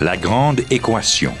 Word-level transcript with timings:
La 0.00 0.16
grande 0.16 0.60
équation. 0.70 1.34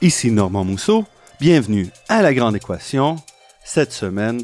Ici 0.00 0.30
Normand 0.30 0.62
Mousseau. 0.62 1.04
Bienvenue 1.40 1.90
à 2.08 2.22
La 2.22 2.32
Grande 2.32 2.54
Équation. 2.54 3.16
Cette 3.64 3.90
semaine, 3.90 4.40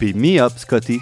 beat 0.00 0.16
me 0.16 0.40
up, 0.40 0.54
Scotty. 0.56 1.00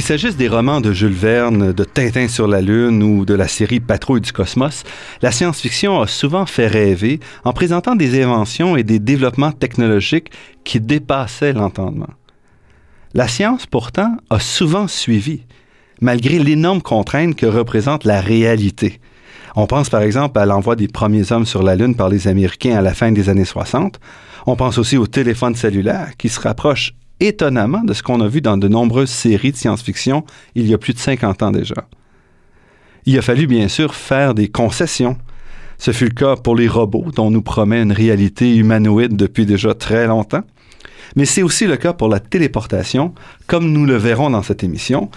Qu'il 0.00 0.06
s'agisse 0.06 0.38
des 0.38 0.48
romans 0.48 0.80
de 0.80 0.94
Jules 0.94 1.12
Verne, 1.12 1.74
de 1.74 1.84
Tintin 1.84 2.26
sur 2.26 2.48
la 2.48 2.62
Lune 2.62 3.02
ou 3.02 3.26
de 3.26 3.34
la 3.34 3.46
série 3.46 3.80
Patrouille 3.80 4.22
du 4.22 4.32
cosmos, 4.32 4.82
la 5.20 5.30
science-fiction 5.30 6.00
a 6.00 6.06
souvent 6.06 6.46
fait 6.46 6.68
rêver 6.68 7.20
en 7.44 7.52
présentant 7.52 7.94
des 7.94 8.22
inventions 8.22 8.78
et 8.78 8.82
des 8.82 8.98
développements 8.98 9.52
technologiques 9.52 10.30
qui 10.64 10.80
dépassaient 10.80 11.52
l'entendement. 11.52 12.08
La 13.12 13.28
science, 13.28 13.66
pourtant, 13.66 14.16
a 14.30 14.40
souvent 14.40 14.88
suivi, 14.88 15.42
malgré 16.00 16.38
l'énorme 16.38 16.80
contrainte 16.80 17.36
que 17.36 17.44
représente 17.44 18.04
la 18.04 18.22
réalité. 18.22 19.00
On 19.54 19.66
pense 19.66 19.90
par 19.90 20.00
exemple 20.00 20.38
à 20.38 20.46
l'envoi 20.46 20.76
des 20.76 20.88
premiers 20.88 21.30
hommes 21.30 21.44
sur 21.44 21.62
la 21.62 21.76
Lune 21.76 21.94
par 21.94 22.08
les 22.08 22.26
Américains 22.26 22.78
à 22.78 22.80
la 22.80 22.94
fin 22.94 23.12
des 23.12 23.28
années 23.28 23.44
60. 23.44 24.00
On 24.46 24.56
pense 24.56 24.78
aussi 24.78 24.96
au 24.96 25.06
téléphone 25.06 25.56
cellulaire 25.56 26.12
qui 26.16 26.30
se 26.30 26.40
rapproche 26.40 26.94
étonnamment 27.20 27.82
de 27.82 27.92
ce 27.92 28.02
qu'on 28.02 28.20
a 28.20 28.28
vu 28.28 28.40
dans 28.40 28.56
de 28.56 28.68
nombreuses 28.68 29.10
séries 29.10 29.52
de 29.52 29.56
science-fiction 29.56 30.24
il 30.54 30.66
y 30.66 30.74
a 30.74 30.78
plus 30.78 30.94
de 30.94 30.98
50 30.98 31.42
ans 31.42 31.50
déjà. 31.50 31.86
Il 33.06 33.18
a 33.18 33.22
fallu 33.22 33.46
bien 33.46 33.68
sûr 33.68 33.94
faire 33.94 34.34
des 34.34 34.48
concessions. 34.48 35.16
Ce 35.78 35.92
fut 35.92 36.04
le 36.04 36.10
cas 36.10 36.36
pour 36.36 36.56
les 36.56 36.68
robots 36.68 37.06
dont 37.14 37.26
on 37.26 37.30
nous 37.30 37.42
promet 37.42 37.82
une 37.82 37.92
réalité 37.92 38.54
humanoïde 38.54 39.16
depuis 39.16 39.46
déjà 39.46 39.74
très 39.74 40.06
longtemps. 40.06 40.42
Mais 41.16 41.24
c'est 41.24 41.42
aussi 41.42 41.66
le 41.66 41.76
cas 41.76 41.92
pour 41.92 42.08
la 42.08 42.20
téléportation, 42.20 43.14
comme 43.46 43.72
nous 43.72 43.86
le 43.86 43.96
verrons 43.96 44.30
dans 44.30 44.42
cette 44.42 44.62
émission. 44.62 45.10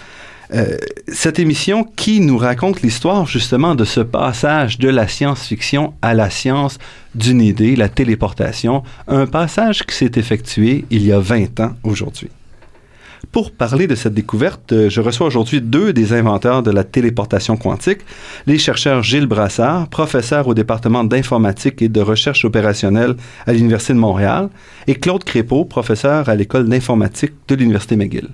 Euh, 0.53 0.77
cette 1.07 1.39
émission 1.39 1.83
qui 1.83 2.19
nous 2.19 2.37
raconte 2.37 2.81
l'histoire 2.81 3.25
justement 3.25 3.75
de 3.75 3.85
ce 3.85 4.01
passage 4.01 4.77
de 4.77 4.89
la 4.89 5.07
science-fiction 5.07 5.93
à 6.01 6.13
la 6.13 6.29
science 6.29 6.77
d'une 7.15 7.41
idée, 7.41 7.75
la 7.75 7.89
téléportation, 7.89 8.83
un 9.07 9.25
passage 9.25 9.83
qui 9.83 9.95
s'est 9.95 10.11
effectué 10.15 10.85
il 10.89 11.05
y 11.05 11.11
a 11.11 11.19
20 11.19 11.59
ans 11.59 11.73
aujourd'hui. 11.83 12.29
Pour 13.31 13.51
parler 13.51 13.87
de 13.87 13.95
cette 13.95 14.13
découverte, 14.13 14.73
euh, 14.73 14.89
je 14.89 15.01
reçois 15.01 15.25
aujourd'hui 15.25 15.61
deux 15.61 15.93
des 15.93 16.13
inventeurs 16.13 16.61
de 16.61 16.69
la 16.69 16.83
téléportation 16.83 17.57
quantique, 17.57 18.01
les 18.45 18.59
chercheurs 18.59 19.01
Gilles 19.01 19.25
Brassard, 19.25 19.87
professeur 19.87 20.47
au 20.47 20.53
département 20.53 21.03
d'informatique 21.03 21.81
et 21.81 21.89
de 21.89 22.01
recherche 22.01 22.45
opérationnelle 22.45 23.15
à 23.47 23.53
l'Université 23.53 23.93
de 23.93 23.99
Montréal, 23.99 24.49
et 24.87 24.95
Claude 24.95 25.23
Crépeau, 25.23 25.65
professeur 25.65 26.29
à 26.29 26.35
l'école 26.35 26.67
d'informatique 26.67 27.33
de 27.47 27.55
l'Université 27.55 27.95
McGill. 27.95 28.29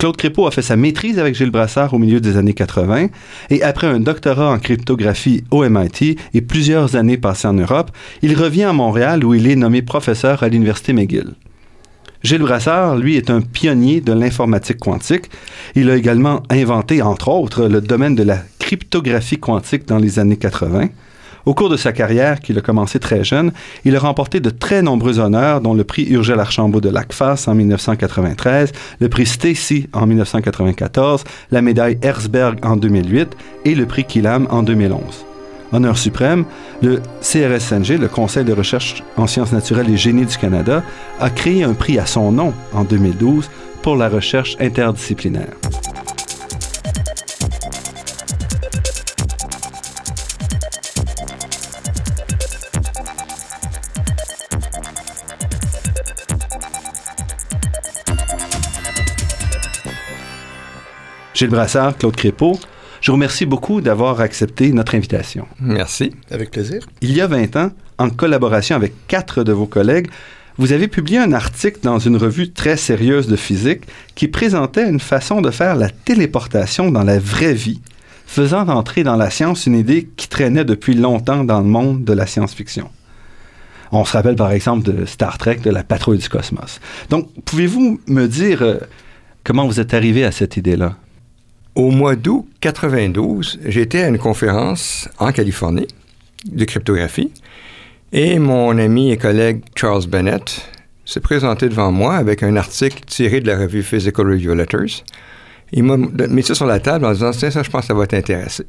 Claude 0.00 0.16
Crépeau 0.16 0.46
a 0.46 0.50
fait 0.50 0.62
sa 0.62 0.76
maîtrise 0.76 1.18
avec 1.18 1.34
Gilles 1.34 1.50
Brassard 1.50 1.92
au 1.92 1.98
milieu 1.98 2.22
des 2.22 2.38
années 2.38 2.54
80 2.54 3.08
et 3.50 3.62
après 3.62 3.86
un 3.86 4.00
doctorat 4.00 4.50
en 4.50 4.58
cryptographie 4.58 5.44
au 5.50 5.62
MIT 5.68 6.16
et 6.32 6.40
plusieurs 6.40 6.96
années 6.96 7.18
passées 7.18 7.48
en 7.48 7.52
Europe, 7.52 7.90
il 8.22 8.34
revient 8.34 8.62
à 8.62 8.72
Montréal 8.72 9.22
où 9.22 9.34
il 9.34 9.46
est 9.46 9.56
nommé 9.56 9.82
professeur 9.82 10.42
à 10.42 10.48
l'Université 10.48 10.94
McGill. 10.94 11.34
Gilles 12.22 12.40
Brassard, 12.40 12.96
lui, 12.96 13.16
est 13.16 13.28
un 13.28 13.42
pionnier 13.42 14.00
de 14.00 14.14
l'informatique 14.14 14.78
quantique. 14.78 15.26
Il 15.74 15.90
a 15.90 15.96
également 15.96 16.44
inventé, 16.48 17.02
entre 17.02 17.28
autres, 17.28 17.66
le 17.66 17.82
domaine 17.82 18.14
de 18.14 18.22
la 18.22 18.38
cryptographie 18.58 19.38
quantique 19.38 19.86
dans 19.86 19.98
les 19.98 20.18
années 20.18 20.38
80. 20.38 20.88
Au 21.46 21.54
cours 21.54 21.68
de 21.68 21.76
sa 21.76 21.92
carrière, 21.92 22.40
qu'il 22.40 22.58
a 22.58 22.60
commencé 22.60 22.98
très 22.98 23.24
jeune, 23.24 23.52
il 23.84 23.96
a 23.96 23.98
remporté 23.98 24.40
de 24.40 24.50
très 24.50 24.82
nombreux 24.82 25.18
honneurs, 25.18 25.60
dont 25.60 25.74
le 25.74 25.84
prix 25.84 26.04
Urgel 26.04 26.38
Archambault 26.38 26.80
de 26.80 26.90
l'ACFAS 26.90 27.44
en 27.46 27.54
1993, 27.54 28.72
le 29.00 29.08
prix 29.08 29.26
Stacy 29.26 29.88
en 29.92 30.06
1994, 30.06 31.24
la 31.50 31.62
médaille 31.62 31.98
Herzberg 32.02 32.58
en 32.64 32.76
2008 32.76 33.28
et 33.64 33.74
le 33.74 33.86
prix 33.86 34.04
Killam 34.04 34.46
en 34.50 34.62
2011. 34.62 35.26
Honneur 35.72 35.96
suprême, 35.96 36.44
le 36.82 37.00
CRSNG, 37.20 37.98
le 37.98 38.08
Conseil 38.08 38.44
de 38.44 38.52
recherche 38.52 39.04
en 39.16 39.26
sciences 39.26 39.52
naturelles 39.52 39.90
et 39.90 39.96
génie 39.96 40.26
du 40.26 40.36
Canada, 40.36 40.82
a 41.20 41.30
créé 41.30 41.62
un 41.62 41.74
prix 41.74 41.98
à 41.98 42.06
son 42.06 42.32
nom 42.32 42.52
en 42.72 42.82
2012 42.84 43.48
pour 43.82 43.96
la 43.96 44.08
recherche 44.08 44.56
interdisciplinaire. 44.60 45.54
Gilles 61.40 61.48
Brassard, 61.48 61.96
Claude 61.96 62.16
Crépeau, 62.16 62.60
je 63.00 63.10
vous 63.10 63.14
remercie 63.14 63.46
beaucoup 63.46 63.80
d'avoir 63.80 64.20
accepté 64.20 64.70
notre 64.72 64.94
invitation. 64.94 65.48
Merci. 65.58 66.12
Avec 66.30 66.50
plaisir. 66.50 66.86
Il 67.00 67.12
y 67.12 67.22
a 67.22 67.26
20 67.26 67.56
ans, 67.56 67.70
en 67.96 68.10
collaboration 68.10 68.76
avec 68.76 68.92
quatre 69.06 69.42
de 69.42 69.50
vos 69.50 69.64
collègues, 69.64 70.08
vous 70.58 70.72
avez 70.72 70.86
publié 70.86 71.16
un 71.16 71.32
article 71.32 71.78
dans 71.82 71.98
une 71.98 72.18
revue 72.18 72.50
très 72.52 72.76
sérieuse 72.76 73.26
de 73.26 73.36
physique 73.36 73.84
qui 74.14 74.28
présentait 74.28 74.86
une 74.86 75.00
façon 75.00 75.40
de 75.40 75.50
faire 75.50 75.76
la 75.76 75.88
téléportation 75.88 76.90
dans 76.90 77.04
la 77.04 77.18
vraie 77.18 77.54
vie, 77.54 77.80
faisant 78.26 78.68
entrer 78.68 79.02
dans 79.02 79.16
la 79.16 79.30
science 79.30 79.64
une 79.64 79.76
idée 79.76 80.10
qui 80.18 80.28
traînait 80.28 80.66
depuis 80.66 80.92
longtemps 80.92 81.42
dans 81.42 81.60
le 81.60 81.66
monde 81.68 82.04
de 82.04 82.12
la 82.12 82.26
science-fiction. 82.26 82.90
On 83.92 84.04
se 84.04 84.12
rappelle 84.12 84.36
par 84.36 84.52
exemple 84.52 84.82
de 84.82 85.06
Star 85.06 85.38
Trek, 85.38 85.60
de 85.64 85.70
la 85.70 85.84
patrouille 85.84 86.18
du 86.18 86.28
cosmos. 86.28 86.80
Donc, 87.08 87.30
pouvez-vous 87.46 87.98
me 88.08 88.26
dire 88.26 88.60
euh, 88.60 88.76
comment 89.42 89.66
vous 89.66 89.80
êtes 89.80 89.94
arrivé 89.94 90.22
à 90.22 90.32
cette 90.32 90.58
idée-là? 90.58 90.96
Au 91.76 91.90
mois 91.90 92.16
d'août 92.16 92.48
92, 92.60 93.60
j'étais 93.64 94.02
à 94.02 94.08
une 94.08 94.18
conférence 94.18 95.08
en 95.18 95.30
Californie 95.30 95.86
de 96.50 96.64
cryptographie 96.64 97.32
et 98.12 98.40
mon 98.40 98.76
ami 98.76 99.12
et 99.12 99.16
collègue 99.16 99.62
Charles 99.76 100.08
Bennett 100.08 100.68
s'est 101.04 101.20
présenté 101.20 101.68
devant 101.68 101.92
moi 101.92 102.16
avec 102.16 102.42
un 102.42 102.56
article 102.56 103.04
tiré 103.06 103.40
de 103.40 103.46
la 103.46 103.56
revue 103.56 103.84
Physical 103.84 104.26
Review 104.26 104.52
Letters. 104.54 105.04
Il 105.70 105.84
m'a 105.84 105.96
mis 105.96 106.42
ça 106.42 106.56
sur 106.56 106.66
la 106.66 106.80
table 106.80 107.04
en 107.04 107.12
disant 107.12 107.30
Tiens, 107.30 107.52
ça, 107.52 107.62
je 107.62 107.70
pense 107.70 107.82
que 107.82 107.86
ça 107.86 107.94
va 107.94 108.06
t'intéresser. 108.08 108.66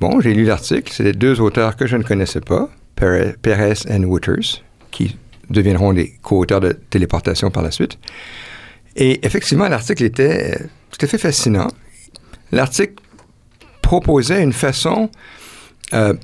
Bon, 0.00 0.20
j'ai 0.20 0.34
lu 0.34 0.44
l'article. 0.44 0.92
C'était 0.92 1.14
deux 1.14 1.40
auteurs 1.40 1.76
que 1.76 1.86
je 1.86 1.96
ne 1.96 2.02
connaissais 2.02 2.42
pas, 2.42 2.68
Perez 2.96 3.74
et 3.88 4.04
Wooters, 4.04 4.62
qui 4.90 5.16
deviendront 5.48 5.94
des 5.94 6.12
co-auteurs 6.22 6.60
de 6.60 6.72
téléportation 6.72 7.50
par 7.50 7.62
la 7.62 7.70
suite. 7.70 7.98
Et 8.96 9.24
effectivement, 9.24 9.68
l'article 9.68 10.04
était 10.04 10.58
tout 10.90 11.04
à 11.04 11.08
fait 11.08 11.18
fascinant. 11.18 11.68
L'article 12.52 12.94
proposait 13.82 14.42
une 14.42 14.52
façon 14.52 15.10
euh, 15.94 16.14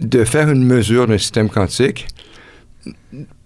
de 0.00 0.24
faire 0.24 0.50
une 0.50 0.64
mesure 0.64 1.06
d'un 1.06 1.18
système 1.18 1.48
quantique 1.48 2.06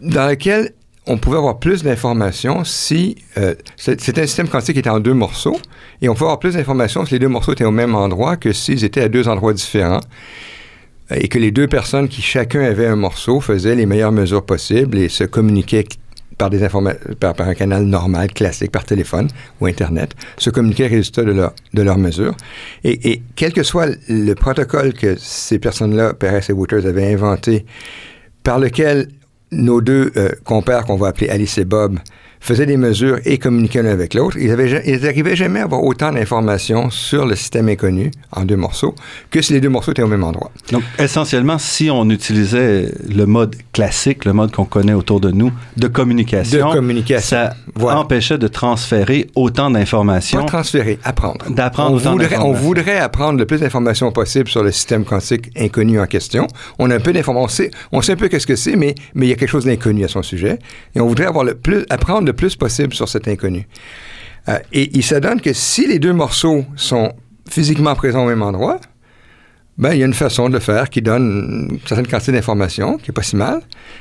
dans 0.01 0.27
laquelle 0.27 0.73
on 1.07 1.19
pouvait 1.19 1.37
avoir 1.37 1.59
plus 1.59 1.83
d'informations 1.83 2.65
si 2.65 3.17
euh, 3.39 3.55
c'était 3.77 4.21
un 4.21 4.27
système 4.27 4.49
quantique 4.49 4.75
qui 4.75 4.81
était 4.81 4.91
en 4.91 5.01
deux 5.01 5.15
morceaux 5.15 5.59
et 6.03 6.09
on 6.09 6.15
pouvait 6.15 6.27
avoir 6.27 6.39
plus 6.39 6.55
d'informations 6.55 7.05
si 7.05 7.15
les 7.15 7.19
deux 7.19 7.29
morceaux 7.29 7.53
étaient 7.53 7.65
au 7.65 7.71
même 7.71 7.95
endroit 7.95 8.37
que 8.37 8.53
s'ils 8.53 8.85
étaient 8.85 9.03
à 9.03 9.09
deux 9.09 9.29
endroits 9.29 9.53
différents 9.53 10.01
et 11.11 11.29
que 11.29 11.39
les 11.39 11.53
deux 11.53 11.69
personnes 11.69 12.09
qui 12.09 12.23
chacun 12.23 12.63
avait 12.63 12.87
un 12.87 12.97
morceau 12.97 13.41
faisaient 13.41 13.77
les 13.77 13.87
meilleures 13.87 14.13
mesures 14.13 14.45
possibles 14.45 14.99
et 14.99 15.09
se 15.09 15.25
communiquaient 15.25 15.87
par, 16.39 16.51
des 16.51 16.67
par, 17.21 17.35
par, 17.35 17.49
un 17.49 17.55
canal 17.55 17.85
normal, 17.85 18.33
classique, 18.33 18.71
par 18.71 18.85
téléphone 18.85 19.29
ou 19.61 19.67
Internet, 19.67 20.15
se 20.39 20.51
communiquer 20.51 20.89
les 20.89 20.97
résultats 20.97 21.25
de 21.25 21.33
leur, 21.33 21.53
de 21.75 21.83
leur 21.83 21.99
mesure. 21.99 22.35
Et, 22.85 23.11
et, 23.11 23.23
quel 23.35 23.53
que 23.53 23.63
soit 23.63 23.89
le 24.09 24.35
protocole 24.35 24.93
que 24.93 25.17
ces 25.17 25.59
personnes-là, 25.59 26.15
Perez 26.15 26.41
et 26.49 26.53
Wooters, 26.53 26.87
avaient 26.87 27.13
inventé, 27.13 27.65
par 28.43 28.59
lequel 28.59 29.09
nos 29.51 29.81
deux 29.81 30.13
euh, 30.17 30.31
compères, 30.45 30.85
qu'on 30.85 30.97
va 30.97 31.09
appeler 31.09 31.29
Alice 31.29 31.59
et 31.59 31.65
Bob, 31.65 31.99
faisaient 32.41 32.67
des 32.67 32.77
mesures 32.77 33.19
et 33.25 33.39
communiquaient 33.39 33.83
l'un 33.83 33.91
avec 33.91 34.15
l'autre. 34.15 34.37
Ils 34.39 34.51
n'arrivaient 34.51 35.37
jamais 35.37 35.61
à 35.61 35.65
avoir 35.65 35.83
autant 35.83 36.13
d'informations 36.13 36.91
sur 36.91 37.27
le 37.27 37.37
système 37.37 37.69
inconnu 37.69 38.11
en 38.33 38.45
deux 38.45 38.57
morceaux 38.57 38.95
que 39.31 39.43
si 39.43 39.53
les 39.53 39.61
deux 39.61 39.69
morceaux 39.69 39.93
étaient 39.93 40.03
au 40.03 40.09
même 40.09 40.25
endroit. 40.25 40.51
Donc, 40.73 40.83
essentiellement, 40.99 41.59
si 41.59 41.91
on 41.91 42.09
utilisait 42.11 42.91
le 43.09 43.27
mode 43.27 43.57
classique, 43.73 44.25
le 44.25 44.33
mode 44.33 44.53
qu'on 44.53 44.65
connaît 44.65 44.93
autour 44.93 45.21
de 45.21 45.31
nous, 45.31 45.53
de 45.77 45.89
communication, 45.89 46.69
de 46.69 46.75
communication. 46.75 47.29
ça 47.29 47.55
empêchait 47.81 48.39
de 48.39 48.49
transférer 48.49 49.29
autant 49.35 49.71
d'informations. 49.71 50.41
Pas 50.41 50.47
transférer, 50.47 50.99
apprendre. 51.05 51.51
D'apprendre 51.51 51.93
on 51.93 51.97
autant 51.97 52.13
voudrait, 52.13 52.39
on 52.39 52.53
voudrait 52.53 52.99
apprendre 52.99 53.39
le 53.39 53.47
plus 53.47 53.61
d'informations 53.61 54.11
possible 54.13 54.49
sur 54.49 54.63
le 54.63 54.73
système 54.73 55.05
quantique 55.05 55.51
inconnu 55.57 56.01
en 56.01 56.07
question. 56.07 56.47
On 56.79 56.91
a 56.91 56.97
un 56.97 57.01
peu 57.01 57.13
d'informations, 57.13 57.45
on 57.45 57.49
sait, 57.49 57.71
on 57.93 58.03
sait 58.03 58.13
un 58.13 58.17
peu 58.17 58.29
qu'est-ce 58.29 58.47
que 58.47 58.57
c'est, 58.57 58.77
mais, 58.77 58.95
mais 59.15 59.27
il 59.27 59.29
y 59.31 59.33
a 59.33 59.37
quelque 59.37 59.51
chose 59.51 59.65
d'inconnu 59.65 60.05
à 60.05 60.09
son 60.09 60.23
sujet. 60.23 60.59
Et 60.95 61.01
on 61.01 61.07
voudrait 61.07 61.27
avoir 61.27 61.45
le 61.45 61.55
plus, 61.55 61.85
apprendre 61.91 62.26
le 62.27 62.33
plus 62.33 62.57
possible 62.57 62.95
sur 62.95 63.09
cet 63.09 63.29
inconnu. 63.29 63.67
Euh, 64.49 64.59
et 64.73 64.91
il 64.97 65.03
s'adonne 65.03 65.41
que 65.41 65.53
si 65.53 65.87
les 65.87 65.99
deux 65.99 66.13
morceaux 66.13 66.65
sont 66.77 67.13
physiquement 67.49 67.95
présents 67.95 68.25
au 68.25 68.29
même 68.29 68.43
endroit, 68.43 68.81
ben, 69.79 69.93
il 69.93 69.99
y 69.99 70.03
a 70.03 70.07
une 70.07 70.15
façon 70.15 70.49
de 70.49 70.55
le 70.55 70.61
faire 70.61 70.89
qui 70.89 71.03
donne 71.03 71.69
une 71.71 71.79
certaine 71.87 72.07
quantité 72.07 72.33
d'informations, 72.33 72.97
qui 72.97 73.11
est 73.11 73.13
pas 73.13 73.23
si 73.23 73.37
mal, 73.37 73.61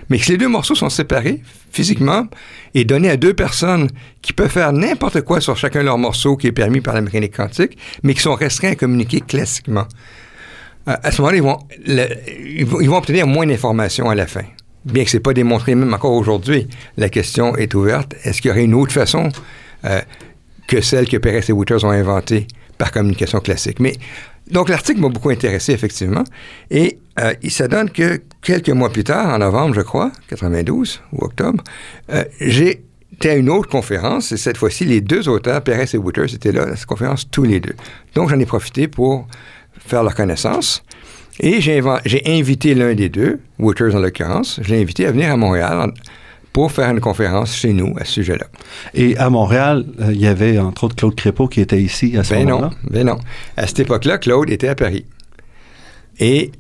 mais 0.10 0.18
que 0.18 0.24
si 0.24 0.32
les 0.32 0.38
deux 0.38 0.48
morceaux 0.48 0.76
sont 0.76 0.90
séparés 0.90 1.42
physiquement 1.72 2.28
et 2.74 2.86
donnés 2.86 3.10
à 3.10 3.18
deux 3.18 3.34
personnes 3.34 3.90
qui 4.22 4.32
peuvent 4.32 4.50
faire 4.50 4.72
n'importe 4.72 5.22
quoi 5.22 5.42
sur 5.42 5.58
chacun 5.58 5.82
de 5.82 5.86
leurs 5.86 5.98
morceaux 5.98 6.38
qui 6.38 6.48
est 6.48 6.54
permis 6.54 6.80
par 6.80 6.94
la 6.94 7.02
mécanique 7.02 7.36
quantique, 7.36 7.78
mais 8.04 8.14
qui 8.14 8.22
sont 8.22 8.36
restreints 8.36 8.72
à 8.72 8.76
communiquer 8.76 9.20
classiquement. 9.20 9.86
Euh, 10.88 10.96
à 11.04 11.12
ce 11.12 11.22
moment-là, 11.22 11.38
ils 11.38 12.66
vont, 12.66 12.80
ils 12.80 12.90
vont 12.90 12.98
obtenir 12.98 13.28
moins 13.28 13.46
d'informations 13.46 14.10
à 14.10 14.16
la 14.16 14.28
fin. 14.28 14.46
Bien 14.86 15.04
que 15.04 15.10
ce 15.10 15.18
n'est 15.18 15.22
pas 15.22 15.34
démontré 15.34 15.74
même 15.76 15.94
encore 15.94 16.14
aujourd'hui, 16.14 16.68
la 16.98 17.10
question 17.10 17.56
est 17.56 17.74
ouverte. 17.74 18.14
Est-ce 18.24 18.42
qu'il 18.42 18.50
y 18.50 18.52
aurait 18.52 18.64
une 18.64 18.76
autre 18.76 18.94
façon 18.94 19.30
euh, 19.84 20.02
que 20.68 20.80
celle 20.82 21.08
que 21.08 21.18
Perez 21.18 21.44
et 21.50 21.52
Wouters 21.52 21.84
ont 21.84 21.90
inventée 21.90 22.48
par 22.78 22.92
communication 22.92 23.40
classique? 23.40 23.80
Mais 23.80 23.96
donc 24.52 24.70
l'article 24.70 25.02
m'a 25.02 25.10
beaucoup 25.10 25.32
intéressé, 25.32 25.74
effectivement. 25.74 26.24
Et 26.70 27.00
euh, 27.20 27.34
il 27.42 27.50
s'adonne 27.50 27.90
que 27.90 28.22
quelques 28.44 28.70
mois 28.70 28.92
plus 28.92 29.04
tard, 29.04 29.34
en 29.34 29.40
novembre, 29.40 29.74
je 29.74 29.82
crois, 29.82 30.12
92 30.28 31.02
ou 31.14 31.26
octobre, 31.26 31.64
euh, 32.14 32.24
été 32.40 33.30
à 33.30 33.36
une 33.36 33.50
autre 33.50 33.70
conférence, 33.70 34.32
et 34.34 34.38
cette 34.38 34.58
fois-ci, 34.58 34.86
les 34.86 35.02
deux 35.02 35.30
auteurs, 35.30 35.64
Perez 35.64 35.86
et 35.94 35.98
Wouters, 35.98 36.34
étaient 36.34 36.52
là 36.52 36.64
à 36.64 36.76
cette 36.76 36.86
conférence 36.86 37.30
tous 37.32 37.44
les 37.44 37.60
deux. 37.60 37.76
Donc, 38.14 38.30
j'en 38.30 38.40
ai 38.40 38.46
profité 38.46 38.88
pour 38.88 39.28
faire 39.80 40.04
leur 40.04 40.14
connaissance. 40.14 40.84
Et 41.40 41.60
j'ai 41.62 41.82
invité 42.26 42.76
l'un 42.76 42.94
des 42.94 43.10
deux, 43.10 43.40
Wouters 43.60 43.94
en 43.96 44.00
l'occurrence, 44.00 44.60
je 44.64 44.74
l'ai 44.74 44.82
invité 44.82 45.06
à 45.06 45.12
venir 45.12 45.32
à 45.32 45.38
Montréal 45.38 45.92
pour 46.54 46.72
faire 46.72 46.90
une 46.90 47.02
conférence 47.02 47.54
chez 47.54 47.74
nous 47.74 47.94
à 48.00 48.06
ce 48.06 48.14
sujet-là. 48.14 48.46
Et 48.94 49.18
à 49.18 49.30
Montréal, 49.30 49.86
euh, 50.00 50.14
il 50.14 50.22
y 50.22 50.28
avait 50.28 50.58
entre 50.58 50.86
autres 50.86 50.96
Claude 50.96 51.16
Crépeau 51.16 51.50
qui 51.50 51.60
était 51.60 51.82
ici 51.82 52.16
à 52.18 52.24
ce 52.24 52.34
Ben 52.34 52.46
moment-là. 52.48 52.70
non, 52.70 52.90
ben 52.90 53.06
non. 53.06 53.18
À 53.58 53.68
cette 53.68 53.80
époque-là, 53.80 54.18
Claude 54.18 54.50
était 54.50 54.70
à 54.70 54.76
Paris. 54.76 55.06
Et 56.22 56.54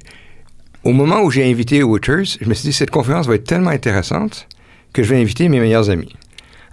au 0.83 0.91
moment 0.91 1.21
où 1.21 1.31
j'ai 1.31 1.49
invité 1.49 1.81
Wouters, 1.81 2.25
je 2.41 2.49
me 2.49 2.53
suis 2.53 2.67
dit, 2.67 2.73
cette 2.73 2.91
conférence 2.91 3.27
va 3.27 3.35
être 3.35 3.45
tellement 3.45 3.69
intéressante 3.69 4.47
que 4.91 5.01
je 5.01 5.09
vais 5.13 5.21
inviter 5.21 5.47
mes 5.47 5.61
meilleurs 5.61 5.89
amis. 5.89 6.13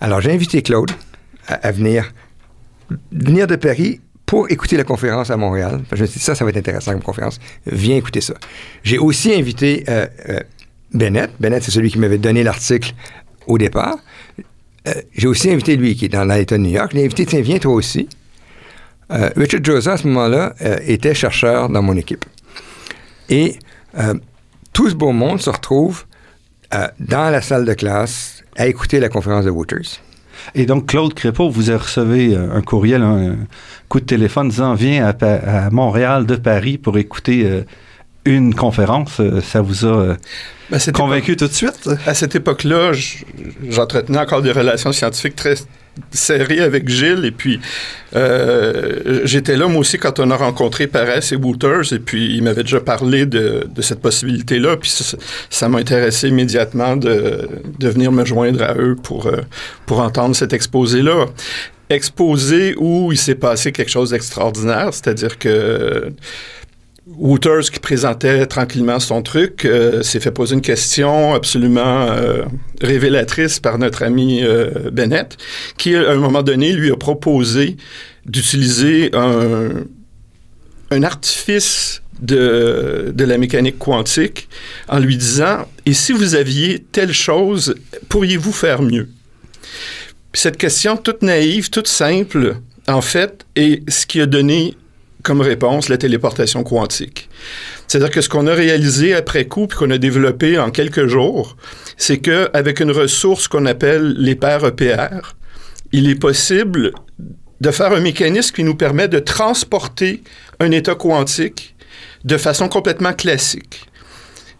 Alors, 0.01 0.21
j'ai 0.21 0.33
invité 0.33 0.63
Claude 0.63 0.91
à, 1.47 1.55
à 1.55 1.71
venir, 1.71 2.13
venir 3.13 3.47
de 3.47 3.55
Paris 3.55 4.01
pour 4.33 4.51
écouter 4.51 4.79
la 4.79 4.85
conférence 4.85 5.29
à 5.29 5.37
Montréal. 5.37 5.83
Je 5.93 6.01
me 6.01 6.07
suis 6.07 6.19
dit, 6.19 6.25
ça, 6.25 6.35
ça 6.35 6.43
va 6.43 6.49
être 6.49 6.57
intéressant 6.57 6.93
comme 6.93 7.03
conférence. 7.03 7.39
Viens 7.67 7.97
écouter 7.97 8.23
ça. 8.23 8.33
J'ai 8.83 8.97
aussi 8.97 9.31
invité 9.35 9.85
euh, 9.91 10.07
euh, 10.31 10.41
Bennett. 10.95 11.33
Bennett, 11.39 11.63
c'est 11.63 11.71
celui 11.71 11.91
qui 11.91 11.99
m'avait 11.99 12.17
donné 12.17 12.43
l'article 12.43 12.95
au 13.47 13.59
départ. 13.59 13.99
Euh, 14.89 14.95
j'ai 15.15 15.29
aussi 15.29 15.51
invité 15.51 15.77
lui, 15.77 15.95
qui 15.97 16.07
est 16.07 16.09
dans 16.09 16.25
l'État 16.25 16.57
de 16.57 16.63
New 16.63 16.71
York. 16.71 16.93
Je 16.93 16.97
l'ai 16.97 17.05
invité, 17.05 17.27
tiens, 17.27 17.43
viens 17.43 17.59
toi 17.59 17.75
aussi. 17.75 18.09
Richard 19.11 19.63
Josa, 19.63 19.93
à 19.93 19.97
ce 19.99 20.07
moment-là, 20.09 20.55
était 20.87 21.13
chercheur 21.13 21.69
dans 21.69 21.83
mon 21.83 21.99
équipe. 21.99 22.25
Et 23.29 23.59
tout 24.73 24.89
ce 24.89 24.95
beau 24.95 25.13
monde 25.13 25.43
se 25.43 25.51
retrouve 25.51 26.07
dans 26.71 27.31
la 27.31 27.43
salle 27.43 27.67
de 27.67 27.75
classe 27.75 28.43
à 28.57 28.67
écouter 28.67 28.99
la 28.99 29.11
conférence 29.11 29.45
de 29.45 29.51
Wouters. 29.51 30.01
Et 30.55 30.67
donc, 30.67 30.87
Claude 30.87 31.15
Crépeau, 31.15 31.51
vous 31.51 31.73
recevez 31.77 32.35
euh, 32.35 32.55
un 32.55 32.63
courriel, 32.63 33.03
un 33.03 33.37
coup 33.89 34.01
de 34.01 34.07
téléphone 34.07 34.49
disant 34.49 34.75
Viens 34.75 35.07
à, 35.07 35.67
à 35.67 35.71
Montréal 35.71 36.27
de 36.27 36.37
Paris 36.37 36.79
pour 36.79 36.99
écouter 36.99 37.45
euh, 37.45 37.63
une 38.25 38.55
conférence. 38.55 39.21
Euh, 39.21 39.41
Ça 39.41 39.61
vous 39.61 39.85
a 39.87 40.17
Ben, 40.71 40.79
convaincu 40.95 41.37
tout 41.37 41.49
de 41.49 41.53
suite? 41.53 41.89
À 42.07 42.15
cette 42.15 42.35
époque-là, 42.35 42.93
j'entretenais 43.69 44.19
encore 44.19 44.43
des 44.43 44.53
relations 44.53 44.93
scientifiques 44.93 45.37
très 45.37 45.55
serrées 46.11 46.61
avec 46.61 46.89
Gilles. 46.89 47.25
Et 47.25 47.31
puis, 47.31 47.61
euh, 48.15 49.21
j'étais 49.25 49.57
là, 49.57 49.69
moi 49.69 49.81
aussi, 49.81 49.99
quand 49.99 50.19
on 50.21 50.31
a 50.31 50.37
rencontré 50.37 50.87
Parès 50.87 51.33
et 51.33 51.37
Wouters. 51.37 51.93
Et 51.93 51.99
puis, 51.99 52.35
il 52.37 52.43
m'avait 52.43 52.63
déjà 52.63 52.81
parlé 52.81 53.27
de, 53.27 53.67
cette 53.81 54.01
possibilité-là. 54.01 54.77
Puis, 54.77 54.91
ça- 55.51 55.69
m'a 55.69 55.79
intéressé 55.79 56.29
immédiatement 56.29 56.97
de, 56.97 57.49
de 57.79 57.89
venir 57.89 58.13
me 58.13 58.25
joindre 58.25 58.63
à 58.63 58.75
eux 58.75 58.97
pour, 59.03 59.27
euh, 59.27 59.41
pour 59.87 60.01
entendre 60.01 60.37
cet 60.37 60.53
exposé-là. 60.53 61.27
Exposé 61.89 62.75
où 62.79 63.13
il 63.13 63.19
s'est 63.19 63.35
passé 63.35 63.73
quelque 63.73 63.91
chose 63.91 64.11
d'extraordinaire, 64.11 64.89
c'est-à-dire 64.93 65.39
que 65.39 66.13
Wouters, 67.07 67.71
qui 67.73 67.81
présentait 67.81 68.47
tranquillement 68.47 69.01
son 69.01 69.23
truc, 69.23 69.65
euh, 69.65 70.03
s'est 70.03 70.21
fait 70.21 70.31
poser 70.31 70.55
une 70.55 70.61
question 70.61 71.35
absolument 71.35 72.07
euh, 72.07 72.45
révélatrice 72.81 73.59
par 73.59 73.77
notre 73.79 74.05
ami 74.05 74.45
euh, 74.45 74.91
Bennett, 74.93 75.37
qui, 75.79 75.97
à 75.97 76.13
un 76.13 76.17
moment 76.17 76.45
donné, 76.45 76.73
lui 76.73 76.93
a 76.93 76.97
proposé 76.97 77.77
d'utiliser 78.25 79.11
un, 79.15 79.85
un 80.93 81.03
artifice 81.03 82.03
de, 82.21 83.13
de 83.13 83.25
la 83.25 83.37
mécanique 83.37 83.81
quantique 83.81 84.49
en 84.89 85.01
lui 85.01 85.17
disant 85.17 85.67
Et 85.87 85.95
si 85.95 86.13
vous 86.13 86.37
aviez 86.37 86.85
telle 86.93 87.13
chose, 87.13 87.75
pourriez-vous 88.11 88.53
faire 88.53 88.81
mieux 88.81 89.09
Cette 90.35 90.57
question 90.57 90.97
toute 90.97 91.23
naïve, 91.23 91.69
toute 91.69 91.89
simple, 91.89 92.59
en 92.87 93.01
fait, 93.01 93.45
est 93.57 93.89
ce 93.91 94.07
qui 94.07 94.21
a 94.21 94.27
donné 94.27 94.77
comme 95.23 95.41
réponse 95.41 95.89
la 95.89 95.99
téléportation 95.99 96.63
quantique. 96.63 97.29
C'est-à-dire 97.87 98.11
que 98.11 98.21
ce 98.21 98.29
qu'on 98.29 98.47
a 98.47 98.55
réalisé 98.55 99.15
après 99.15 99.47
coup, 99.47 99.67
puis 99.67 99.79
qu'on 99.79 99.91
a 99.91 99.99
développé 99.99 100.59
en 100.59 100.71
quelques 100.71 101.07
jours, 101.07 101.57
c'est 101.97 102.19
qu'avec 102.19 102.81
une 102.81 102.91
ressource 102.91 103.49
qu'on 103.49 103.67
appelle 103.67 104.15
les 104.19 104.35
paires 104.35 104.65
EPR, 104.65 105.35
il 105.93 106.09
est 106.09 106.19
possible 106.19 106.93
de 107.61 107.71
faire 107.71 107.93
un 107.93 108.01
mécanisme 108.01 108.55
qui 108.55 108.65
nous 108.65 108.75
permet 108.75 109.09
de 109.09 109.19
transporter 109.19 110.23
un 110.59 110.71
état 110.71 110.95
quantique 110.95 111.75
de 112.25 112.37
façon 112.37 112.69
complètement 112.69 113.13
classique. 113.13 113.87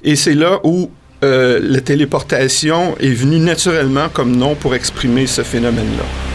Et 0.05 0.17
c'est 0.17 0.35
là 0.35 0.61
où 0.65 0.91
euh, 1.25 1.61
la 1.63 1.81
téléportation 1.81 2.97
est 2.99 3.13
venue 3.13 3.39
naturellement 3.39 4.09
comme 4.09 4.37
nom 4.37 4.55
pour 4.55 4.75
exprimer 4.75 5.27
ce 5.27 5.43
phénomène-là. 5.43 6.32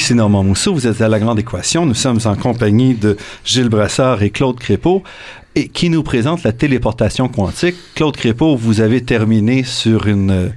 Ici 0.00 0.14
Normand 0.14 0.42
Mousseau, 0.42 0.72
vous 0.72 0.86
êtes 0.86 1.02
à 1.02 1.08
La 1.08 1.18
Grande 1.18 1.40
Équation. 1.40 1.84
Nous 1.84 1.92
sommes 1.92 2.20
en 2.24 2.34
compagnie 2.34 2.94
de 2.94 3.18
Gilles 3.44 3.68
Brassard 3.68 4.22
et 4.22 4.30
Claude 4.30 4.58
Crépeau, 4.58 5.02
et 5.54 5.68
qui 5.68 5.90
nous 5.90 6.02
présente 6.02 6.42
la 6.42 6.52
téléportation 6.52 7.28
quantique. 7.28 7.76
Claude 7.94 8.16
Crépeau, 8.16 8.56
vous 8.56 8.80
avez 8.80 9.04
terminé 9.04 9.62
sur 9.62 10.06
une, 10.06 10.52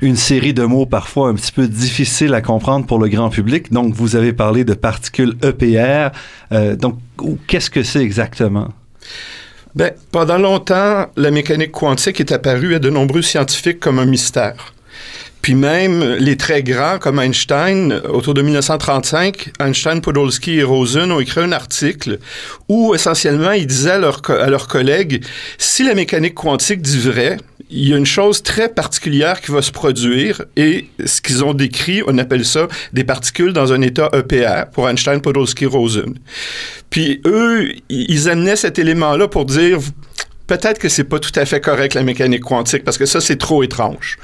une 0.00 0.16
série 0.16 0.54
de 0.54 0.64
mots 0.64 0.86
parfois 0.86 1.28
un 1.28 1.34
petit 1.34 1.52
peu 1.52 1.68
difficiles 1.68 2.34
à 2.34 2.42
comprendre 2.42 2.84
pour 2.84 2.98
le 2.98 3.06
grand 3.06 3.30
public. 3.30 3.72
Donc, 3.72 3.94
vous 3.94 4.16
avez 4.16 4.32
parlé 4.32 4.64
de 4.64 4.74
particules 4.74 5.36
EPR. 5.40 6.08
Euh, 6.50 6.74
donc, 6.74 6.98
qu'est-ce 7.46 7.70
que 7.70 7.84
c'est 7.84 8.02
exactement? 8.02 8.70
Ben, 9.76 9.92
pendant 10.10 10.38
longtemps, 10.38 11.06
la 11.16 11.30
mécanique 11.30 11.70
quantique 11.70 12.18
est 12.18 12.32
apparue 12.32 12.74
à 12.74 12.80
de 12.80 12.90
nombreux 12.90 13.22
scientifiques 13.22 13.78
comme 13.78 14.00
un 14.00 14.06
mystère. 14.06 14.74
Puis 15.42 15.54
même 15.54 16.02
les 16.18 16.36
très 16.36 16.62
grands 16.62 16.98
comme 16.98 17.18
Einstein, 17.18 18.00
autour 18.08 18.34
de 18.34 18.42
1935, 18.42 19.52
Einstein, 19.60 20.00
Podolsky 20.00 20.58
et 20.58 20.62
Rosen 20.62 21.10
ont 21.12 21.20
écrit 21.20 21.40
un 21.40 21.52
article 21.52 22.18
où 22.68 22.94
essentiellement 22.94 23.52
ils 23.52 23.66
disaient 23.66 23.92
à, 23.92 23.98
leurs 23.98 24.68
collègues, 24.68 25.24
si 25.56 25.82
la 25.84 25.94
mécanique 25.94 26.34
quantique 26.34 26.82
dit 26.82 26.98
vrai, 26.98 27.38
il 27.70 27.88
y 27.88 27.94
a 27.94 27.96
une 27.96 28.06
chose 28.06 28.42
très 28.42 28.68
particulière 28.68 29.40
qui 29.40 29.52
va 29.52 29.62
se 29.62 29.70
produire 29.70 30.44
et 30.56 30.88
ce 31.04 31.20
qu'ils 31.20 31.44
ont 31.44 31.54
décrit, 31.54 32.02
on 32.06 32.18
appelle 32.18 32.44
ça 32.44 32.66
des 32.92 33.04
particules 33.04 33.52
dans 33.52 33.72
un 33.72 33.80
état 33.80 34.10
EPR 34.12 34.70
pour 34.72 34.88
Einstein, 34.88 35.20
Podolsky, 35.20 35.66
Rosen. 35.66 36.18
Puis 36.90 37.20
eux, 37.24 37.72
ils 37.88 38.28
amenaient 38.28 38.56
cet 38.56 38.78
élément-là 38.78 39.28
pour 39.28 39.44
dire 39.44 39.78
peut-être 40.50 40.80
que 40.80 40.88
c'est 40.88 41.04
pas 41.04 41.20
tout 41.20 41.30
à 41.36 41.44
fait 41.44 41.60
correct 41.60 41.94
la 41.94 42.02
mécanique 42.02 42.42
quantique 42.42 42.82
parce 42.82 42.98
que 42.98 43.06
ça 43.06 43.20
c'est 43.20 43.36
trop 43.36 43.62
étrange. 43.62 44.18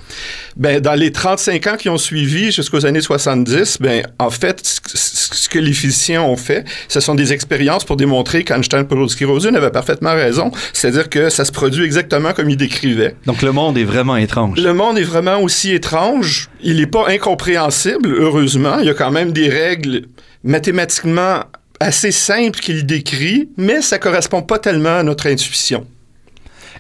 Ben 0.56 0.80
dans 0.80 0.94
les 0.94 1.12
35 1.12 1.66
ans 1.68 1.76
qui 1.76 1.88
ont 1.88 1.98
suivi 1.98 2.50
jusqu'aux 2.50 2.84
années 2.84 3.00
70, 3.00 3.78
ben 3.80 4.04
en 4.18 4.30
fait 4.30 4.60
ce 4.64 5.48
que 5.48 5.60
les 5.60 5.72
physiciens 5.72 6.22
ont 6.22 6.36
fait, 6.36 6.64
ce 6.88 6.98
sont 6.98 7.14
des 7.14 7.32
expériences 7.32 7.84
pour 7.84 7.96
démontrer 7.96 8.42
qu'Einstein 8.42 8.88
Podolsky 8.88 9.24
Rosen 9.24 9.54
avait 9.54 9.70
parfaitement 9.70 10.14
raison, 10.14 10.50
c'est-à-dire 10.72 11.08
que 11.08 11.30
ça 11.30 11.44
se 11.44 11.52
produit 11.52 11.84
exactement 11.84 12.32
comme 12.32 12.50
il 12.50 12.56
décrivait. 12.56 13.14
Donc 13.26 13.42
le 13.42 13.52
monde 13.52 13.78
est 13.78 13.84
vraiment 13.84 14.16
étrange. 14.16 14.58
Le 14.58 14.74
monde 14.74 14.98
est 14.98 15.04
vraiment 15.04 15.40
aussi 15.40 15.70
étrange, 15.70 16.48
il 16.60 16.78
n'est 16.78 16.88
pas 16.88 17.06
incompréhensible 17.08 18.12
heureusement, 18.18 18.80
il 18.80 18.86
y 18.86 18.90
a 18.90 18.94
quand 18.94 19.12
même 19.12 19.30
des 19.30 19.48
règles 19.48 20.06
mathématiquement 20.42 21.44
assez 21.78 22.10
simples 22.10 22.58
qu'il 22.58 22.84
décrit, 22.84 23.48
mais 23.56 23.80
ça 23.80 24.00
correspond 24.00 24.42
pas 24.42 24.58
tellement 24.58 24.98
à 24.98 25.02
notre 25.04 25.28
intuition. 25.28 25.86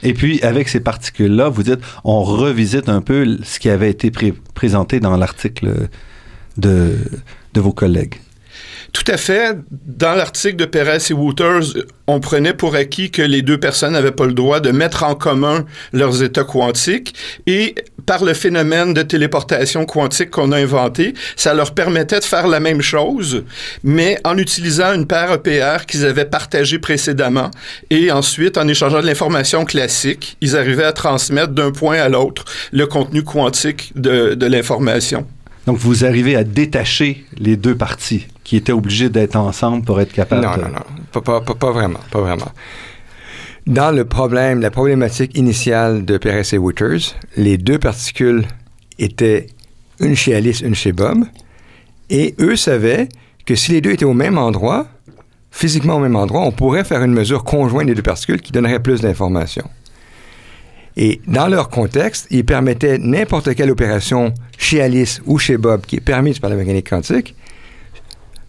Et 0.06 0.14
puis, 0.14 0.40
avec 0.42 0.68
ces 0.68 0.78
particules-là, 0.78 1.48
vous 1.48 1.64
dites, 1.64 1.80
on 2.04 2.22
revisite 2.22 2.88
un 2.88 3.00
peu 3.00 3.38
ce 3.42 3.58
qui 3.58 3.68
avait 3.68 3.90
été 3.90 4.12
présenté 4.54 5.00
dans 5.00 5.16
l'article 5.16 5.88
de, 6.56 6.96
de 7.54 7.60
vos 7.60 7.72
collègues. 7.72 8.14
Tout 8.92 9.02
à 9.08 9.16
fait. 9.16 9.58
Dans 9.70 10.14
l'article 10.14 10.54
de 10.54 10.64
Perez 10.64 10.98
et 11.10 11.12
Wouters, 11.12 11.74
on 12.06 12.20
prenait 12.20 12.54
pour 12.54 12.76
acquis 12.76 13.10
que 13.10 13.20
les 13.20 13.42
deux 13.42 13.58
personnes 13.58 13.94
n'avaient 13.94 14.12
pas 14.12 14.26
le 14.26 14.32
droit 14.32 14.60
de 14.60 14.70
mettre 14.70 15.02
en 15.02 15.16
commun 15.16 15.64
leurs 15.92 16.22
états 16.22 16.44
quantiques 16.44 17.16
et 17.48 17.74
par 18.06 18.24
le 18.24 18.32
phénomène 18.34 18.94
de 18.94 19.02
téléportation 19.02 19.84
quantique 19.84 20.30
qu'on 20.30 20.52
a 20.52 20.58
inventé, 20.58 21.14
ça 21.34 21.52
leur 21.54 21.74
permettait 21.74 22.20
de 22.20 22.24
faire 22.24 22.46
la 22.46 22.60
même 22.60 22.80
chose, 22.80 23.44
mais 23.82 24.18
en 24.24 24.38
utilisant 24.38 24.94
une 24.94 25.06
paire 25.06 25.32
EPR 25.32 25.84
qu'ils 25.86 26.06
avaient 26.06 26.24
partagée 26.24 26.78
précédemment 26.78 27.50
et 27.90 28.10
ensuite 28.12 28.56
en 28.56 28.68
échangeant 28.68 29.00
de 29.00 29.06
l'information 29.06 29.64
classique, 29.64 30.36
ils 30.40 30.56
arrivaient 30.56 30.84
à 30.84 30.92
transmettre 30.92 31.52
d'un 31.52 31.72
point 31.72 31.98
à 31.98 32.08
l'autre 32.08 32.44
le 32.72 32.86
contenu 32.86 33.22
quantique 33.22 33.92
de, 33.96 34.34
de 34.34 34.46
l'information. 34.46 35.26
Donc, 35.66 35.78
vous 35.78 36.04
arrivez 36.04 36.36
à 36.36 36.44
détacher 36.44 37.24
les 37.38 37.56
deux 37.56 37.74
parties 37.74 38.26
qui 38.44 38.56
étaient 38.56 38.72
obligées 38.72 39.08
d'être 39.08 39.34
ensemble 39.34 39.84
pour 39.84 40.00
être 40.00 40.12
capables 40.12 40.46
non, 40.46 40.56
de... 40.56 40.62
Non, 40.62 40.68
non, 40.68 41.20
pas, 41.20 41.40
pas, 41.40 41.54
pas, 41.54 41.72
vraiment, 41.72 41.98
pas 42.12 42.20
vraiment. 42.20 42.52
Dans 43.66 43.90
le 43.90 44.04
problème, 44.04 44.60
la 44.60 44.70
problématique 44.70 45.36
initiale 45.36 46.04
de 46.04 46.18
Perez 46.18 46.54
et 46.54 46.58
Wouters, 46.58 47.16
les 47.36 47.58
deux 47.58 47.80
particules 47.80 48.46
étaient 49.00 49.48
une 49.98 50.14
chez 50.14 50.36
Alice, 50.36 50.60
une 50.60 50.76
chez 50.76 50.92
Bob, 50.92 51.24
et 52.08 52.36
eux 52.38 52.54
savaient 52.54 53.08
que 53.44 53.56
si 53.56 53.72
les 53.72 53.80
deux 53.80 53.90
étaient 53.90 54.04
au 54.04 54.14
même 54.14 54.38
endroit, 54.38 54.86
physiquement 55.50 55.96
au 55.96 55.98
même 55.98 56.14
endroit, 56.14 56.42
on 56.42 56.52
pourrait 56.52 56.84
faire 56.84 57.02
une 57.02 57.12
mesure 57.12 57.42
conjointe 57.42 57.88
des 57.88 57.96
deux 57.96 58.02
particules 58.02 58.40
qui 58.40 58.52
donnerait 58.52 58.78
plus 58.78 59.00
d'informations. 59.00 59.68
Et 60.96 61.20
dans 61.26 61.48
leur 61.48 61.68
contexte, 61.68 62.28
ils 62.30 62.44
permettaient 62.44 62.98
n'importe 62.98 63.52
quelle 63.56 63.72
opération 63.72 64.32
chez 64.58 64.80
Alice 64.80 65.20
ou 65.26 65.38
chez 65.38 65.56
Bob 65.56 65.84
qui 65.84 65.96
est 65.96 66.00
permise 66.00 66.38
par 66.38 66.50
la 66.50 66.56
mécanique 66.56 66.88
quantique, 66.88 67.34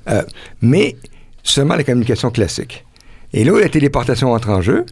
euh, 0.10 0.22
mais 0.62 0.96
seulement 1.42 1.76
la 1.76 1.84
communication 1.84 2.30
classique. 2.30 2.86
Et 3.34 3.44
là 3.44 3.52
où 3.52 3.58
la 3.58 3.68
téléportation 3.68 4.32
entre 4.32 4.50
en 4.52 4.62
jeu, 4.62 4.86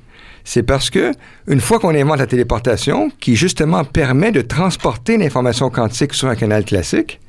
c'est 0.45 0.63
parce 0.63 0.89
que 0.89 1.11
une 1.47 1.59
fois 1.59 1.79
qu'on 1.79 1.93
invente 1.93 2.19
la 2.19 2.27
téléportation, 2.27 3.09
qui 3.19 3.35
justement 3.35 3.83
permet 3.83 4.31
de 4.31 4.41
transporter 4.41 5.17
l'information 5.17 5.69
quantique 5.69 6.13
sur 6.13 6.29
un 6.29 6.35
canal 6.35 6.63
classique, 6.63 7.19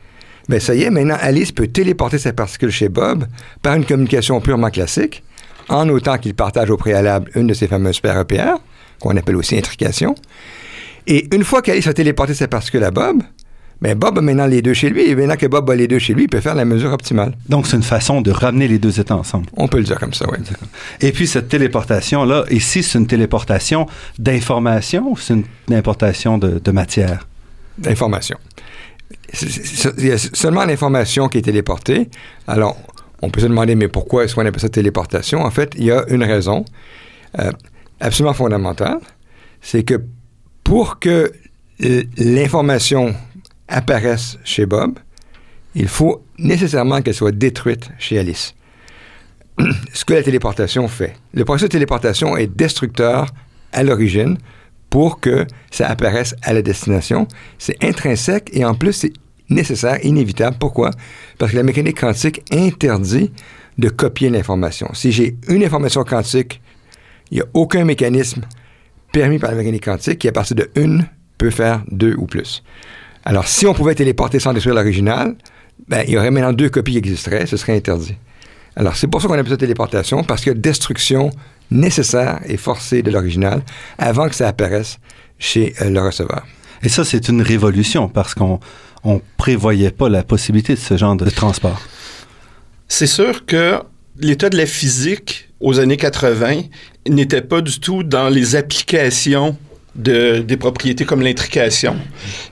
ben 0.49 0.61
ça 0.61 0.75
y 0.75 0.83
est, 0.83 0.91
maintenant 0.91 1.17
Alice 1.21 1.51
peut 1.51 1.67
téléporter 1.67 2.19
sa 2.19 2.33
particule 2.33 2.71
chez 2.71 2.89
Bob 2.89 3.27
par 3.63 3.75
une 3.75 3.85
communication 3.85 4.41
purement 4.41 4.71
classique, 4.71 5.25
en 5.69 5.89
autant 5.89 6.19
qu'il 6.19 6.35
partage 6.35 6.71
au 6.71 6.77
préalable 6.77 7.31
une 7.35 7.49
de 7.49 7.55
ses 7.55 7.67
fameuses 7.67 8.01
paires 8.01 8.21
EPR, 8.21 8.61
qu'on 9.01 9.17
appelle 9.17 9.37
aussi 9.37 9.57
intrication. 9.57 10.15
Et 11.07 11.35
une 11.35 11.43
fois 11.43 11.63
qu'Alice 11.63 11.87
a 11.87 11.95
téléporté 11.95 12.35
sa 12.35 12.49
particule 12.49 12.85
à 12.85 12.91
Bob, 12.91 13.23
mais 13.81 13.95
Bob 13.95 14.19
a 14.19 14.21
maintenant 14.21 14.47
les 14.47 14.63
deux 14.63 14.75
chez 14.75 14.89
lui, 14.89 15.09
et 15.09 15.15
maintenant 15.15 15.37
que 15.37 15.47
Bob 15.47 15.69
a 15.71 15.77
les 15.77 15.87
deux 15.87 15.99
chez 15.99 16.15
lui, 16.15 16.25
il 16.25 16.29
peut 16.29 16.41
faire 16.41 16.55
la 16.55 16.65
mesure 16.65 16.93
optimale. 16.93 17.37
Donc, 17.49 17.67
c'est 17.67 17.77
une 17.77 17.83
façon 17.83 18.23
de 18.23 18.31
ramener 18.31 18.69
les 18.69 18.79
deux 18.79 18.99
états 18.99 19.17
ensemble. 19.17 19.47
On 19.57 19.69
peut 19.69 19.79
le 19.79 19.85
dire 19.85 19.99
comme 19.99 20.15
ça, 20.15 20.27
oui. 20.31 20.39
Et 21.01 21.13
puis, 21.13 21.27
cette 21.27 21.49
téléportation-là, 21.49 22.45
ici, 22.51 22.83
c'est 22.83 22.99
une 22.99 23.07
téléportation 23.07 23.87
d'information 24.19 25.11
ou 25.11 25.17
c'est 25.17 25.35
une 25.35 25.75
importation 25.75 26.39
de, 26.39 26.59
de 26.59 26.71
matière? 26.71 27.27
D'information. 27.79 28.39
Il 29.99 30.07
y 30.07 30.13
a 30.13 30.19
seulement 30.19 30.65
l'information 30.65 31.29
qui 31.29 31.39
est 31.39 31.43
téléportée. 31.43 32.09
Alors, 32.47 32.77
on 33.21 33.29
peut 33.29 33.41
se 33.41 33.47
demander, 33.47 33.75
mais 33.75 33.89
pourquoi 33.89 34.25
est-ce 34.25 34.35
qu'on 34.35 34.47
appelle 34.47 34.61
ça 34.61 34.69
téléportation? 34.69 35.41
En 35.41 35.51
fait, 35.51 35.75
il 35.77 35.85
y 35.85 35.91
a 35.91 36.05
une 36.09 36.23
raison. 36.23 36.65
Euh, 37.39 37.51
absolument 38.01 38.35
fondamentale, 38.35 38.99
c'est 39.61 39.83
que 39.83 40.01
pour 40.65 40.99
que 40.99 41.33
l'information 42.19 43.15
apparaisse 43.69 44.39
chez 44.45 44.67
Bob, 44.67 44.99
il 45.75 45.89
faut 45.89 46.25
nécessairement 46.39 47.03
qu'elle 47.03 47.15
soit 47.15 47.33
détruite 47.33 47.91
chez 47.99 48.19
Alice. 48.19 48.55
Ce 49.93 50.05
que 50.05 50.15
la 50.15 50.23
téléportation 50.23 50.89
fait. 50.89 51.15
Le 51.35 51.45
processus 51.45 51.69
de 51.69 51.73
téléportation 51.73 52.37
est 52.37 52.47
destructeur 52.47 53.29
à 53.73 53.83
l'origine 53.83 54.39
pour 54.91 55.21
que 55.21 55.47
ça 55.71 55.89
apparaisse 55.89 56.35
à 56.43 56.53
la 56.53 56.63
destination. 56.63 57.27
C'est 57.59 57.83
intrinsèque 57.83 58.51
et 58.53 58.65
en 58.65 58.75
plus 58.75 58.93
c'est 58.93 59.13
nécessaire, 59.49 60.05
inévitable. 60.05 60.57
Pourquoi? 60.59 60.91
Parce 61.39 61.53
que 61.53 61.57
la 61.57 61.63
mécanique 61.63 62.01
quantique 62.01 62.43
interdit 62.53 63.33
de 63.79 63.89
copier 63.89 64.31
l'information. 64.31 64.89
Si 64.95 65.13
j'ai 65.13 65.37
une 65.49 65.63
information 65.63 66.05
quantique 66.05 66.61
il 67.31 67.37
n'y 67.37 67.43
a 67.43 67.47
aucun 67.55 67.85
mécanisme 67.85 68.43
permis 69.13 69.39
par 69.39 69.51
la 69.51 69.57
mécanique 69.57 69.85
quantique 69.85 70.19
qui, 70.19 70.29
à 70.29 70.33
partir 70.33 70.57
de 70.57 70.71
une, 70.77 71.07
peut 71.39 71.51
faire 71.51 71.83
deux 71.91 72.15
ou 72.17 72.27
plus. 72.27 72.63
Alors, 73.27 73.49
si 73.49 73.67
on 73.67 73.75
pouvait 73.75 73.97
téléporter 73.97 74.39
sans 74.39 74.53
détruire 74.53 74.77
l'original, 74.77 75.35
ben, 75.89 76.05
il 76.07 76.15
y 76.15 76.17
aurait 76.17 76.31
maintenant 76.31 76.53
deux 76.53 76.69
copies 76.69 76.93
qui 76.93 76.99
existeraient, 76.99 77.45
ce 77.47 77.57
serait 77.57 77.77
interdit. 77.77 78.15
Alors, 78.77 78.95
c'est 78.95 79.09
pour 79.09 79.21
ça 79.21 79.27
qu'on 79.27 79.35
appelle 79.35 79.51
ça 79.51 79.57
téléportation, 79.57 80.23
parce 80.23 80.43
que 80.43 80.53
destruction 80.53 81.31
nécessaire 81.73 82.39
et 82.47 82.57
forcée 82.57 83.03
de 83.03 83.11
l'original 83.11 83.63
avant 83.99 84.29
que 84.29 84.35
ça 84.37 84.47
apparaisse 84.47 84.99
chez 85.41 85.75
euh, 85.83 85.91
le 85.91 86.01
receveur. 86.01 86.47
Et 86.85 86.89
ça, 86.89 87.05
c'est 87.05 87.29
une 87.29 87.43
révolution, 87.43 88.09
parce 88.09 88.33
qu'on 88.33 88.61
ne 89.05 89.19
prévoyait 89.37 89.91
pas 89.91 90.09
la 90.09 90.23
possibilité 90.23 90.75
de 90.75 90.79
ce 90.79 90.97
genre 90.97 91.17
de 91.17 91.29
transport. 91.29 91.83
C'est 92.87 93.09
sûr 93.09 93.45
que 93.45 93.81
l'état 94.21 94.51
de 94.51 94.57
la 94.57 94.67
physique 94.67 95.49
aux 95.59 95.81
années 95.81 95.97
80 95.97 96.63
n'était 97.09 97.43
pas 97.43 97.61
du 97.61 97.81
tout 97.81 98.05
dans 98.05 98.29
les 98.29 98.55
applications 98.55 99.57
de, 99.97 100.39
des 100.39 100.57
propriétés 100.57 101.05
comme 101.05 101.23
l'intrication. 101.23 101.97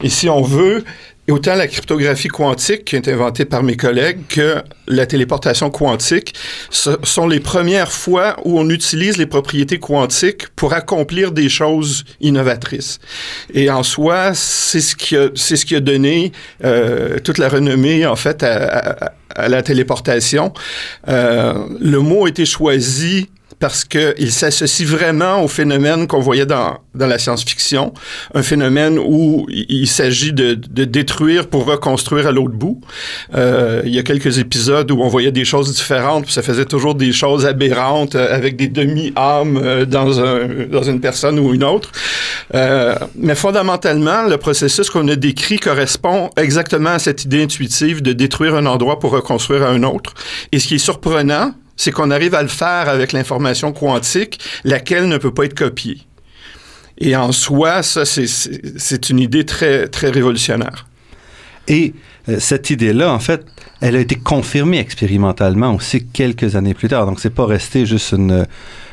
Et 0.02 0.08
si 0.08 0.28
on 0.28 0.42
veut, 0.42 0.84
autant 1.30 1.54
la 1.54 1.66
cryptographie 1.66 2.28
quantique 2.28 2.84
qui 2.84 2.96
est 2.96 3.08
inventée 3.08 3.44
par 3.44 3.62
mes 3.62 3.76
collègues 3.76 4.20
que 4.28 4.62
la 4.86 5.06
téléportation 5.06 5.70
quantique 5.70 6.34
ce 6.70 6.90
sont 7.02 7.26
les 7.26 7.40
premières 7.40 7.90
fois 7.90 8.36
où 8.44 8.58
on 8.58 8.68
utilise 8.68 9.16
les 9.16 9.26
propriétés 9.26 9.78
quantiques 9.78 10.48
pour 10.54 10.74
accomplir 10.74 11.32
des 11.32 11.48
choses 11.48 12.04
innovatrices. 12.20 12.98
Et 13.54 13.70
en 13.70 13.82
soi, 13.82 14.34
c'est 14.34 14.82
ce 14.82 14.94
qui 14.94 15.16
a, 15.16 15.28
c'est 15.34 15.56
ce 15.56 15.64
qui 15.64 15.76
a 15.76 15.80
donné 15.80 16.32
euh, 16.62 17.18
toute 17.20 17.38
la 17.38 17.48
renommée 17.48 18.04
en 18.06 18.16
fait 18.16 18.42
à, 18.42 19.06
à, 19.06 19.12
à 19.34 19.48
la 19.48 19.62
téléportation. 19.62 20.52
Euh, 21.08 21.54
le 21.80 22.00
mot 22.00 22.26
a 22.26 22.28
été 22.28 22.44
choisi 22.44 23.28
parce 23.64 23.86
qu'il 23.86 24.30
s'associe 24.30 24.86
vraiment 24.86 25.42
au 25.42 25.48
phénomène 25.48 26.06
qu'on 26.06 26.20
voyait 26.20 26.44
dans, 26.44 26.80
dans 26.94 27.06
la 27.06 27.18
science-fiction, 27.18 27.94
un 28.34 28.42
phénomène 28.42 28.98
où 28.98 29.46
il, 29.48 29.88
s'agit 29.88 30.34
de, 30.34 30.52
de, 30.52 30.84
détruire 30.84 31.46
pour 31.46 31.64
reconstruire 31.64 32.26
à 32.26 32.30
l'autre 32.30 32.52
bout. 32.52 32.82
Euh, 33.34 33.80
il 33.86 33.94
y 33.94 33.98
a 33.98 34.02
quelques 34.02 34.36
épisodes 34.38 34.90
où 34.90 35.00
on 35.00 35.08
voyait 35.08 35.32
des 35.32 35.46
choses 35.46 35.74
différentes, 35.74 36.24
puis 36.24 36.34
ça 36.34 36.42
faisait 36.42 36.66
toujours 36.66 36.94
des 36.94 37.10
choses 37.10 37.46
aberrantes 37.46 38.16
euh, 38.16 38.36
avec 38.36 38.56
des 38.56 38.68
demi-âmes 38.68 39.56
euh, 39.56 39.86
dans, 39.86 40.20
un, 40.20 40.66
dans 40.70 40.82
une 40.82 41.00
personne 41.00 41.38
ou 41.38 41.54
une 41.54 41.64
autre. 41.64 41.90
Mais 43.16 43.34
fondamentalement, 43.34 44.24
le 44.24 44.36
processus 44.36 44.90
qu'on 44.90 45.08
a 45.08 45.16
décrit 45.16 45.58
correspond 45.58 46.28
exactement 46.36 46.90
à 46.90 46.98
cette 46.98 47.24
idée 47.24 47.42
intuitive 47.42 48.02
de 48.02 48.12
détruire 48.12 48.56
un 48.56 48.66
endroit 48.66 48.98
pour 48.98 49.12
reconstruire 49.12 49.62
un 49.62 49.84
autre. 49.84 50.12
Et 50.52 50.58
ce 50.58 50.68
qui 50.68 50.74
est 50.74 50.78
surprenant, 50.78 51.54
c'est 51.76 51.92
qu'on 51.92 52.10
arrive 52.10 52.34
à 52.34 52.42
le 52.42 52.48
faire 52.48 52.88
avec 52.88 53.12
l'information 53.12 53.72
quantique, 53.72 54.40
laquelle 54.64 55.08
ne 55.08 55.18
peut 55.18 55.32
pas 55.32 55.44
être 55.44 55.54
copiée. 55.54 56.00
Et 56.98 57.16
en 57.16 57.32
soi, 57.32 57.82
ça, 57.82 58.04
c'est 58.04 59.10
une 59.10 59.18
idée 59.18 59.44
très, 59.44 59.88
très 59.88 60.10
révolutionnaire. 60.10 60.86
Et 61.66 61.94
euh, 62.28 62.38
cette 62.38 62.70
idée-là, 62.70 63.12
en 63.12 63.18
fait, 63.18 63.44
elle 63.80 63.96
a 63.96 64.00
été 64.00 64.16
confirmée 64.16 64.78
expérimentalement 64.78 65.74
aussi 65.74 66.06
quelques 66.06 66.56
années 66.56 66.74
plus 66.74 66.88
tard. 66.88 67.06
Donc, 67.06 67.20
c'est 67.20 67.34
pas 67.34 67.46
resté 67.46 67.86
juste 67.86 68.12
une, 68.12 68.46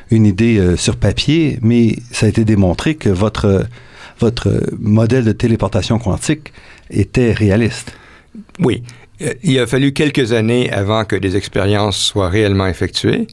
une 0.09 0.25
idée 0.25 0.57
euh, 0.57 0.77
sur 0.77 0.95
papier, 0.95 1.59
mais 1.61 1.97
ça 2.11 2.25
a 2.25 2.29
été 2.29 2.43
démontré 2.43 2.95
que 2.95 3.09
votre, 3.09 3.65
votre 4.19 4.63
modèle 4.79 5.25
de 5.25 5.31
téléportation 5.31 5.99
quantique 5.99 6.51
était 6.89 7.33
réaliste. 7.33 7.93
Oui. 8.59 8.83
Euh, 9.21 9.33
il 9.43 9.59
a 9.59 9.67
fallu 9.67 9.93
quelques 9.93 10.33
années 10.33 10.71
avant 10.71 11.05
que 11.05 11.15
des 11.15 11.35
expériences 11.37 11.97
soient 11.97 12.29
réellement 12.29 12.67
effectuées. 12.67 13.27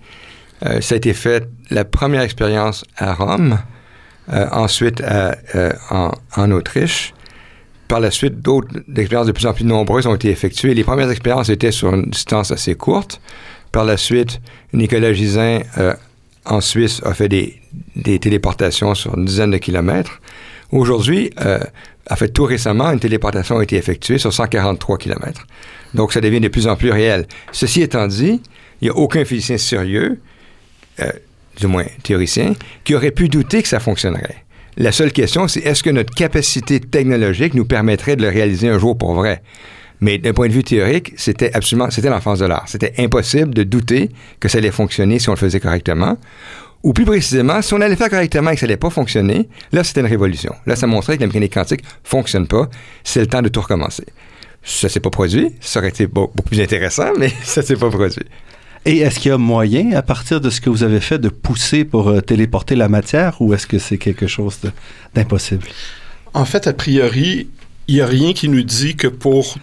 Euh, 0.66 0.80
ça 0.80 0.94
a 0.94 0.98
été 0.98 1.14
fait, 1.14 1.48
la 1.70 1.84
première 1.84 2.22
expérience 2.22 2.84
à 2.96 3.14
Rome, 3.14 3.58
euh, 4.32 4.46
ensuite 4.52 5.00
à, 5.00 5.36
euh, 5.54 5.72
en, 5.90 6.12
en, 6.36 6.50
Autriche. 6.50 7.14
Par 7.86 8.00
la 8.00 8.10
suite, 8.10 8.42
d'autres 8.42 8.68
expériences 8.94 9.26
de 9.26 9.32
plus 9.32 9.46
en 9.46 9.54
plus 9.54 9.64
nombreuses 9.64 10.06
ont 10.06 10.14
été 10.14 10.28
effectuées. 10.28 10.74
Les 10.74 10.84
premières 10.84 11.10
expériences 11.10 11.48
étaient 11.48 11.72
sur 11.72 11.94
une 11.94 12.10
distance 12.10 12.50
assez 12.50 12.74
courte. 12.74 13.22
Par 13.72 13.84
la 13.84 13.96
suite, 13.96 14.40
Nicolas 14.74 15.14
Gisin 15.14 15.60
euh, 15.78 15.94
en 16.44 16.60
Suisse 16.60 17.00
a 17.04 17.14
fait 17.14 17.30
des, 17.30 17.58
des, 17.96 18.18
téléportations 18.18 18.94
sur 18.94 19.16
une 19.16 19.24
dizaine 19.24 19.50
de 19.50 19.56
kilomètres. 19.56 20.20
Aujourd'hui, 20.70 21.30
euh, 21.40 21.60
en 22.10 22.16
fait, 22.16 22.28
tout 22.28 22.44
récemment, 22.44 22.90
une 22.90 23.00
téléportation 23.00 23.58
a 23.58 23.62
été 23.62 23.76
effectuée 23.76 24.18
sur 24.18 24.32
143 24.32 24.98
kilomètres. 24.98 25.46
Donc, 25.94 26.12
ça 26.12 26.20
devient 26.20 26.40
de 26.40 26.48
plus 26.48 26.66
en 26.66 26.76
plus 26.76 26.90
réel. 26.90 27.26
Ceci 27.52 27.82
étant 27.82 28.06
dit, 28.06 28.40
il 28.80 28.84
n'y 28.84 28.90
a 28.90 28.96
aucun 28.96 29.24
physicien 29.24 29.58
sérieux 29.58 30.20
euh, 31.00 31.10
du 31.58 31.66
moins 31.66 31.84
théoricien, 32.02 32.54
qui 32.84 32.94
aurait 32.94 33.10
pu 33.10 33.28
douter 33.28 33.62
que 33.62 33.68
ça 33.68 33.80
fonctionnerait. 33.80 34.44
La 34.76 34.92
seule 34.92 35.12
question, 35.12 35.48
c'est 35.48 35.60
est-ce 35.60 35.82
que 35.82 35.90
notre 35.90 36.14
capacité 36.14 36.78
technologique 36.78 37.54
nous 37.54 37.64
permettrait 37.64 38.14
de 38.14 38.22
le 38.22 38.28
réaliser 38.28 38.68
un 38.68 38.78
jour 38.78 38.96
pour 38.96 39.14
vrai? 39.14 39.42
Mais 40.00 40.18
d'un 40.18 40.32
point 40.32 40.46
de 40.46 40.52
vue 40.52 40.62
théorique, 40.62 41.14
c'était 41.16 41.52
absolument, 41.54 41.90
c'était 41.90 42.10
l'enfance 42.10 42.38
de 42.38 42.46
l'art. 42.46 42.64
C'était 42.68 42.94
impossible 42.98 43.52
de 43.52 43.64
douter 43.64 44.10
que 44.38 44.48
ça 44.48 44.58
allait 44.58 44.70
fonctionner 44.70 45.18
si 45.18 45.28
on 45.28 45.32
le 45.32 45.38
faisait 45.38 45.58
correctement. 45.58 46.16
Ou 46.84 46.92
plus 46.92 47.04
précisément, 47.04 47.60
si 47.60 47.74
on 47.74 47.80
allait 47.80 47.96
faire 47.96 48.08
correctement 48.08 48.50
et 48.50 48.54
que 48.54 48.60
ça 48.60 48.66
n'allait 48.66 48.76
pas 48.76 48.90
fonctionner, 48.90 49.48
là, 49.72 49.82
c'était 49.82 50.00
une 50.00 50.06
révolution. 50.06 50.54
Là, 50.66 50.76
ça 50.76 50.86
montrait 50.86 51.16
que 51.16 51.22
la 51.22 51.26
mécanique 51.26 51.54
quantique 51.54 51.82
fonctionne 52.04 52.46
pas. 52.46 52.68
C'est 53.02 53.20
le 53.20 53.26
temps 53.26 53.42
de 53.42 53.48
tout 53.48 53.60
recommencer. 53.60 54.04
Ça 54.62 54.88
s'est 54.88 55.00
pas 55.00 55.10
produit. 55.10 55.54
Ça 55.60 55.80
aurait 55.80 55.88
été 55.88 56.06
beaucoup 56.06 56.42
plus 56.42 56.60
intéressant, 56.60 57.12
mais 57.18 57.32
ça 57.42 57.62
s'est 57.62 57.76
pas 57.76 57.90
produit. 57.90 58.24
Et 58.84 58.98
est-ce 58.98 59.18
qu'il 59.18 59.30
y 59.30 59.34
a 59.34 59.38
moyen, 59.38 59.92
à 59.92 60.02
partir 60.02 60.40
de 60.40 60.50
ce 60.50 60.60
que 60.60 60.70
vous 60.70 60.84
avez 60.84 61.00
fait, 61.00 61.18
de 61.18 61.28
pousser 61.28 61.84
pour 61.84 62.08
euh, 62.08 62.20
téléporter 62.20 62.76
la 62.76 62.88
matière 62.88 63.40
ou 63.40 63.52
est-ce 63.52 63.66
que 63.66 63.78
c'est 63.78 63.98
quelque 63.98 64.26
chose 64.26 64.58
d'impossible? 65.14 65.64
En 66.32 66.44
fait, 66.44 66.66
a 66.68 66.72
priori, 66.72 67.48
il 67.88 67.96
n'y 67.96 68.00
a 68.00 68.06
rien 68.06 68.32
qui 68.32 68.48
nous 68.48 68.62
dit 68.62 68.94
que 68.94 69.08
pour 69.08 69.56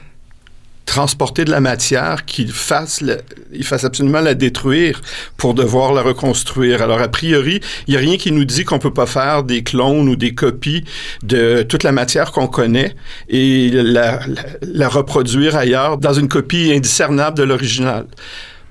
transporter 0.85 1.45
de 1.45 1.51
la 1.51 1.59
matière, 1.59 2.25
qu'il 2.25 2.51
fasse, 2.51 3.03
il 3.51 3.63
fasse 3.63 3.83
absolument 3.83 4.21
la 4.21 4.33
détruire 4.33 5.01
pour 5.37 5.53
devoir 5.53 5.93
la 5.93 6.01
reconstruire. 6.01 6.81
Alors, 6.81 7.01
a 7.01 7.07
priori, 7.07 7.59
il 7.87 7.91
n'y 7.91 7.97
a 7.97 7.99
rien 7.99 8.17
qui 8.17 8.31
nous 8.31 8.45
dit 8.45 8.63
qu'on 8.63 8.79
peut 8.79 8.93
pas 8.93 9.05
faire 9.05 9.43
des 9.43 9.63
clones 9.63 10.07
ou 10.07 10.15
des 10.15 10.33
copies 10.33 10.85
de 11.23 11.63
toute 11.63 11.83
la 11.83 11.91
matière 11.91 12.31
qu'on 12.31 12.47
connaît 12.47 12.95
et 13.29 13.71
la 13.71 14.89
reproduire 14.89 15.55
ailleurs 15.55 15.97
dans 15.97 16.13
une 16.13 16.27
copie 16.27 16.71
indiscernable 16.73 17.37
de 17.37 17.43
l'original. 17.43 18.05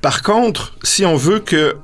Par 0.00 0.22
contre, 0.22 0.76
si 0.82 1.04
on 1.04 1.16
veut 1.16 1.40
que 1.40 1.76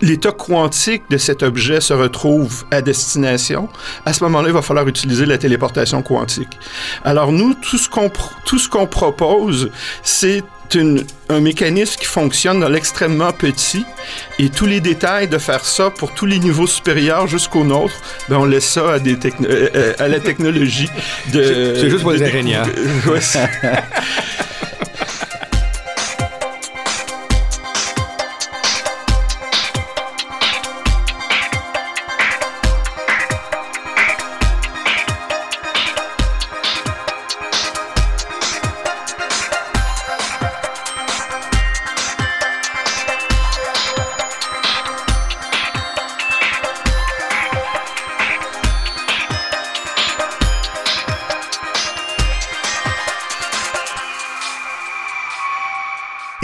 l'état 0.00 0.32
quantique 0.32 1.02
de 1.10 1.16
cet 1.16 1.42
objet 1.42 1.80
se 1.80 1.92
retrouve 1.92 2.64
à 2.70 2.82
destination, 2.82 3.68
à 4.04 4.12
ce 4.12 4.22
moment-là, 4.24 4.48
il 4.48 4.54
va 4.54 4.62
falloir 4.62 4.86
utiliser 4.88 5.26
la 5.26 5.38
téléportation 5.38 6.02
quantique. 6.02 6.58
Alors 7.04 7.32
nous, 7.32 7.54
tout 7.54 7.78
ce 7.78 7.88
qu'on 7.88 8.10
tout 8.44 8.58
ce 8.58 8.68
qu'on 8.68 8.86
propose, 8.86 9.70
c'est 10.02 10.42
une, 10.74 11.04
un 11.28 11.40
mécanisme 11.40 11.98
qui 11.98 12.06
fonctionne 12.06 12.60
dans 12.60 12.68
l'extrêmement 12.68 13.32
petit 13.32 13.84
et 14.38 14.48
tous 14.48 14.66
les 14.66 14.80
détails 14.80 15.28
de 15.28 15.38
faire 15.38 15.64
ça 15.64 15.90
pour 15.90 16.12
tous 16.12 16.26
les 16.26 16.38
niveaux 16.38 16.66
supérieurs 16.66 17.26
jusqu'au 17.28 17.64
nôtre, 17.64 17.94
ben 18.28 18.36
on 18.38 18.44
laisse 18.44 18.68
ça 18.68 18.94
à, 18.94 18.98
des 18.98 19.16
euh, 19.42 19.94
à 19.98 20.08
la 20.08 20.20
technologie 20.20 20.88
de... 21.32 21.74
C'est 21.76 21.90
juste 21.90 22.02
pour 22.02 22.12
les 22.12 22.22
ingénieurs. 22.22 22.66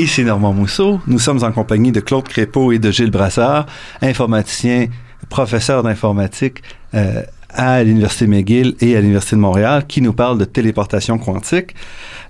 Ici 0.03 0.25
Normand 0.25 0.53
Mousseau. 0.53 1.01
Nous 1.07 1.21
sommes 1.21 1.45
en 1.45 1.53
compagnie 1.53 1.93
de 1.93 2.01
Claude 2.01 2.27
Crépeau 2.27 2.73
et 2.73 2.81
de 2.81 2.91
Gilles 2.91 3.13
Brassard, 3.13 3.67
informaticiens, 4.01 4.89
professeurs 5.29 5.85
d'informatique 5.85 6.61
euh, 6.95 7.23
à 7.51 7.85
l'Université 7.85 8.27
McGill 8.27 8.75
et 8.81 8.97
à 8.97 9.01
l'Université 9.01 9.37
de 9.37 9.41
Montréal, 9.41 9.87
qui 9.87 10.03
nous 10.03 10.13
parlent 10.13 10.39
de 10.39 10.45
téléportation 10.45 11.19
quantique. 11.19 11.77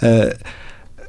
Euh, 0.03 0.31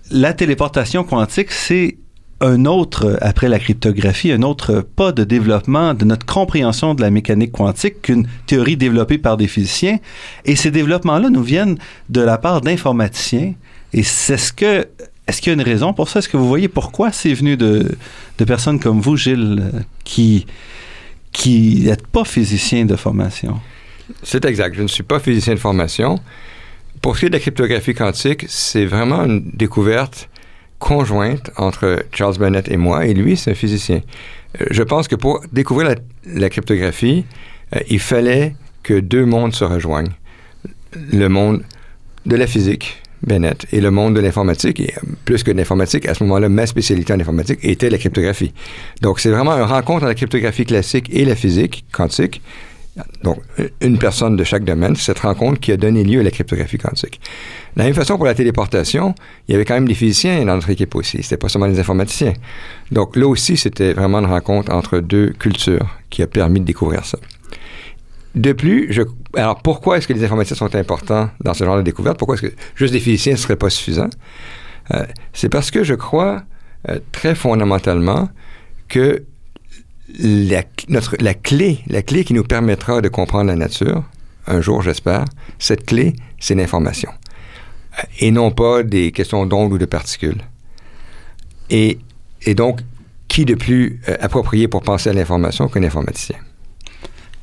la 0.10 0.32
téléportation 0.32 1.04
quantique, 1.04 1.52
c'est 1.52 1.98
un 2.40 2.64
autre, 2.64 3.18
après 3.20 3.50
la 3.50 3.60
cryptographie, 3.60 4.32
un 4.32 4.42
autre 4.42 4.80
pas 4.80 5.12
de 5.12 5.26
développement 5.26 5.94
de 5.94 6.06
notre 6.06 6.26
compréhension 6.26 6.96
de 6.96 7.02
la 7.02 7.10
mécanique 7.10 7.52
quantique 7.52 8.04
qu'une 8.04 8.26
théorie 8.48 8.78
développée 8.78 9.18
par 9.18 9.36
des 9.36 9.48
physiciens. 9.48 9.98
Et 10.46 10.56
ces 10.56 10.72
développements-là 10.72 11.30
nous 11.30 11.44
viennent 11.44 11.78
de 12.08 12.22
la 12.22 12.38
part 12.38 12.62
d'informaticiens. 12.62 13.54
Et 13.92 14.04
c'est 14.04 14.38
ce 14.38 14.54
que 14.54 14.88
est-ce 15.28 15.42
qu'il 15.42 15.52
y 15.52 15.52
a 15.52 15.54
une 15.54 15.62
raison 15.62 15.94
pour 15.94 16.10
ça? 16.10 16.20
Est-ce 16.20 16.30
que 16.30 16.38
vous 16.38 16.48
voyez 16.48 16.68
pourquoi 16.68 17.12
c'est 17.12 17.34
venu 17.34 17.56
de, 17.56 17.96
de, 18.38 18.46
personnes 18.46 18.80
comme 18.80 19.00
vous, 19.00 19.16
Gilles, 19.16 19.72
qui, 20.04 20.46
qui 21.32 21.84
n'êtes 21.84 22.08
pas 22.08 22.26
physicien 22.26 22.86
de 22.86 22.96
formation? 22.96 23.60
C'est 24.22 24.44
exact. 24.46 24.76
Je 24.76 24.82
ne 24.82 24.88
suis 24.88 25.04
pas 25.04 25.20
physicien 25.20 25.54
de 25.54 25.60
formation. 25.60 26.20
Pour 27.02 27.16
ce 27.16 27.22
qui 27.22 27.26
est 27.28 27.30
de 27.30 27.36
la 27.36 27.40
cryptographie 27.40 27.94
quantique, 27.94 28.46
c'est 28.48 28.86
vraiment 28.86 29.24
une 29.24 29.50
découverte 29.54 30.30
conjointe 30.80 31.52
entre 31.56 32.04
Charles 32.12 32.38
Bennett 32.38 32.70
et 32.70 32.76
moi, 32.76 33.06
et 33.06 33.14
lui, 33.14 33.38
c'est 33.38 33.52
un 33.52 33.56
physicien. 33.56 34.02
Je 34.70 34.84
pense 34.84 35.08
que 35.08 35.16
pour 35.16 35.42
découvrir 35.54 35.88
la, 35.88 35.96
la 36.26 36.50
cryptographie, 36.50 37.26
euh, 37.76 37.80
il 37.90 38.00
fallait 38.00 38.56
que 38.84 39.00
deux 39.00 39.26
mondes 39.26 39.54
se 39.54 39.64
rejoignent. 39.64 40.12
Le 41.12 41.28
monde 41.28 41.64
de 42.26 42.36
la 42.36 42.48
physique, 42.48 43.02
Bennett 43.26 43.66
et 43.72 43.82
le 43.82 43.92
monde 43.92 44.16
de 44.16 44.20
l'informatique, 44.20 44.80
et 44.80 44.94
plus 45.26 45.44
que 45.44 45.52
de 45.52 45.58
l'informatique, 45.58 46.08
à 46.08 46.14
ce 46.14 46.24
moment-là, 46.24 46.50
ma 46.50 46.66
spécialité 46.66 47.14
en 47.14 47.20
informatique 47.20 47.60
était 47.64 47.90
la 47.90 47.98
cryptographie. 47.98 48.54
Donc, 49.02 49.20
c'est 49.20 49.30
vraiment 49.30 49.54
une 49.54 49.64
rencontre 49.64 50.04
entre 50.04 50.08
la 50.08 50.16
cryptographie 50.16 50.66
classique 50.66 51.10
et 51.12 51.26
la 51.26 51.36
physique 51.36 51.86
quantique. 51.92 52.42
Donc, 53.24 53.40
une 53.82 53.98
personne 53.98 54.36
de 54.36 54.44
chaque 54.44 54.66
domaine, 54.66 54.96
cette 54.96 55.20
rencontre 55.20 55.60
qui 55.60 55.72
a 55.72 55.78
donné 55.78 56.04
lieu 56.04 56.20
à 56.20 56.24
la 56.24 56.30
cryptographie 56.30 56.78
quantique. 56.78 57.20
De 57.76 57.80
la 57.80 57.86
même 57.86 57.96
façon, 57.96 58.18
pour 58.18 58.26
la 58.26 58.36
téléportation, 58.36 59.16
il 59.48 59.54
y 59.54 59.56
avait 59.56 59.66
quand 59.66 59.74
même 59.74 59.88
des 59.88 59.96
physiciens 59.96 60.46
dans 60.46 60.54
notre 60.56 60.70
équipe 60.70 60.94
aussi. 60.94 61.24
C'était 61.24 61.38
pas 61.38 61.50
seulement 61.50 61.68
des 61.68 61.80
informaticiens. 61.80 62.34
Donc, 62.92 63.16
là 63.16 63.26
aussi, 63.28 63.58
c'était 63.58 63.94
vraiment 63.94 64.20
une 64.20 64.28
rencontre 64.28 64.72
entre 64.72 65.00
deux 65.00 65.34
cultures 65.40 65.98
qui 66.12 66.22
a 66.22 66.28
permis 66.28 66.60
de 66.60 66.66
découvrir 66.66 67.04
ça. 67.04 67.18
De 68.36 68.52
plus, 68.52 68.92
je, 68.92 69.04
alors 69.36 69.62
pourquoi 69.62 69.98
est-ce 69.98 70.08
que 70.08 70.14
les 70.14 70.24
informaticiens 70.24 70.56
sont 70.56 70.76
importants 70.76 71.30
dans 71.42 71.54
ce 71.54 71.64
genre 71.64 71.78
de 71.78 71.84
découverte? 71.84 72.18
Pourquoi 72.18 72.36
est-ce 72.36 72.48
que 72.48 72.54
juste 72.76 72.94
des 72.94 73.00
physiciens 73.00 73.34
ne 73.34 73.38
serait 73.38 73.56
pas 73.56 73.70
suffisant? 73.70 74.10
Euh, 74.94 75.06
c'est 75.34 75.50
parce 75.50 75.70
que 75.70 75.84
je 75.84 75.94
crois 75.94 76.44
euh, 76.90 77.00
très 77.12 77.36
fondamentalement 77.36 78.30
que 78.88 79.24
la, 80.20 80.64
notre, 80.90 81.16
la 81.20 81.34
clé, 81.34 81.80
la 81.88 82.02
clé 82.02 82.24
qui 82.24 82.34
nous 82.34 82.44
permettra 82.44 83.02
de 83.02 83.08
comprendre 83.08 83.48
la 83.48 83.56
nature, 83.56 84.04
un 84.48 84.62
jour 84.62 84.82
j'espère, 84.82 85.26
cette 85.60 85.86
clé, 85.86 86.16
c'est 86.40 86.56
l'information. 86.56 87.12
Euh, 88.00 88.04
et 88.20 88.32
non 88.32 88.52
pas 88.52 88.84
des 88.84 89.12
questions 89.12 89.46
d'ondes 89.46 89.74
ou 89.74 89.78
de 89.78 89.86
particules. 89.86 90.42
Et, 91.70 92.00
et 92.42 92.56
donc, 92.56 92.82
qui 93.28 93.46
de 93.46 93.56
plus 93.56 94.02
euh, 94.10 94.16
approprié 94.20 94.68
pour 94.68 94.82
penser 94.82 95.10
à 95.12 95.14
l'information 95.14 95.68
qu'un 95.68 95.84
informaticien? 95.84 96.38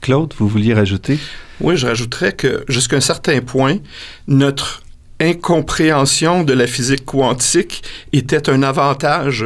Claude, 0.01 0.35
vous 0.39 0.49
vouliez 0.49 0.75
rajouter? 0.75 1.19
Oui, 1.61 1.77
je 1.77 1.87
rajouterais 1.87 2.33
que 2.33 2.65
jusqu'à 2.69 2.97
un 2.97 3.01
certain 3.01 3.41
point, 3.41 3.79
notre 4.27 4.83
incompréhension 5.21 6.45
de 6.45 6.55
la 6.55 6.67
physique 6.67 7.05
quantique 7.05 7.83
était 8.13 8.49
un 8.49 8.63
avantage 8.63 9.45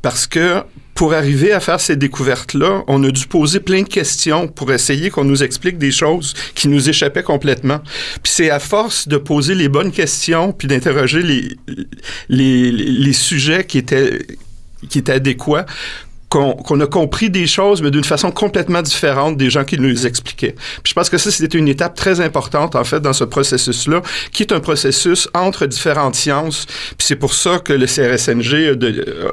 parce 0.00 0.26
que 0.26 0.62
pour 0.94 1.12
arriver 1.12 1.52
à 1.52 1.60
faire 1.60 1.78
ces 1.78 1.94
découvertes-là, 1.94 2.82
on 2.86 3.04
a 3.04 3.10
dû 3.10 3.26
poser 3.26 3.60
plein 3.60 3.82
de 3.82 3.88
questions 3.88 4.48
pour 4.48 4.72
essayer 4.72 5.10
qu'on 5.10 5.24
nous 5.24 5.42
explique 5.42 5.76
des 5.76 5.90
choses 5.90 6.32
qui 6.54 6.68
nous 6.68 6.88
échappaient 6.88 7.22
complètement. 7.22 7.80
Puis 8.22 8.32
c'est 8.32 8.48
à 8.48 8.58
force 8.58 9.06
de 9.06 9.18
poser 9.18 9.54
les 9.54 9.68
bonnes 9.68 9.92
questions, 9.92 10.52
puis 10.52 10.68
d'interroger 10.68 11.22
les, 12.30 13.12
sujets 13.12 13.64
qui 13.66 13.76
étaient 13.76 15.12
adéquats 15.12 15.66
qu'on 16.36 16.80
a 16.80 16.86
compris 16.86 17.30
des 17.30 17.46
choses, 17.46 17.82
mais 17.82 17.90
d'une 17.90 18.04
façon 18.04 18.30
complètement 18.30 18.82
différente 18.82 19.36
des 19.36 19.50
gens 19.50 19.64
qui 19.64 19.78
nous 19.78 20.06
expliquaient. 20.06 20.54
Puis 20.82 20.90
je 20.90 20.94
pense 20.94 21.08
que 21.08 21.18
ça, 21.18 21.30
c'était 21.30 21.58
une 21.58 21.68
étape 21.68 21.94
très 21.94 22.20
importante, 22.20 22.76
en 22.76 22.84
fait, 22.84 23.00
dans 23.00 23.12
ce 23.12 23.24
processus-là, 23.24 24.02
qui 24.32 24.42
est 24.42 24.52
un 24.52 24.60
processus 24.60 25.28
entre 25.34 25.66
différentes 25.66 26.14
sciences. 26.14 26.66
Puis 26.98 27.06
c'est 27.06 27.16
pour 27.16 27.34
ça 27.34 27.58
que 27.58 27.72
le 27.72 27.86
CRSNG 27.86 28.76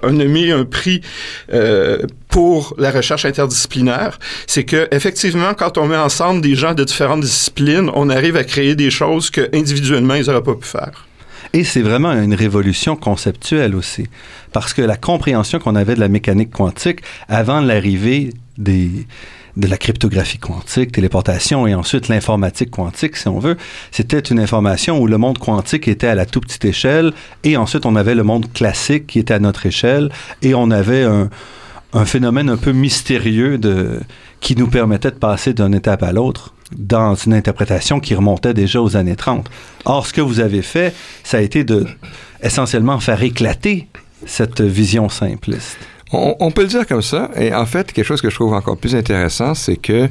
a, 0.04 0.12
nommé 0.12 0.52
un 0.52 0.66
prix 0.66 1.02
euh, 1.54 2.00
pour 2.30 2.76
la 2.78 2.92
recherche 2.92 3.26
interdisciplinaire. 3.26 4.20
C'est 4.48 4.64
que, 4.64 4.88
effectivement, 4.92 5.54
quand 5.54 5.78
on 5.78 5.88
met 5.88 5.98
ensemble 5.98 6.42
des 6.42 6.56
gens 6.56 6.74
de 6.74 6.84
différentes 6.84 7.22
disciplines, 7.22 7.90
on 7.94 8.10
arrive 8.10 8.38
à 8.38 8.44
créer 8.44 8.76
des 8.76 8.92
choses 8.92 9.30
que 9.30 9.50
individuellement, 9.54 10.16
ils 10.16 10.26
n'auraient 10.26 10.44
pas 10.44 10.56
pu 10.56 10.68
faire. 10.68 11.08
Et 11.52 11.64
c'est 11.64 11.82
vraiment 11.82 12.12
une 12.14 12.34
révolution 12.34 12.96
conceptuelle 12.96 13.76
aussi, 13.76 14.08
parce 14.52 14.74
que 14.74 14.82
la 14.82 14.96
compréhension 14.96 15.60
qu'on 15.60 15.76
avait 15.76 15.96
de 15.96 16.00
la 16.00 16.08
mécanique 16.08 16.52
quantique 16.52 17.02
avant 17.28 17.60
l'arrivée 17.60 18.32
de 18.58 19.68
la 19.68 19.78
cryptographie 19.78 20.40
quantique, 20.40 20.94
téléportation 20.94 21.68
et 21.68 21.76
ensuite 21.76 22.08
l'informatique 22.08 22.72
quantique, 22.72 23.18
si 23.18 23.28
on 23.28 23.40
veut, 23.40 23.58
c'était 23.92 24.20
une 24.20 24.40
information 24.40 25.00
où 25.00 25.08
le 25.08 25.18
monde 25.18 25.38
quantique 25.38 25.88
était 25.88 26.08
à 26.08 26.16
la 26.16 26.26
toute 26.26 26.46
petite 26.46 26.66
échelle 26.66 27.14
et 27.44 27.58
ensuite 27.58 27.86
on 27.86 27.96
avait 27.96 28.16
le 28.16 28.24
monde 28.24 28.52
classique 28.54 29.08
qui 29.08 29.20
était 29.20 29.34
à 29.34 29.40
notre 29.40 29.66
échelle 29.66 30.10
et 30.42 30.56
on 30.56 30.72
avait 30.72 31.04
un, 31.04 31.30
phénomène 32.06 32.50
un 32.50 32.58
peu 32.58 32.72
mystérieux 32.72 33.60
qui 34.40 34.56
nous 34.56 34.68
permettait 34.68 35.12
de 35.12 35.16
passer 35.16 35.54
d'une 35.54 35.76
étape 35.76 36.02
à 36.02 36.12
l'autre 36.12 36.54
dans 36.78 37.16
une 37.16 37.34
interprétation 37.34 38.00
qui 38.00 38.16
remontait 38.16 38.54
déjà 38.54 38.82
aux 38.82 38.96
années 38.96 39.16
30. 39.16 39.50
Or, 39.86 40.08
ce 40.08 40.14
que 40.14 40.22
vous 40.22 40.40
avez 40.40 40.62
fait, 40.62 40.94
ça 41.24 41.38
a 41.38 41.42
été 41.42 41.64
de 41.64 41.86
essentiellement 42.42 43.00
faire 43.00 43.22
éclater 43.24 43.88
cette 44.26 44.62
vision 44.62 45.10
simpliste. 45.10 45.78
On, 46.16 46.52
peut 46.52 46.62
le 46.62 46.68
dire 46.68 46.86
comme 46.86 47.02
ça. 47.02 47.32
Et 47.36 47.54
en 47.56 47.66
fait, 47.66 47.92
quelque 47.92 48.06
chose 48.06 48.22
que 48.22 48.30
je 48.30 48.36
trouve 48.36 48.54
encore 48.54 48.78
plus 48.78 48.96
intéressant, 48.96 49.56
c'est 49.56 49.78
que 49.78 50.08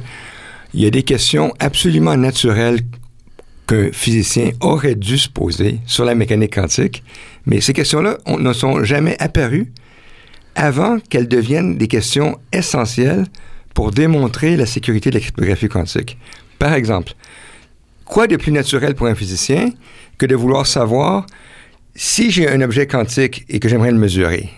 il 0.73 0.81
y 0.81 0.85
a 0.85 0.89
des 0.89 1.03
questions 1.03 1.53
absolument 1.59 2.17
naturelles 2.17 2.81
qu'un 3.67 3.89
physicien 3.93 4.51
aurait 4.59 4.95
dû 4.95 5.17
se 5.17 5.29
poser 5.29 5.79
sur 5.85 6.03
la 6.03 6.15
mécanique 6.15 6.55
quantique, 6.55 7.03
mais 7.45 7.61
ces 7.61 7.71
questions-là 7.71 8.17
ne 8.27 8.53
sont 8.53 8.83
jamais 8.83 9.15
apparues 9.19 9.71
avant 10.55 10.99
qu'elles 10.99 11.29
deviennent 11.29 11.77
des 11.77 11.87
questions 11.87 12.37
essentielles 12.51 13.25
pour 13.73 13.91
démontrer 13.91 14.57
la 14.57 14.65
sécurité 14.65 15.09
de 15.09 15.15
la 15.15 15.21
cryptographie 15.21 15.69
quantique. 15.69 16.17
Par 16.63 16.75
exemple, 16.75 17.11
quoi 18.05 18.25
de 18.25 18.37
plus 18.37 18.53
naturel 18.53 18.95
pour 18.95 19.07
un 19.07 19.15
physicien 19.15 19.71
que 20.17 20.25
de 20.25 20.33
vouloir 20.33 20.65
savoir 20.65 21.25
si 21.93 22.31
j'ai 22.31 22.47
un 22.47 22.61
objet 22.61 22.87
quantique 22.87 23.43
et 23.49 23.59
que 23.59 23.67
j'aimerais 23.67 23.91
le 23.91 23.97
mesurer? 23.97 24.49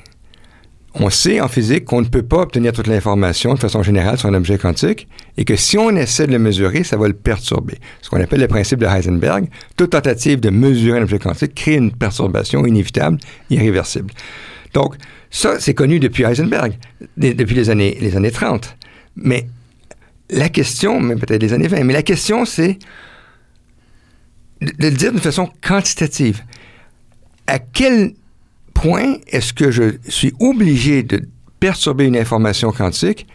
On 0.94 1.10
sait 1.10 1.42
en 1.42 1.48
physique 1.48 1.86
qu'on 1.86 2.02
ne 2.02 2.08
peut 2.08 2.22
pas 2.22 2.42
obtenir 2.42 2.74
toute 2.74 2.86
l'information 2.86 3.56
de 3.56 3.60
façon 3.60 3.82
générale 3.82 4.20
sur 4.20 4.30
un 4.30 4.36
objet 4.36 4.60
quantique 4.60 5.08
et 5.36 5.46
que 5.46 5.56
si 5.56 5.80
on 5.80 5.90
essaie 5.96 6.28
de 6.28 6.32
le 6.32 6.38
mesurer, 6.38 6.84
ça 6.84 6.96
va 6.96 7.08
le 7.08 7.16
perturber. 7.16 7.80
Ce 8.04 8.12
qu'on 8.12 8.22
appelle 8.22 8.42
le 8.42 8.48
principe 8.48 8.78
de 8.78 8.86
Heisenberg. 8.86 9.48
Toute 9.76 9.90
tentative 9.90 10.40
de 10.40 10.52
mesurer 10.52 11.00
un 11.00 11.04
objet 11.04 11.18
quantique 11.18 11.56
crée 11.56 11.74
une 11.74 11.92
perturbation 11.92 12.68
inévitable, 12.68 13.18
irréversible. 13.50 14.14
Donc, 14.76 14.94
ça, 15.32 15.60
c'est 15.60 15.74
connu 15.74 16.00
depuis 16.00 16.24
Heisenberg, 16.24 16.78
depuis 17.18 17.56
les 17.56 17.72
années, 17.72 17.98
les 18.00 18.16
années 18.16 18.30
30. 18.30 18.78
Mais 19.16 19.48
la 20.30 20.50
question, 20.50 21.00
même 21.00 21.20
peut-être 21.20 21.42
les 21.42 21.54
années 21.54 21.68
20, 21.68 21.84
mais 21.84 21.94
la 21.94 22.04
question, 22.04 22.46
c'est 22.46 22.80
de, 24.62 24.72
le 24.80 24.92
dire 24.92 25.12
d'une 25.12 25.22
façon 25.22 25.50
quantitative. 25.66 26.42
À 27.48 27.60
quel 27.60 28.14
point 28.74 29.16
est-ce 29.28 29.54
que 29.54 29.72
je 29.72 29.96
suis 30.08 30.34
obligé 30.40 31.04
de 31.04 31.28
perturber 31.60 32.06
une 32.06 32.18
information 32.18 32.72
quantique 32.72 33.28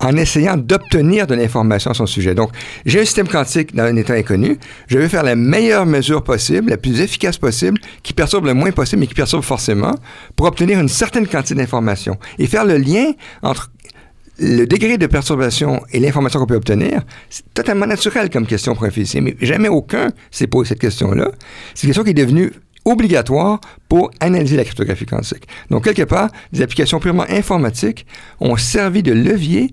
en 0.00 0.16
essayant 0.16 0.56
d'obtenir 0.56 1.26
de 1.26 1.34
l'information 1.34 1.92
à 1.92 1.94
son 1.94 2.06
sujet? 2.06 2.34
Donc, 2.34 2.50
j'ai 2.84 3.00
un 3.00 3.04
système 3.04 3.28
quantique 3.28 3.74
dans 3.74 3.84
un 3.84 3.96
état 3.96 4.14
inconnu. 4.14 4.58
Je 4.88 4.98
vais 4.98 5.08
faire 5.08 5.22
la 5.22 5.36
meilleure 5.36 5.86
mesure 5.86 6.22
possible, 6.22 6.70
la 6.70 6.76
plus 6.76 7.00
efficace 7.00 7.38
possible, 7.38 7.78
qui 8.02 8.12
perturbe 8.12 8.44
le 8.44 8.54
moins 8.54 8.70
possible, 8.70 9.00
mais 9.00 9.06
qui 9.06 9.14
perturbe 9.14 9.44
forcément, 9.44 9.94
pour 10.36 10.46
obtenir 10.46 10.78
une 10.78 10.88
certaine 10.88 11.26
quantité 11.26 11.54
d'information. 11.54 12.18
Et 12.38 12.46
faire 12.46 12.66
le 12.66 12.76
lien 12.76 13.12
entre 13.42 13.70
le 14.38 14.64
degré 14.66 14.98
de 14.98 15.06
perturbation 15.06 15.82
et 15.92 16.00
l'information 16.00 16.40
qu'on 16.40 16.46
peut 16.46 16.56
obtenir, 16.56 17.02
c'est 17.30 17.44
totalement 17.54 17.86
naturel 17.86 18.30
comme 18.30 18.46
question 18.46 18.74
pour 18.74 18.84
un 18.84 18.90
mais 19.20 19.36
jamais 19.40 19.68
aucun 19.68 20.10
s'est 20.30 20.46
posé 20.46 20.70
cette 20.70 20.80
question-là. 20.80 21.30
C'est 21.74 21.84
une 21.84 21.90
question 21.90 22.04
qui 22.04 22.10
est 22.10 22.14
devenue 22.14 22.50
obligatoire 22.84 23.60
pour 23.88 24.10
analyser 24.20 24.56
la 24.56 24.64
cryptographie 24.64 25.06
quantique. 25.06 25.46
Donc, 25.70 25.84
quelque 25.84 26.02
part, 26.02 26.30
des 26.52 26.62
applications 26.62 27.00
purement 27.00 27.24
informatiques 27.28 28.06
ont 28.40 28.56
servi 28.56 29.02
de 29.02 29.12
levier, 29.12 29.70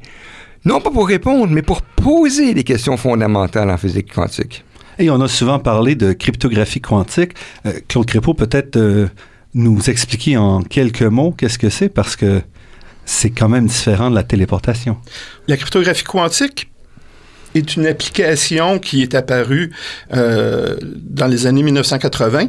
non 0.65 0.79
pas 0.79 0.91
pour 0.91 1.07
répondre, 1.07 1.51
mais 1.51 1.61
pour 1.61 1.81
poser 1.81 2.53
des 2.53 2.63
questions 2.63 2.97
fondamentales 2.97 3.69
en 3.69 3.77
physique 3.77 4.13
quantique. 4.13 4.63
Et 4.99 5.09
on 5.09 5.19
a 5.21 5.27
souvent 5.27 5.59
parlé 5.59 5.95
de 5.95 6.13
cryptographie 6.13 6.81
quantique. 6.81 7.33
Euh, 7.65 7.73
Claude 7.87 8.05
Crépeau, 8.05 8.33
peut-être 8.33 8.77
euh, 8.77 9.07
nous 9.53 9.89
expliquer 9.89 10.37
en 10.37 10.61
quelques 10.61 11.01
mots 11.01 11.31
qu'est-ce 11.31 11.57
que 11.57 11.69
c'est, 11.69 11.89
parce 11.89 12.15
que 12.15 12.41
c'est 13.05 13.31
quand 13.31 13.49
même 13.49 13.67
différent 13.67 14.09
de 14.09 14.15
la 14.15 14.23
téléportation. 14.23 14.97
La 15.47 15.57
cryptographie 15.57 16.03
quantique 16.03 16.71
est 17.55 17.75
une 17.75 17.85
application 17.85 18.79
qui 18.79 19.01
est 19.01 19.15
apparue 19.15 19.71
euh, 20.13 20.77
dans 20.81 21.27
les 21.27 21.47
années 21.47 21.63
1980, 21.63 22.47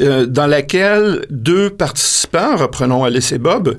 euh, 0.00 0.26
dans 0.26 0.46
laquelle 0.46 1.24
deux 1.30 1.70
participants, 1.70 2.56
reprenons 2.56 3.04
Alice 3.04 3.32
et 3.32 3.38
Bob, 3.38 3.76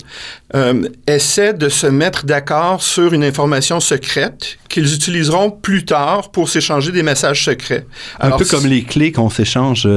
euh, 0.56 0.88
essaient 1.08 1.54
de 1.54 1.70
se 1.70 1.88
mettre 1.88 2.26
d'accord 2.26 2.82
sur 2.82 3.14
une 3.14 3.24
information 3.24 3.80
secrète 3.80 4.58
qu'ils 4.70 4.94
utiliseront 4.94 5.52
plus 5.52 5.86
tard 5.86 6.32
pour 6.32 6.50
s'échanger 6.50 6.92
des 6.92 7.04
messages 7.04 7.46
secrets. 7.46 7.86
Un 8.20 8.32
peu 8.32 8.46
comme 8.46 8.66
les 8.66 8.84
clés 8.84 9.12
qu'on 9.12 9.30
s'échange 9.30 9.88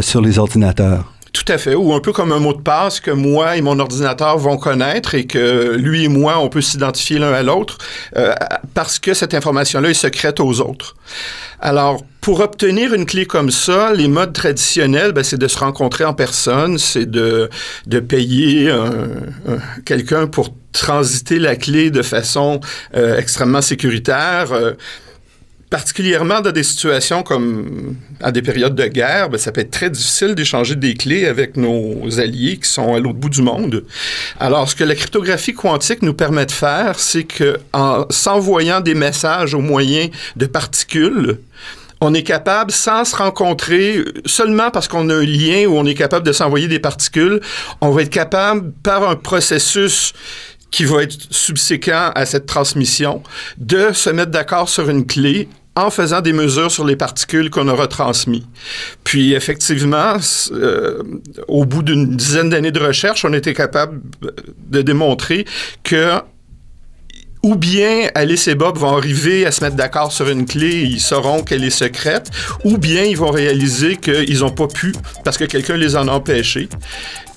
sur 0.00 0.20
les 0.20 0.38
ordinateurs. 0.38 1.12
Tout 1.32 1.44
à 1.48 1.58
fait, 1.58 1.74
ou 1.74 1.92
un 1.92 2.00
peu 2.00 2.12
comme 2.12 2.32
un 2.32 2.40
mot 2.40 2.52
de 2.52 2.60
passe 2.60 2.98
que 2.98 3.10
moi 3.10 3.56
et 3.56 3.62
mon 3.62 3.78
ordinateur 3.78 4.36
vont 4.36 4.56
connaître 4.56 5.14
et 5.14 5.26
que 5.26 5.76
lui 5.76 6.04
et 6.04 6.08
moi, 6.08 6.38
on 6.40 6.48
peut 6.48 6.60
s'identifier 6.60 7.18
l'un 7.18 7.32
à 7.32 7.42
l'autre 7.42 7.78
euh, 8.16 8.34
parce 8.74 8.98
que 8.98 9.14
cette 9.14 9.34
information-là 9.34 9.90
est 9.90 9.94
secrète 9.94 10.40
aux 10.40 10.60
autres. 10.60 10.96
Alors, 11.60 12.02
pour 12.20 12.40
obtenir 12.40 12.94
une 12.94 13.06
clé 13.06 13.26
comme 13.26 13.50
ça, 13.50 13.92
les 13.92 14.08
modes 14.08 14.32
traditionnels, 14.32 15.12
ben, 15.12 15.22
c'est 15.22 15.38
de 15.38 15.48
se 15.48 15.58
rencontrer 15.58 16.04
en 16.04 16.14
personne, 16.14 16.78
c'est 16.78 17.06
de, 17.06 17.48
de 17.86 18.00
payer 18.00 18.74
quelqu'un 19.84 20.26
pour 20.26 20.50
transiter 20.72 21.38
la 21.38 21.56
clé 21.56 21.90
de 21.90 22.02
façon 22.02 22.60
euh, 22.94 23.18
extrêmement 23.18 23.62
sécuritaire. 23.62 24.52
Euh, 24.52 24.72
particulièrement 25.70 26.40
dans 26.40 26.50
des 26.50 26.64
situations 26.64 27.22
comme 27.22 27.94
à 28.20 28.32
des 28.32 28.42
périodes 28.42 28.74
de 28.74 28.86
guerre, 28.86 29.30
ben, 29.30 29.38
ça 29.38 29.52
peut 29.52 29.60
être 29.60 29.70
très 29.70 29.88
difficile 29.88 30.34
d'échanger 30.34 30.74
des 30.74 30.94
clés 30.94 31.26
avec 31.26 31.56
nos 31.56 32.18
alliés 32.18 32.58
qui 32.58 32.68
sont 32.68 32.94
à 32.94 32.98
l'autre 32.98 33.18
bout 33.18 33.30
du 33.30 33.40
monde. 33.40 33.84
Alors, 34.40 34.68
ce 34.68 34.74
que 34.74 34.82
la 34.82 34.96
cryptographie 34.96 35.54
quantique 35.54 36.02
nous 36.02 36.12
permet 36.12 36.44
de 36.44 36.52
faire, 36.52 36.98
c'est 36.98 37.24
que 37.24 37.58
en 37.72 38.04
s'envoyant 38.10 38.80
des 38.80 38.94
messages 38.94 39.54
au 39.54 39.60
moyen 39.60 40.08
de 40.34 40.46
particules, 40.46 41.38
on 42.00 42.14
est 42.14 42.22
capable, 42.22 42.72
sans 42.72 43.04
se 43.04 43.14
rencontrer, 43.14 44.02
seulement 44.24 44.70
parce 44.70 44.88
qu'on 44.88 45.08
a 45.10 45.14
un 45.14 45.24
lien 45.24 45.66
où 45.66 45.76
on 45.76 45.84
est 45.84 45.94
capable 45.94 46.26
de 46.26 46.32
s'envoyer 46.32 46.66
des 46.66 46.78
particules, 46.78 47.40
on 47.80 47.90
va 47.90 48.02
être 48.02 48.10
capable, 48.10 48.72
par 48.82 49.08
un 49.08 49.16
processus 49.16 50.14
qui 50.70 50.84
va 50.84 51.02
être 51.02 51.16
subséquent 51.30 52.10
à 52.14 52.26
cette 52.26 52.46
transmission, 52.46 53.22
de 53.58 53.92
se 53.92 54.08
mettre 54.10 54.30
d'accord 54.30 54.68
sur 54.68 54.88
une 54.88 55.06
clé 55.06 55.48
en 55.76 55.90
faisant 55.90 56.20
des 56.20 56.32
mesures 56.32 56.70
sur 56.70 56.84
les 56.84 56.96
particules 56.96 57.50
qu'on 57.50 57.68
aura 57.68 57.86
transmises. 57.86 58.46
Puis 59.04 59.34
effectivement, 59.34 60.16
euh, 60.52 61.02
au 61.48 61.64
bout 61.64 61.82
d'une 61.82 62.16
dizaine 62.16 62.50
d'années 62.50 62.72
de 62.72 62.80
recherche, 62.80 63.24
on 63.24 63.32
était 63.32 63.54
capable 63.54 64.00
de 64.68 64.82
démontrer 64.82 65.46
que 65.84 66.20
ou 67.42 67.54
bien 67.56 68.08
Alice 68.14 68.48
et 68.48 68.54
Bob 68.54 68.76
vont 68.76 68.96
arriver 68.96 69.46
à 69.46 69.50
se 69.50 69.64
mettre 69.64 69.76
d'accord 69.76 70.12
sur 70.12 70.28
une 70.28 70.44
clé 70.44 70.66
et 70.66 70.82
ils 70.82 71.00
sauront 71.00 71.42
qu'elle 71.42 71.64
est 71.64 71.70
secrète, 71.70 72.30
ou 72.64 72.76
bien 72.76 73.02
ils 73.02 73.16
vont 73.16 73.30
réaliser 73.30 73.96
qu'ils 73.96 74.40
n'ont 74.40 74.50
pas 74.50 74.66
pu 74.66 74.92
parce 75.24 75.38
que 75.38 75.44
quelqu'un 75.44 75.76
les 75.76 75.96
en 75.96 76.08
a 76.08 76.12
empêchés 76.12 76.68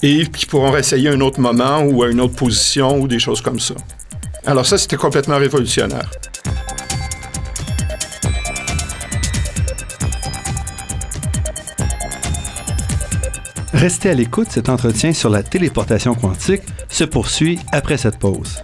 et 0.02 0.28
qu'ils 0.28 0.50
pourront 0.50 0.72
réessayer 0.72 1.08
un 1.08 1.22
autre 1.22 1.40
moment 1.40 1.84
ou 1.84 2.04
à 2.04 2.10
une 2.10 2.20
autre 2.20 2.36
position 2.36 3.00
ou 3.00 3.08
des 3.08 3.20
choses 3.20 3.40
comme 3.40 3.60
ça. 3.60 3.76
Alors 4.46 4.66
ça, 4.66 4.78
c'était 4.78 4.98
complètement 4.98 5.38
révolutionnaire. 5.38 6.10
Restez 13.84 14.12
à 14.12 14.14
l'écoute, 14.14 14.48
cet 14.50 14.70
entretien 14.70 15.12
sur 15.12 15.30
la 15.30 15.44
téléportation 15.44 16.16
quantique 16.16 16.62
se 16.88 17.04
poursuit 17.04 17.60
après 17.74 17.98
cette 17.98 18.18
pause. 18.18 18.64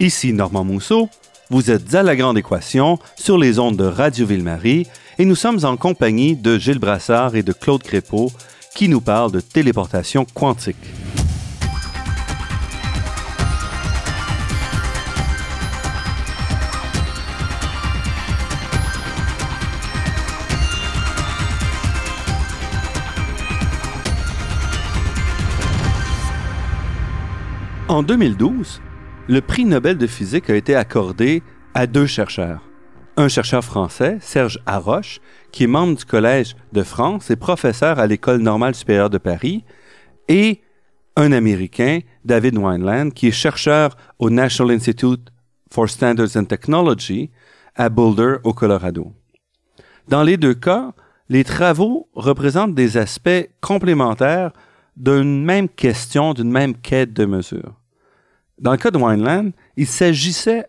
Ici 0.00 0.32
Normand 0.32 0.62
Mousseau, 0.62 1.08
vous 1.50 1.72
êtes 1.72 1.92
à 1.92 2.04
La 2.04 2.14
Grande 2.14 2.38
Équation 2.38 3.00
sur 3.16 3.36
les 3.36 3.58
ondes 3.58 3.76
de 3.76 3.84
Radio 3.84 4.26
Ville-Marie 4.26 4.86
et 5.18 5.24
nous 5.24 5.34
sommes 5.34 5.64
en 5.64 5.76
compagnie 5.76 6.36
de 6.36 6.56
Gilles 6.56 6.78
Brassard 6.78 7.34
et 7.34 7.42
de 7.42 7.52
Claude 7.52 7.82
Crépeau 7.82 8.30
qui 8.76 8.88
nous 8.88 9.00
parlent 9.00 9.32
de 9.32 9.40
téléportation 9.40 10.24
quantique. 10.24 10.76
En 27.88 28.04
2012, 28.04 28.80
le 29.28 29.42
prix 29.42 29.66
Nobel 29.66 29.98
de 29.98 30.06
physique 30.06 30.48
a 30.48 30.56
été 30.56 30.74
accordé 30.74 31.42
à 31.74 31.86
deux 31.86 32.06
chercheurs. 32.06 32.62
Un 33.18 33.28
chercheur 33.28 33.62
français, 33.62 34.16
Serge 34.20 34.58
Haroche, 34.64 35.20
qui 35.52 35.64
est 35.64 35.68
membre 35.68 35.98
du 35.98 36.04
Collège 36.04 36.56
de 36.72 36.82
France 36.82 37.30
et 37.30 37.36
professeur 37.36 37.98
à 37.98 38.06
l'École 38.06 38.40
normale 38.40 38.74
supérieure 38.74 39.10
de 39.10 39.18
Paris, 39.18 39.64
et 40.28 40.62
un 41.16 41.32
Américain, 41.32 42.00
David 42.24 42.56
Wineland, 42.56 43.10
qui 43.10 43.28
est 43.28 43.32
chercheur 43.32 43.96
au 44.18 44.30
National 44.30 44.74
Institute 44.74 45.28
for 45.70 45.90
Standards 45.90 46.36
and 46.36 46.44
Technology 46.44 47.30
à 47.74 47.90
Boulder, 47.90 48.36
au 48.44 48.54
Colorado. 48.54 49.12
Dans 50.08 50.22
les 50.22 50.36
deux 50.38 50.54
cas, 50.54 50.92
les 51.28 51.44
travaux 51.44 52.08
représentent 52.14 52.74
des 52.74 52.96
aspects 52.96 53.48
complémentaires 53.60 54.52
d'une 54.96 55.44
même 55.44 55.68
question, 55.68 56.32
d'une 56.32 56.50
même 56.50 56.74
quête 56.74 57.12
de 57.12 57.26
mesure. 57.26 57.77
Dans 58.58 58.72
le 58.72 58.76
cas 58.76 58.90
de 58.90 58.98
Wineland, 58.98 59.50
il 59.76 59.86
s'agissait 59.86 60.66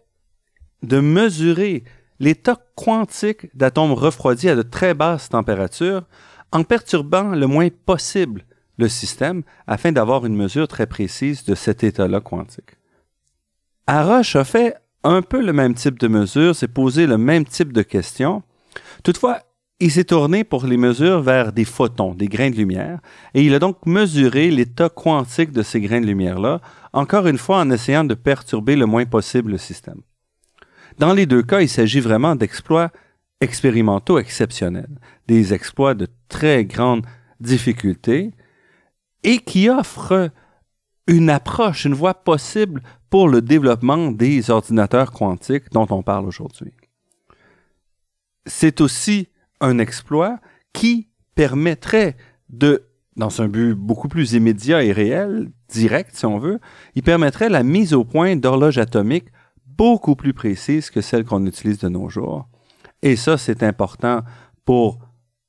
de 0.84 1.00
mesurer 1.00 1.84
l'état 2.20 2.58
quantique 2.76 3.56
d'atomes 3.56 3.94
refroidis 3.94 4.50
à 4.50 4.56
de 4.56 4.62
très 4.62 4.94
basses 4.94 5.30
températures 5.30 6.04
en 6.52 6.64
perturbant 6.64 7.36
le 7.36 7.48
moins 7.48 7.70
possible 7.86 8.46
le 8.78 8.88
système 8.88 9.44
afin 9.68 9.92
d'avoir 9.92 10.26
une 10.26 10.36
mesure 10.36 10.68
très 10.68 10.88
précise 10.88 11.44
de 11.44 11.56
cet 11.56 11.84
état-là 11.84 12.22
quantique. 12.22 12.78
Haroche 13.88 14.36
a 14.36 14.44
fait 14.44 14.76
un 15.04 15.22
peu 15.22 15.42
le 15.42 15.54
même 15.54 15.74
type 15.74 16.00
de 16.00 16.08
mesure, 16.08 16.56
s'est 16.56 16.68
posé 16.68 17.08
le 17.08 17.18
même 17.18 17.46
type 17.46 17.74
de 17.74 17.82
questions. 17.82 18.44
Toutefois, 19.04 19.40
il 19.80 19.92
s'est 19.92 20.04
tourné 20.04 20.44
pour 20.44 20.66
les 20.66 20.78
mesures 20.78 21.22
vers 21.22 21.54
des 21.54 21.64
photons, 21.64 22.14
des 22.14 22.28
grains 22.28 22.50
de 22.50 22.58
lumière, 22.58 23.00
et 23.34 23.44
il 23.44 23.54
a 23.54 23.60
donc 23.60 23.86
mesuré 23.86 24.52
l'état 24.52 24.90
quantique 24.90 25.52
de 25.52 25.64
ces 25.64 25.80
grains 25.80 26.02
de 26.02 26.06
lumière-là, 26.06 26.60
encore 26.94 27.28
une 27.28 27.38
fois 27.38 27.60
en 27.60 27.70
essayant 27.70 28.04
de 28.04 28.14
perturber 28.14 28.76
le 28.76 28.86
moins 28.86 29.06
possible 29.06 29.52
le 29.52 29.58
système. 29.58 30.02
Dans 30.98 31.14
les 31.14 31.26
deux 31.26 31.44
cas, 31.44 31.62
il 31.62 31.70
s'agit 31.70 32.00
vraiment 32.00 32.36
d'exploits 32.36 32.92
expérimentaux 33.42 34.20
exceptionnels, 34.20 35.00
des 35.28 35.54
exploits 35.54 35.94
de 35.94 36.08
très 36.28 36.66
grande 36.66 37.06
difficulté 37.40 38.32
et 39.24 39.40
qui 39.40 39.70
offrent 39.70 40.32
une 41.08 41.30
approche, 41.30 41.86
une 41.86 41.94
voie 41.94 42.14
possible 42.14 42.82
pour 43.10 43.28
le 43.28 43.42
développement 43.42 44.12
des 44.12 44.52
ordinateurs 44.52 45.12
quantiques 45.12 45.72
dont 45.72 45.88
on 45.90 46.04
parle 46.04 46.26
aujourd'hui. 46.26 46.74
C'est 48.46 48.82
aussi 48.82 49.30
un 49.62 49.80
exploit 49.80 50.40
qui 50.74 51.10
permettrait 51.36 52.16
de, 52.50 52.89
dans 53.20 53.42
un 53.42 53.48
but 53.48 53.76
beaucoup 53.76 54.08
plus 54.08 54.34
immédiat 54.34 54.84
et 54.84 54.92
réel, 54.92 55.52
direct 55.68 56.16
si 56.16 56.26
on 56.26 56.40
veut, 56.40 56.60
il 56.96 57.04
permettrait 57.04 57.50
la 57.50 57.64
mise 57.64 57.94
au 57.94 58.04
point 58.04 58.36
d'horloges 58.36 58.78
atomiques 58.78 59.28
beaucoup 59.66 60.16
plus 60.16 60.34
précises 60.34 60.90
que 60.90 61.02
celles 61.02 61.26
qu'on 61.26 61.46
utilise 61.46 61.80
de 61.80 61.90
nos 61.90 62.10
jours. 62.10 62.48
Et 63.02 63.16
ça, 63.16 63.38
c'est 63.38 63.62
important 63.62 64.22
pour 64.66 65.00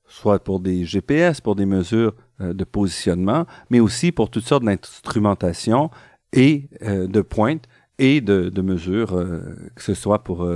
soit 0.06 0.42
pour 0.42 0.59
des 0.59 0.85
GPS, 0.85 1.40
pour 1.40 1.54
des 1.54 1.66
mesures 1.66 2.14
euh, 2.40 2.52
de 2.52 2.64
positionnement, 2.64 3.46
mais 3.70 3.78
aussi 3.78 4.11
pour 4.11 4.30
toutes 4.30 4.46
sortes 4.46 4.64
d'instrumentation 4.64 5.90
et 6.33 6.68
euh, 6.83 7.06
de 7.06 7.20
pointes 7.20 7.66
et 7.98 8.20
de, 8.20 8.62
mesures, 8.62 9.14
euh, 9.14 9.70
que 9.76 9.83
ce 9.83 9.94
soit 9.94 10.24
pour 10.24 10.48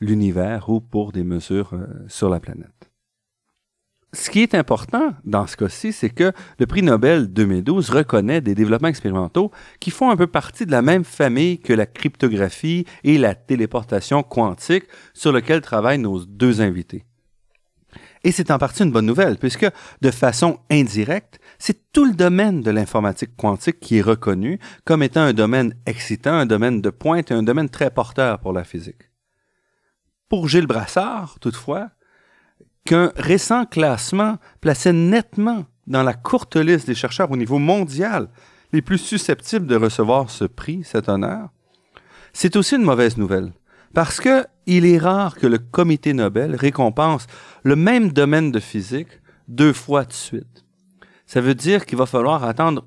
l'univers 0.00 0.70
ou 0.70 0.80
pour 0.80 1.12
des 1.12 1.22
mesures 1.22 1.72
sur 2.08 2.30
la 2.30 2.40
planète 2.40 2.87
ce 4.14 4.30
qui 4.30 4.40
est 4.40 4.54
important 4.54 5.12
dans 5.24 5.46
ce 5.46 5.56
cas-ci, 5.56 5.92
c'est 5.92 6.08
que 6.08 6.32
le 6.58 6.66
prix 6.66 6.82
Nobel 6.82 7.28
2012 7.28 7.90
reconnaît 7.90 8.40
des 8.40 8.54
développements 8.54 8.88
expérimentaux 8.88 9.50
qui 9.80 9.90
font 9.90 10.10
un 10.10 10.16
peu 10.16 10.26
partie 10.26 10.64
de 10.64 10.70
la 10.70 10.80
même 10.80 11.04
famille 11.04 11.58
que 11.58 11.74
la 11.74 11.84
cryptographie 11.84 12.86
et 13.04 13.18
la 13.18 13.34
téléportation 13.34 14.22
quantique 14.22 14.84
sur 15.12 15.30
lequel 15.30 15.60
travaillent 15.60 15.98
nos 15.98 16.24
deux 16.24 16.62
invités. 16.62 17.04
Et 18.24 18.32
c'est 18.32 18.50
en 18.50 18.58
partie 18.58 18.82
une 18.82 18.92
bonne 18.92 19.06
nouvelle, 19.06 19.36
puisque 19.36 19.66
de 20.00 20.10
façon 20.10 20.58
indirecte, 20.70 21.38
c'est 21.58 21.92
tout 21.92 22.04
le 22.04 22.14
domaine 22.14 22.62
de 22.62 22.70
l'informatique 22.70 23.36
quantique 23.36 23.78
qui 23.78 23.98
est 23.98 24.02
reconnu 24.02 24.58
comme 24.84 25.02
étant 25.02 25.20
un 25.20 25.32
domaine 25.32 25.74
excitant, 25.86 26.32
un 26.32 26.46
domaine 26.46 26.80
de 26.80 26.90
pointe 26.90 27.30
et 27.30 27.34
un 27.34 27.42
domaine 27.42 27.68
très 27.68 27.90
porteur 27.90 28.40
pour 28.40 28.52
la 28.52 28.64
physique. 28.64 29.10
Pour 30.28 30.48
Gilles 30.48 30.66
Brassard, 30.66 31.38
toutefois, 31.40 31.90
qu'un 32.88 33.12
récent 33.16 33.66
classement 33.66 34.38
plaçait 34.62 34.94
nettement 34.94 35.66
dans 35.86 36.02
la 36.02 36.14
courte 36.14 36.56
liste 36.56 36.86
des 36.86 36.94
chercheurs 36.94 37.30
au 37.30 37.36
niveau 37.36 37.58
mondial 37.58 38.30
les 38.72 38.80
plus 38.80 38.96
susceptibles 38.96 39.66
de 39.66 39.76
recevoir 39.76 40.30
ce 40.30 40.46
prix, 40.46 40.84
cet 40.84 41.10
honneur, 41.10 41.50
c'est 42.32 42.56
aussi 42.56 42.76
une 42.76 42.82
mauvaise 42.82 43.18
nouvelle. 43.18 43.52
Parce 43.92 44.20
que 44.20 44.46
il 44.64 44.86
est 44.86 44.96
rare 44.96 45.36
que 45.36 45.46
le 45.46 45.58
comité 45.58 46.14
Nobel 46.14 46.56
récompense 46.56 47.26
le 47.62 47.76
même 47.76 48.10
domaine 48.10 48.52
de 48.52 48.60
physique 48.60 49.20
deux 49.48 49.74
fois 49.74 50.06
de 50.06 50.12
suite. 50.14 50.64
Ça 51.26 51.42
veut 51.42 51.54
dire 51.54 51.84
qu'il 51.84 51.98
va 51.98 52.06
falloir 52.06 52.42
attendre 52.44 52.86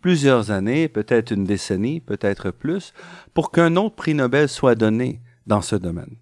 plusieurs 0.00 0.50
années, 0.50 0.88
peut-être 0.88 1.30
une 1.30 1.44
décennie, 1.44 2.00
peut-être 2.00 2.50
plus, 2.50 2.94
pour 3.34 3.50
qu'un 3.50 3.76
autre 3.76 3.96
prix 3.96 4.14
Nobel 4.14 4.48
soit 4.48 4.76
donné 4.76 5.20
dans 5.46 5.60
ce 5.60 5.76
domaine 5.76 6.16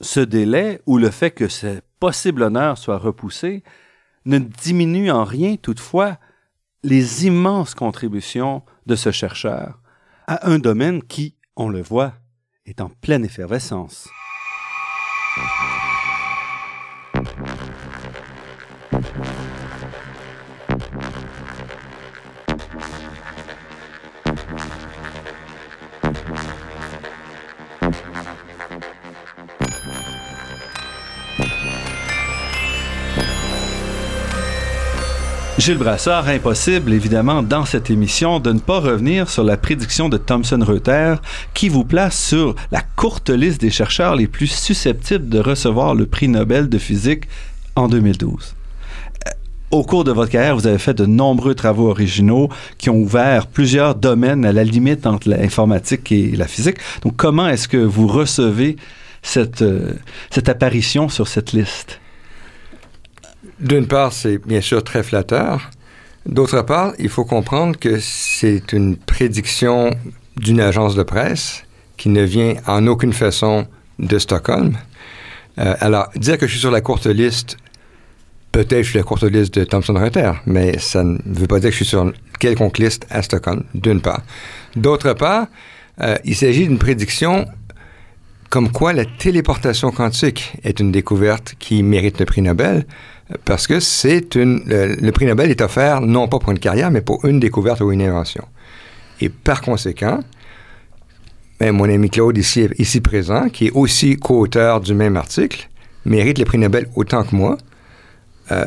ce 0.00 0.20
délai 0.20 0.80
ou 0.86 0.98
le 0.98 1.10
fait 1.10 1.30
que 1.30 1.48
ce 1.48 1.80
possible 2.00 2.42
honneur 2.42 2.78
soit 2.78 2.98
repoussé 2.98 3.62
ne 4.24 4.38
diminue 4.38 5.10
en 5.10 5.24
rien 5.24 5.56
toutefois 5.56 6.18
les 6.82 7.26
immenses 7.26 7.74
contributions 7.74 8.62
de 8.86 8.96
ce 8.96 9.10
chercheur 9.10 9.80
à 10.26 10.48
un 10.48 10.58
domaine 10.58 11.02
qui, 11.02 11.36
on 11.56 11.68
le 11.68 11.82
voit, 11.82 12.14
est 12.66 12.80
en 12.80 12.88
pleine 12.88 13.24
effervescence. 13.24 14.08
Gilles 35.66 35.78
Brassard, 35.78 36.28
impossible 36.28 36.92
évidemment 36.92 37.42
dans 37.42 37.64
cette 37.64 37.90
émission 37.90 38.38
de 38.38 38.52
ne 38.52 38.60
pas 38.60 38.78
revenir 38.78 39.28
sur 39.28 39.42
la 39.42 39.56
prédiction 39.56 40.08
de 40.08 40.16
Thomson 40.16 40.60
Reuters 40.64 41.20
qui 41.54 41.68
vous 41.68 41.82
place 41.82 42.16
sur 42.16 42.54
la 42.70 42.82
courte 42.94 43.30
liste 43.30 43.62
des 43.62 43.70
chercheurs 43.70 44.14
les 44.14 44.28
plus 44.28 44.46
susceptibles 44.46 45.28
de 45.28 45.40
recevoir 45.40 45.96
le 45.96 46.06
prix 46.06 46.28
Nobel 46.28 46.68
de 46.68 46.78
physique 46.78 47.24
en 47.74 47.88
2012 47.88 48.54
euh, 49.26 49.30
au 49.72 49.82
cours 49.82 50.04
de 50.04 50.12
votre 50.12 50.30
carrière, 50.30 50.54
vous 50.54 50.68
avez 50.68 50.78
fait 50.78 50.94
de 50.94 51.04
nombreux 51.04 51.56
travaux 51.56 51.90
originaux 51.90 52.48
qui 52.78 52.88
ont 52.88 52.98
ouvert 52.98 53.48
plusieurs 53.48 53.96
domaines 53.96 54.44
à 54.44 54.52
la 54.52 54.62
limite 54.62 55.04
entre 55.04 55.28
l'informatique 55.28 56.12
et 56.12 56.36
la 56.36 56.46
physique. 56.46 56.76
Donc, 57.02 57.16
comment 57.16 57.48
est-ce 57.48 57.66
que 57.66 57.76
vous 57.76 58.06
recevez 58.06 58.76
cette, 59.20 59.62
euh, 59.62 59.94
cette 60.30 60.48
apparition 60.48 61.08
sur 61.08 61.26
cette 61.26 61.52
liste? 61.52 61.98
D'une 63.60 63.86
part, 63.86 64.12
c'est 64.12 64.38
bien 64.38 64.60
sûr 64.60 64.84
très 64.84 65.02
flatteur. 65.02 65.70
D'autre 66.26 66.62
part, 66.62 66.92
il 66.98 67.08
faut 67.08 67.24
comprendre 67.24 67.78
que 67.78 67.98
c'est 68.00 68.72
une 68.72 68.96
prédiction 68.96 69.90
d'une 70.36 70.60
agence 70.60 70.94
de 70.94 71.02
presse 71.02 71.64
qui 71.96 72.08
ne 72.08 72.22
vient 72.22 72.54
en 72.66 72.86
aucune 72.86 73.12
façon 73.12 73.66
de 73.98 74.18
Stockholm. 74.18 74.76
Euh, 75.58 75.74
alors, 75.80 76.10
dire 76.16 76.36
que 76.36 76.46
je 76.46 76.52
suis 76.52 76.60
sur 76.60 76.70
la 76.70 76.82
courte 76.82 77.06
liste, 77.06 77.56
peut-être 78.52 78.82
je 78.82 78.90
suis 78.90 78.98
la 78.98 79.04
courte 79.04 79.22
liste 79.22 79.54
de 79.54 79.64
Thomson 79.64 79.94
Reuters, 79.94 80.42
mais 80.44 80.78
ça 80.78 81.02
ne 81.02 81.18
veut 81.24 81.46
pas 81.46 81.58
dire 81.58 81.70
que 81.70 81.76
je 81.76 81.84
suis 81.84 81.86
sur 81.86 82.12
quelconque 82.38 82.78
liste 82.78 83.06
à 83.08 83.22
Stockholm, 83.22 83.62
d'une 83.74 84.02
part. 84.02 84.22
D'autre 84.74 85.14
part, 85.14 85.46
euh, 86.02 86.18
il 86.24 86.36
s'agit 86.36 86.66
d'une 86.66 86.78
prédiction 86.78 87.46
comme 88.50 88.70
quoi 88.70 88.92
la 88.92 89.04
téléportation 89.04 89.90
quantique 89.90 90.54
est 90.62 90.80
une 90.80 90.92
découverte 90.92 91.54
qui 91.58 91.82
mérite 91.82 92.18
le 92.18 92.26
prix 92.26 92.42
Nobel, 92.42 92.86
parce 93.44 93.66
que 93.66 93.80
c'est 93.80 94.34
une. 94.36 94.62
Le, 94.66 95.10
prix 95.10 95.26
Nobel 95.26 95.50
est 95.50 95.60
offert 95.60 96.00
non 96.00 96.28
pas 96.28 96.38
pour 96.38 96.52
une 96.52 96.58
carrière, 96.58 96.90
mais 96.90 97.00
pour 97.00 97.24
une 97.24 97.40
découverte 97.40 97.80
ou 97.80 97.90
une 97.90 98.02
invention. 98.02 98.44
Et 99.20 99.28
par 99.28 99.62
conséquent, 99.62 100.20
ben, 101.58 101.72
mon 101.72 101.84
ami 101.84 102.10
Claude, 102.10 102.38
ici, 102.38 102.68
ici 102.78 103.00
présent, 103.00 103.48
qui 103.48 103.66
est 103.66 103.72
aussi 103.72 104.16
co-auteur 104.16 104.80
du 104.80 104.94
même 104.94 105.16
article, 105.16 105.68
mérite 106.04 106.38
le 106.38 106.44
prix 106.44 106.58
Nobel 106.58 106.86
autant 106.94 107.24
que 107.24 107.34
moi. 107.34 107.56
Euh, 108.52 108.64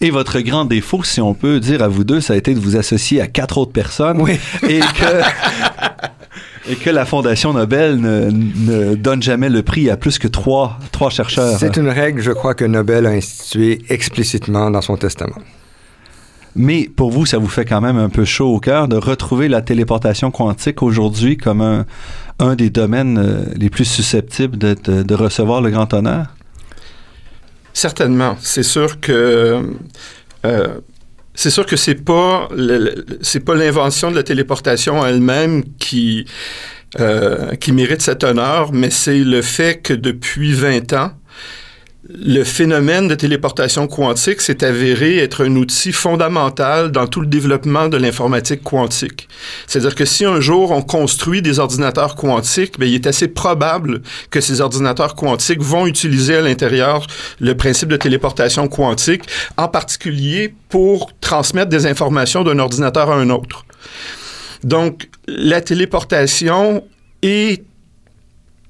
et 0.00 0.10
votre 0.10 0.40
grand 0.40 0.66
défaut, 0.66 1.02
si 1.02 1.20
on 1.20 1.34
peut 1.34 1.58
dire 1.58 1.82
à 1.82 1.88
vous 1.88 2.04
deux, 2.04 2.20
ça 2.20 2.34
a 2.34 2.36
été 2.36 2.54
de 2.54 2.60
vous 2.60 2.76
associer 2.76 3.20
à 3.20 3.26
quatre 3.26 3.58
autres 3.58 3.72
personnes. 3.72 4.20
Oui. 4.20 4.38
Et 4.68 4.80
que. 4.80 5.22
Et 6.68 6.76
que 6.76 6.90
la 6.90 7.04
Fondation 7.04 7.52
Nobel 7.52 8.00
ne, 8.00 8.94
donne 8.94 9.22
jamais 9.22 9.48
le 9.48 9.62
prix 9.62 9.88
à 9.88 9.96
plus 9.96 10.18
que 10.18 10.26
trois, 10.26 10.78
trois 10.90 11.10
chercheurs. 11.10 11.58
C'est 11.58 11.76
une 11.76 11.88
règle, 11.88 12.20
je 12.20 12.32
crois, 12.32 12.54
que 12.54 12.64
Nobel 12.64 13.06
a 13.06 13.10
instituée 13.10 13.82
explicitement 13.88 14.70
dans 14.70 14.82
son 14.82 14.96
testament. 14.96 15.36
Mais 16.56 16.88
pour 16.88 17.10
vous, 17.10 17.26
ça 17.26 17.36
vous 17.36 17.48
fait 17.48 17.66
quand 17.66 17.82
même 17.82 17.98
un 17.98 18.08
peu 18.08 18.24
chaud 18.24 18.54
au 18.54 18.60
cœur 18.60 18.88
de 18.88 18.96
retrouver 18.96 19.46
la 19.46 19.60
téléportation 19.60 20.30
quantique 20.30 20.82
aujourd'hui 20.82 21.36
comme 21.36 21.60
un, 21.60 21.84
un 22.38 22.54
des 22.54 22.70
domaines 22.70 23.18
euh, 23.18 23.44
les 23.54 23.68
plus 23.68 23.84
susceptibles 23.84 24.56
de, 24.56 24.74
de, 24.74 25.14
recevoir 25.14 25.60
le 25.60 25.70
grand 25.70 25.92
honneur? 25.92 26.34
Certainement. 27.74 28.36
C'est 28.40 28.62
sûr 28.62 29.00
que 29.00 29.62
euh, 30.46 30.78
c'est 31.36 31.50
sûr 31.50 31.66
que 31.66 31.76
c'est 31.76 31.94
pas 31.94 32.48
c'est 33.20 33.44
pas 33.44 33.54
l'invention 33.54 34.10
de 34.10 34.16
la 34.16 34.24
téléportation 34.24 35.06
elle-même 35.06 35.62
qui 35.78 36.24
euh, 36.98 37.54
qui 37.56 37.72
mérite 37.72 38.00
cet 38.00 38.24
honneur, 38.24 38.72
mais 38.72 38.90
c'est 38.90 39.18
le 39.18 39.42
fait 39.42 39.82
que 39.82 39.92
depuis 39.92 40.52
20 40.52 40.94
ans, 40.94 41.12
le 42.08 42.44
phénomène 42.44 43.08
de 43.08 43.14
téléportation 43.16 43.88
quantique 43.88 44.40
s'est 44.40 44.62
avéré 44.62 45.18
être 45.18 45.44
un 45.44 45.56
outil 45.56 45.92
fondamental 45.92 46.92
dans 46.92 47.06
tout 47.08 47.20
le 47.20 47.26
développement 47.26 47.88
de 47.88 47.96
l'informatique 47.96 48.62
quantique. 48.62 49.28
C'est-à-dire 49.66 49.94
que 49.94 50.04
si 50.04 50.24
un 50.24 50.40
jour 50.40 50.70
on 50.70 50.82
construit 50.82 51.42
des 51.42 51.58
ordinateurs 51.58 52.14
quantiques, 52.14 52.78
bien, 52.78 52.88
il 52.88 52.94
est 52.94 53.06
assez 53.08 53.26
probable 53.26 54.02
que 54.30 54.40
ces 54.40 54.60
ordinateurs 54.60 55.16
quantiques 55.16 55.60
vont 55.60 55.86
utiliser 55.86 56.36
à 56.36 56.42
l'intérieur 56.42 57.06
le 57.40 57.56
principe 57.56 57.88
de 57.88 57.96
téléportation 57.96 58.68
quantique, 58.68 59.24
en 59.56 59.68
particulier 59.68 60.54
pour 60.68 61.10
transmettre 61.20 61.70
des 61.70 61.86
informations 61.86 62.44
d'un 62.44 62.60
ordinateur 62.60 63.10
à 63.10 63.16
un 63.16 63.30
autre. 63.30 63.64
Donc, 64.62 65.08
la 65.26 65.60
téléportation 65.60 66.84
est 67.22 67.64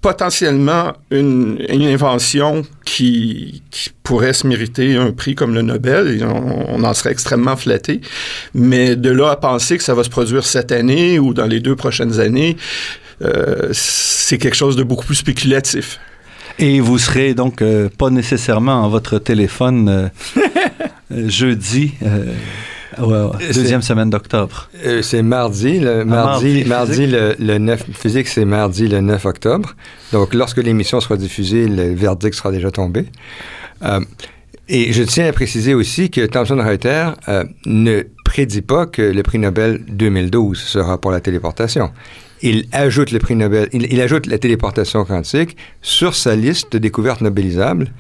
potentiellement 0.01 0.93
une, 1.11 1.59
invention 1.71 2.63
qui, 2.85 3.63
pourrait 4.03 4.33
se 4.33 4.47
mériter 4.47 4.95
un 4.97 5.11
prix 5.11 5.35
comme 5.35 5.53
le 5.55 5.63
Nobel, 5.63 6.25
on, 6.25 6.85
en 6.85 6.95
serait 6.95 7.11
extrêmement 7.11 7.57
flatté. 7.57 8.01
Mais 8.55 8.95
de 8.95 9.11
là 9.11 9.31
à 9.31 9.37
penser 9.37 9.77
que 9.79 9.83
ça 9.83 9.95
va 9.95 10.05
se 10.05 10.11
produire 10.11 10.45
cette 10.45 10.71
année 10.71 11.19
ou 11.19 11.35
dans 11.35 11.47
les 11.47 11.59
deux 11.59 11.75
prochaines 11.75 12.21
années, 12.21 12.57
euh, 13.23 13.71
c'est 13.73 14.39
quelque 14.39 14.55
chose 14.55 14.77
de 14.77 14.85
beaucoup 14.85 15.07
plus 15.07 15.17
spéculatif. 15.17 15.99
Et 16.59 16.81
vous 16.81 16.99
serez 16.99 17.35
donc 17.35 17.61
euh, 17.61 17.89
pas 17.89 18.11
nécessairement 18.11 18.85
en 18.85 18.89
votre 18.89 19.19
téléphone 19.19 20.11
euh, 20.37 20.49
jeudi 21.29 21.95
deuxième 23.55 23.83
semaine 23.83 24.11
d'octobre. 24.11 24.69
Euh, 24.85 25.03
c'est 25.03 25.23
mardi, 25.23 25.79
le, 25.79 26.01
ah, 26.01 26.05
mardi, 26.05 26.65
mardi, 26.65 27.07
le, 27.07 27.59
9, 27.59 27.85
physique, 27.93 28.29
c'est 28.29 28.45
mardi 28.45 28.89
le 28.89 29.01
9 29.01 29.25
octobre. 29.27 29.75
Donc, 30.13 30.35
lorsque 30.35 30.59
l'émission 30.59 31.01
sera 31.01 31.17
diffusée, 31.17 31.69
le 31.69 31.95
verdict 31.95 32.35
sera 32.35 32.51
déjà 32.51 32.71
tombé. 32.71 33.07
Euh, 33.83 34.01
et 34.69 34.93
je 34.93 35.03
tiens 35.03 35.27
à 35.27 35.33
préciser 35.33 35.75
aussi 35.75 36.11
que 36.11 36.27
Thomson 36.27 36.57
Reuters 36.57 37.15
euh, 37.29 37.45
ne 37.67 38.03
prédit 38.25 38.63
pas 38.63 38.87
que 38.87 39.03
le 39.03 39.23
prix 39.23 39.39
Nobel 39.39 39.83
2012 39.89 40.59
sera 40.59 41.01
pour 41.01 41.13
la 41.13 41.21
téléportation. 41.21 41.91
Il 42.43 42.67
ajoute 42.73 43.13
le 43.13 43.19
prix 43.19 43.37
Nobel, 43.37 43.69
il 43.73 44.01
ajoute 44.01 44.27
la 44.27 44.39
téléportation 44.39 45.05
quantique 45.05 45.57
sur 45.83 46.15
sa 46.15 46.35
liste 46.35 46.73
de 46.73 46.79
découvertes 46.79 47.21
nobelisables, 47.21 47.93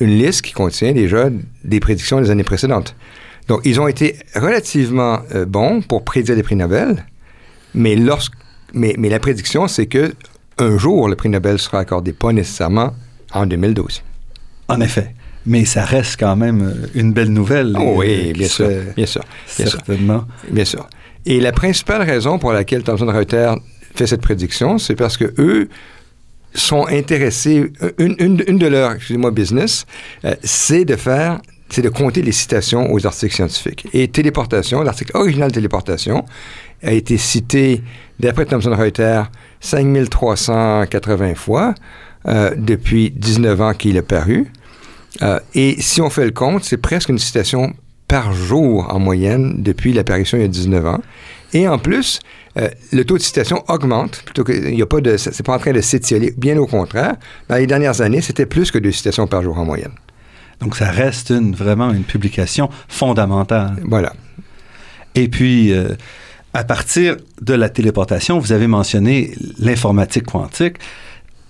une 0.00 0.18
liste 0.18 0.42
qui 0.42 0.52
contient 0.52 0.92
déjà 0.92 1.28
des 1.64 1.80
prédictions 1.80 2.20
des 2.20 2.30
années 2.30 2.44
précédentes. 2.44 2.94
Donc, 3.50 3.62
ils 3.64 3.80
ont 3.80 3.88
été 3.88 4.14
relativement 4.36 5.22
euh, 5.34 5.44
bons 5.44 5.82
pour 5.82 6.04
prédire 6.04 6.36
les 6.36 6.44
prix 6.44 6.54
Nobel, 6.54 7.04
mais, 7.74 7.96
lorsque, 7.96 8.34
mais, 8.74 8.94
mais 8.96 9.08
la 9.08 9.18
prédiction, 9.18 9.66
c'est 9.66 9.86
que 9.86 10.14
un 10.58 10.78
jour, 10.78 11.08
le 11.08 11.16
prix 11.16 11.30
Nobel 11.30 11.58
sera 11.58 11.80
accordé, 11.80 12.12
pas 12.12 12.32
nécessairement 12.32 12.94
en 13.32 13.46
2012. 13.46 14.04
En 14.68 14.80
effet. 14.80 15.16
Mais 15.46 15.64
ça 15.64 15.84
reste 15.84 16.20
quand 16.20 16.36
même 16.36 16.62
euh, 16.62 16.86
une 16.94 17.12
belle 17.12 17.32
nouvelle. 17.32 17.76
Oh 17.76 17.94
oui, 17.96 18.32
bien 18.34 18.46
sûr, 18.46 18.70
bien 18.94 19.06
sûr. 19.06 19.24
certainement. 19.46 20.26
Bien 20.48 20.64
sûr. 20.64 20.88
Et 21.26 21.40
la 21.40 21.50
principale 21.50 22.02
raison 22.02 22.38
pour 22.38 22.52
laquelle 22.52 22.84
Thomson 22.84 23.06
Reuters 23.06 23.56
fait 23.96 24.06
cette 24.06 24.22
prédiction, 24.22 24.78
c'est 24.78 24.94
parce 24.94 25.16
que 25.16 25.34
eux 25.38 25.68
sont 26.54 26.86
intéressés, 26.86 27.72
une, 27.98 28.14
une, 28.20 28.58
de 28.58 28.66
leurs, 28.68 28.92
excusez-moi, 28.92 29.32
business, 29.32 29.86
euh, 30.24 30.36
c'est 30.44 30.84
de 30.84 30.94
faire 30.94 31.40
c'est 31.70 31.82
de 31.82 31.88
compter 31.88 32.22
les 32.22 32.32
citations 32.32 32.92
aux 32.92 33.06
articles 33.06 33.34
scientifiques. 33.34 33.86
Et 33.92 34.08
téléportation, 34.08 34.82
l'article 34.82 35.12
original 35.14 35.52
téléportation 35.52 36.24
a 36.82 36.92
été 36.92 37.16
cité, 37.16 37.82
d'après 38.18 38.46
Thomson 38.46 38.74
Reuters, 38.74 39.30
5380 39.60 41.34
fois 41.34 41.74
euh, 42.26 42.54
depuis 42.56 43.10
19 43.10 43.60
ans 43.60 43.74
qu'il 43.74 43.96
est 43.96 44.02
paru. 44.02 44.48
Euh, 45.22 45.38
et 45.54 45.80
si 45.80 46.00
on 46.00 46.10
fait 46.10 46.24
le 46.24 46.30
compte, 46.30 46.64
c'est 46.64 46.76
presque 46.76 47.08
une 47.08 47.18
citation 47.18 47.72
par 48.08 48.32
jour 48.32 48.92
en 48.92 48.98
moyenne 48.98 49.62
depuis 49.62 49.92
l'apparition 49.92 50.38
il 50.38 50.42
y 50.42 50.44
a 50.44 50.48
19 50.48 50.86
ans. 50.86 51.00
Et 51.52 51.68
en 51.68 51.78
plus, 51.78 52.20
euh, 52.58 52.68
le 52.92 53.04
taux 53.04 53.16
de 53.16 53.22
citation 53.22 53.64
augmente, 53.68 54.22
plutôt 54.24 54.44
que, 54.44 54.52
il 54.52 54.80
a 54.82 54.86
pas 54.86 55.00
de, 55.00 55.16
c'est 55.16 55.44
pas 55.44 55.54
en 55.54 55.58
train 55.58 55.72
de 55.72 55.80
s'étioler, 55.80 56.32
bien 56.36 56.56
au 56.58 56.66
contraire. 56.66 57.16
Dans 57.48 57.56
les 57.56 57.66
dernières 57.66 58.00
années, 58.00 58.20
c'était 58.20 58.46
plus 58.46 58.70
que 58.70 58.78
deux 58.78 58.92
citations 58.92 59.26
par 59.26 59.42
jour 59.42 59.58
en 59.58 59.64
moyenne. 59.64 59.92
Donc, 60.60 60.76
ça 60.76 60.90
reste 60.90 61.30
une, 61.30 61.54
vraiment 61.54 61.92
une 61.92 62.04
publication 62.04 62.68
fondamentale. 62.88 63.76
Voilà. 63.84 64.12
Et 65.14 65.28
puis, 65.28 65.72
euh, 65.72 65.88
à 66.54 66.64
partir 66.64 67.16
de 67.40 67.54
la 67.54 67.68
téléportation, 67.68 68.38
vous 68.38 68.52
avez 68.52 68.66
mentionné 68.66 69.34
l'informatique 69.58 70.26
quantique. 70.26 70.76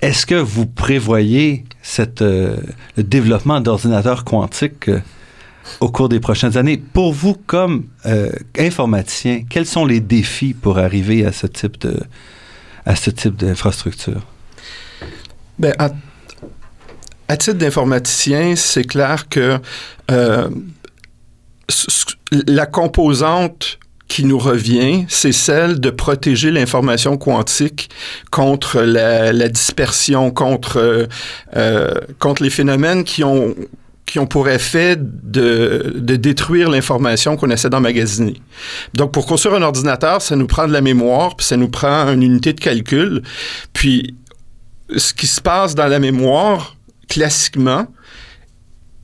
Est-ce 0.00 0.24
que 0.24 0.34
vous 0.34 0.66
prévoyez 0.66 1.64
cette, 1.82 2.22
euh, 2.22 2.56
le 2.96 3.02
développement 3.02 3.60
d'ordinateurs 3.60 4.24
quantiques 4.24 4.88
euh, 4.88 5.00
au 5.80 5.90
cours 5.90 6.08
des 6.08 6.20
prochaines 6.20 6.56
années? 6.56 6.78
Pour 6.78 7.12
vous, 7.12 7.34
comme 7.34 7.84
informaticien, 8.58 9.42
quels 9.48 9.66
sont 9.66 9.84
les 9.84 10.00
défis 10.00 10.54
pour 10.54 10.78
arriver 10.78 11.26
à 11.26 11.32
ce 11.32 11.46
type 11.46 11.78
de 11.80 12.00
à 12.86 12.96
ce 12.96 13.10
type 13.10 13.36
d'infrastructure? 13.36 14.22
Bien, 15.58 15.72
à 15.78 15.90
titre 17.36 17.58
d'informaticien, 17.58 18.54
c'est 18.56 18.84
clair 18.84 19.28
que 19.28 19.58
euh, 20.10 20.48
la 22.46 22.66
composante 22.66 23.78
qui 24.08 24.24
nous 24.24 24.38
revient, 24.38 25.04
c'est 25.08 25.32
celle 25.32 25.78
de 25.78 25.90
protéger 25.90 26.50
l'information 26.50 27.16
quantique 27.16 27.90
contre 28.32 28.80
la, 28.80 29.48
dispersion, 29.48 30.32
contre, 30.32 31.08
euh, 31.56 31.94
contre 32.18 32.42
les 32.42 32.50
phénomènes 32.50 33.04
qui 33.04 33.22
ont 33.22 33.54
qui 34.06 34.18
ont 34.18 34.26
pour 34.26 34.48
effet 34.48 34.96
de, 34.98 35.94
de 35.94 36.16
détruire 36.16 36.68
l'information 36.68 37.36
qu'on 37.36 37.48
essaie 37.48 37.70
d'emmagasiner. 37.70 38.42
Donc, 38.92 39.12
pour 39.12 39.24
construire 39.24 39.54
un 39.54 39.62
ordinateur, 39.62 40.20
ça 40.20 40.34
nous 40.34 40.48
prend 40.48 40.66
de 40.66 40.72
la 40.72 40.80
mémoire, 40.80 41.36
puis 41.36 41.46
ça 41.46 41.56
nous 41.56 41.68
prend 41.68 42.12
une 42.12 42.24
unité 42.24 42.52
de 42.52 42.60
calcul. 42.60 43.22
Puis, 43.72 44.16
ce 44.96 45.14
qui 45.14 45.28
se 45.28 45.40
passe 45.40 45.76
dans 45.76 45.86
la 45.86 46.00
mémoire, 46.00 46.74
classiquement, 47.10 47.86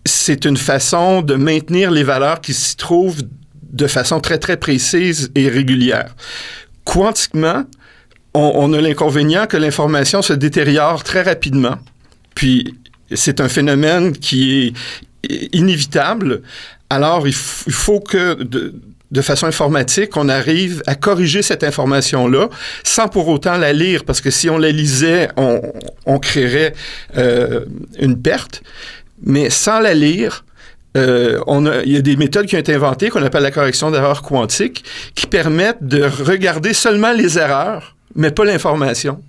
c'est 0.06 0.46
une 0.46 0.56
façon 0.56 1.20
de 1.20 1.34
maintenir 1.34 1.90
les 1.90 2.04
valeurs 2.04 2.40
qui 2.40 2.54
s'y 2.54 2.76
trouvent 2.76 3.22
de 3.72 3.86
façon 3.86 4.20
très, 4.20 4.38
très 4.38 4.56
précise 4.56 5.30
et 5.34 5.48
régulière. 5.50 6.14
Quantiquement, 6.84 7.64
on, 8.32 8.72
a 8.72 8.80
l'inconvénient 8.80 9.46
que 9.46 9.56
l'information 9.56 10.22
se 10.22 10.32
détériore 10.32 11.02
très 11.02 11.22
rapidement. 11.22 11.76
Puis, 12.34 12.74
c'est 13.12 13.40
un 13.40 13.48
phénomène 13.48 14.12
qui 14.12 14.74
est 15.28 15.54
inévitable. 15.54 16.42
Alors, 16.90 17.26
il, 17.26 17.34
faut 17.34 18.00
que 18.00 18.38
façon 19.22 19.46
informatique, 19.46 20.16
on 20.16 20.28
arrive 20.28 20.82
à 20.86 20.94
corriger 20.94 21.42
cette 21.42 21.64
information-là 21.64 22.48
sans 22.82 23.08
pour 23.08 23.28
autant 23.28 23.56
la 23.56 23.72
lire, 23.72 24.04
parce 24.04 24.20
que 24.20 24.30
si 24.30 24.50
on 24.50 24.58
la 24.58 24.70
lisait, 24.70 25.28
on, 25.36 26.18
créerait 26.18 26.74
euh, 27.16 27.64
une 27.98 28.20
perte. 28.20 28.62
Mais 29.22 29.50
sans 29.50 29.80
la 29.80 29.94
lire, 29.94 30.44
euh, 30.96 31.40
il 31.84 31.92
y 31.92 31.96
a 31.96 32.00
des 32.00 32.16
méthodes 32.16 32.46
qui 32.46 32.56
ont 32.56 32.60
été 32.60 32.74
inventées 32.74 33.10
qu'on 33.10 33.22
appelle 33.22 33.42
la 33.42 33.50
correction 33.50 33.90
d'erreurs 33.90 34.22
quantiques, 34.22 34.84
qui 35.14 35.26
permettent 35.26 35.82
de 35.82 36.02
regarder 36.02 36.72
seulement 36.72 37.12
les 37.12 37.38
erreurs, 37.38 37.96
mais 38.14 38.30
pas 38.30 38.44
l'information. 38.44 39.20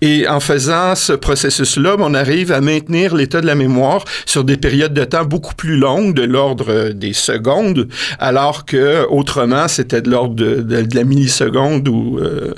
Et 0.00 0.28
en 0.28 0.40
faisant 0.40 0.94
ce 0.94 1.12
processus-là, 1.12 1.96
on 1.98 2.14
arrive 2.14 2.52
à 2.52 2.60
maintenir 2.60 3.14
l'état 3.14 3.40
de 3.40 3.46
la 3.46 3.54
mémoire 3.54 4.04
sur 4.26 4.44
des 4.44 4.56
périodes 4.56 4.94
de 4.94 5.04
temps 5.04 5.24
beaucoup 5.24 5.54
plus 5.54 5.76
longues, 5.76 6.14
de 6.14 6.22
l'ordre 6.22 6.90
des 6.90 7.12
secondes, 7.12 7.88
alors 8.18 8.64
que 8.64 9.06
autrement, 9.08 9.68
c'était 9.68 10.02
de 10.02 10.10
l'ordre 10.10 10.34
de, 10.34 10.86
la 10.94 11.04
milliseconde. 11.04 11.88
Euh, 11.88 12.54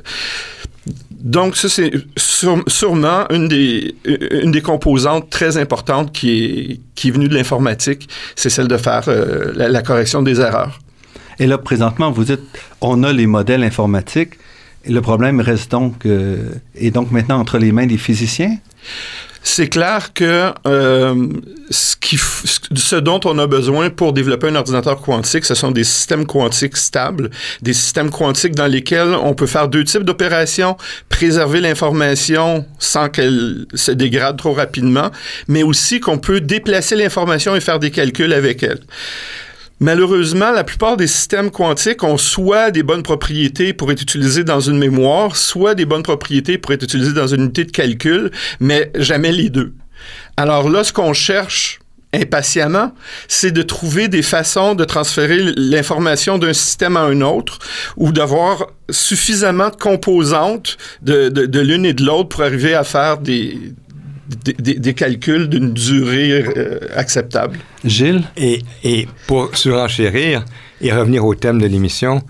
donc, 1.11 1.57
ça, 1.57 1.69
c'est 1.69 1.93
sûrement 2.17 3.27
une 3.31 3.49
des, 3.49 3.95
une 4.05 4.53
des 4.53 4.63
composantes 4.63 5.29
très 5.29 5.59
importantes 5.59 6.13
qui 6.13 6.81
est, 6.97 7.11
venue 7.11 7.29
de 7.29 7.35
l'informatique, 7.35 8.09
c'est 8.37 8.51
celle 8.51 8.69
de 8.69 8.77
faire 8.77 9.05
euh, 9.09 9.53
la, 9.55 9.69
la, 9.69 9.83
correction 9.83 10.23
des 10.23 10.41
erreurs. 10.41 10.79
Et 11.39 11.47
là, 11.47 11.59
présentement, 11.59 12.11
vous 12.11 12.25
dites, 12.25 12.41
on 12.81 13.03
a 13.03 13.13
les 13.13 13.27
modèles 13.27 13.63
informatiques, 13.63 14.35
le 14.87 15.01
problème 15.01 15.41
reste 15.41 15.71
donc, 15.71 16.07
euh, 16.07 16.51
est 16.75 16.91
donc 16.91 17.11
maintenant 17.11 17.39
entre 17.39 17.59
les 17.59 17.73
mains 17.73 17.87
des 17.87 17.99
physiciens? 17.99 18.57
c'est 19.43 19.69
clair 19.69 20.13
que 20.13 20.53
euh, 20.67 21.27
ce, 21.71 21.97
qui, 21.97 22.19
ce 22.19 22.97
dont 22.97 23.21
on 23.25 23.39
a 23.39 23.47
besoin 23.47 23.91
pour 23.91 24.13
développer 24.13 24.49
un 24.49 24.55
ordinateur 24.57 25.01
quantique, 25.01 25.45
ce 25.45 25.55
sont 25.55 25.71
des 25.71 25.85
systèmes 25.85 26.27
quantiques 26.27 26.77
stables, 26.77 27.31
des 27.63 27.73
systèmes 27.73 28.11
quantiques 28.11 28.55
dans 28.55 28.67
lesquels 28.67 29.15
on 29.23 29.35
peut 29.35 29.47
faire 29.47 29.69
deux 29.69 29.85
types 29.85 30.03
d'opérations, 30.03 30.77
préserver 31.09 31.61
l'information 31.61 32.67
sans 32.79 33.09
qu'elle 33.09 33.67
se 33.75 33.93
dégrade 33.93 34.37
trop 34.37 34.53
rapidement, 34.53 35.11
mais 35.49 35.63
aussi 35.63 36.01
qu'on 36.01 36.19
peut 36.19 36.41
déplacer 36.41 36.97
l'information 36.97 37.57
et 37.57 37.61
faire 37.61 37.79
des 37.79 37.91
calculs 37.91 38.33
avec 38.33 38.63
elle. 38.63 38.81
Malheureusement, 39.83 40.53
la 40.53 40.63
plupart 40.63 40.99
des 40.99 41.07
systèmes 41.07 41.51
quantiques 41.51 42.05
ont 42.05 42.19
soit 42.19 42.71
des 42.71 42.83
bonnes 42.83 43.03
propriétés 43.03 43.73
pour 43.73 43.91
être 43.91 44.03
utilisés 44.03 44.45
dans 44.45 44.61
une 44.61 44.77
mémoire, 44.77 45.37
soit 45.37 45.75
des 45.75 45.87
bonnes 45.87 46.03
propriétés 46.03 46.59
pour 46.59 46.73
être 46.73 46.83
utilisés 46.83 47.15
dans 47.15 47.27
une 47.27 47.45
unité 47.45 47.65
de 47.65 47.71
calcul, 47.71 48.31
mais 48.61 48.91
jamais 48.95 49.33
les 49.33 49.49
deux. 49.49 49.73
Alors 50.37 50.69
là, 50.69 50.85
ce 50.85 50.93
qu'on 50.93 51.15
cherche 51.15 51.81
impatiemment, 52.13 52.93
c'est 53.27 53.53
de 53.53 53.63
trouver 53.63 54.09
des 54.09 54.23
façons 54.23 54.75
de 54.75 54.85
transférer 54.85 55.39
l'information 55.57 56.37
d'un 56.37 56.53
système 56.53 56.99
à 56.99 57.03
un 57.03 57.23
autre 57.23 57.59
ou 57.97 58.13
d'avoir 58.13 58.67
suffisamment 58.91 59.71
de 59.71 59.77
composantes 59.77 60.77
de, 61.03 61.29
de, 61.29 61.61
l'une 61.61 61.87
et 61.87 61.95
de 61.95 62.05
l'autre 62.05 62.29
pour 62.29 62.43
arriver 62.43 62.75
à 62.75 62.85
faire 62.85 63.19
des, 63.19 63.57
des, 64.59 64.75
des, 64.75 64.95
calculs 64.95 65.49
d'une 65.49 65.73
durée 65.73 66.43
euh, 66.57 66.79
acceptable. 66.95 67.59
Gilles? 67.85 68.23
Et, 68.37 68.63
et 68.85 69.09
pour 69.27 69.57
surenchérir 69.57 70.45
et 70.81 70.93
revenir 70.93 71.25
au 71.25 71.35
thème 71.35 71.61
de 71.61 71.67
l'émission, 71.67 72.23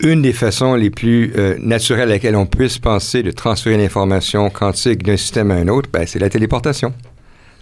une 0.00 0.22
des 0.22 0.32
façons 0.32 0.74
les 0.74 0.90
plus 0.90 1.32
euh, 1.36 1.56
naturelles 1.58 2.10
à 2.10 2.14
laquelle 2.14 2.36
on 2.36 2.46
puisse 2.46 2.78
penser 2.78 3.22
de 3.22 3.30
transférer 3.30 3.76
l'information 3.76 4.50
quantique 4.50 5.02
d'un 5.02 5.16
système 5.16 5.50
à 5.50 5.54
un 5.54 5.68
autre, 5.68 5.88
ben, 5.92 6.06
c'est 6.06 6.18
la 6.18 6.28
téléportation. 6.28 6.92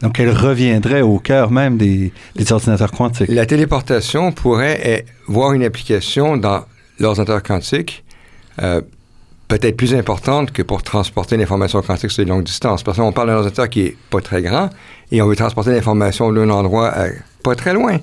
Donc, 0.02 0.18
elle 0.18 0.30
reviendrait 0.30 1.02
au 1.02 1.18
cœur 1.18 1.52
même 1.52 1.76
des, 1.76 2.12
des 2.34 2.52
ordinateurs 2.52 2.90
quantiques. 2.90 3.28
La 3.28 3.46
téléportation 3.46 4.32
pourrait 4.32 4.80
eh, 4.84 5.04
voir 5.28 5.52
une 5.52 5.62
application 5.62 6.36
dans 6.36 6.64
l'ordinateur 6.98 7.42
quantique 7.42 8.04
euh, 8.60 8.80
peut-être 9.48 9.76
plus 9.76 9.94
importante 9.94 10.52
que 10.52 10.62
pour 10.62 10.82
transporter 10.82 11.36
l'information 11.36 11.82
quantique 11.82 12.10
sur 12.10 12.24
des 12.24 12.30
longues 12.30 12.44
distances. 12.44 12.82
Parce 12.82 12.98
qu'on 12.98 13.12
parle 13.12 13.28
d'un 13.28 13.36
ordinateur 13.36 13.68
qui 13.68 13.82
est 13.82 13.96
pas 14.10 14.20
très 14.20 14.42
grand 14.42 14.70
et 15.10 15.20
on 15.20 15.26
veut 15.26 15.36
transporter 15.36 15.70
l'information 15.70 16.32
d'un 16.32 16.50
endroit 16.50 16.88
à 16.88 17.08
pas 17.42 17.54
très 17.54 17.74
loin. 17.74 17.98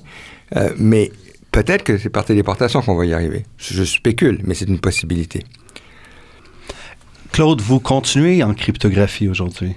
Euh, 0.56 0.70
mais 0.78 1.10
peut-être 1.50 1.82
que 1.82 1.98
c'est 1.98 2.10
par 2.10 2.24
téléportation 2.24 2.82
qu'on 2.82 2.96
va 2.96 3.06
y 3.06 3.14
arriver. 3.14 3.44
Je 3.58 3.84
spécule, 3.84 4.40
mais 4.44 4.54
c'est 4.54 4.68
une 4.68 4.80
possibilité. 4.80 5.44
Claude, 7.32 7.60
vous 7.60 7.80
continuez 7.80 8.42
en 8.42 8.54
cryptographie 8.54 9.28
aujourd'hui? 9.28 9.74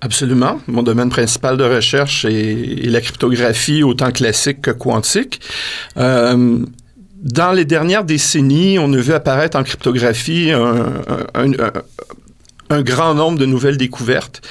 Absolument. 0.00 0.60
Mon 0.66 0.82
domaine 0.82 1.08
principal 1.08 1.56
de 1.56 1.64
recherche 1.64 2.26
est, 2.26 2.84
est, 2.84 2.90
la 2.90 3.00
cryptographie 3.00 3.82
autant 3.82 4.10
classique 4.10 4.60
que 4.60 4.70
quantique. 4.70 5.40
Euh, 5.96 6.58
dans 7.24 7.52
les 7.52 7.64
dernières 7.64 8.04
décennies, 8.04 8.78
on 8.78 8.92
a 8.92 8.98
vu 8.98 9.12
apparaître 9.12 9.58
en 9.58 9.64
cryptographie 9.64 10.52
un, 10.52 10.92
grand 12.82 13.14
nombre 13.14 13.38
de 13.38 13.46
nouvelles 13.46 13.78
découvertes. 13.78 14.42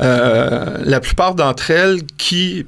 Euh, 0.00 0.78
la 0.82 1.00
plupart 1.00 1.34
d'entre 1.34 1.70
elles 1.70 2.04
qui 2.16 2.64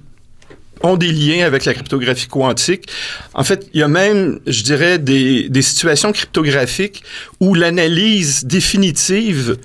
ont 0.83 0.97
des 0.97 1.13
liens 1.13 1.47
avec 1.47 1.65
la 1.65 1.73
cryptographie 1.73 2.27
quantique. 2.27 2.91
En 3.33 3.43
fait, 3.43 3.67
il 3.73 3.81
y 3.81 3.83
a 3.83 3.89
même, 3.89 4.39
je 4.47 4.63
dirais, 4.63 4.99
des 4.99 5.63
situations 5.63 6.13
cryptographiques 6.13 7.03
où 7.41 7.55
l'analyse 7.55 8.45
définitive 8.45 9.57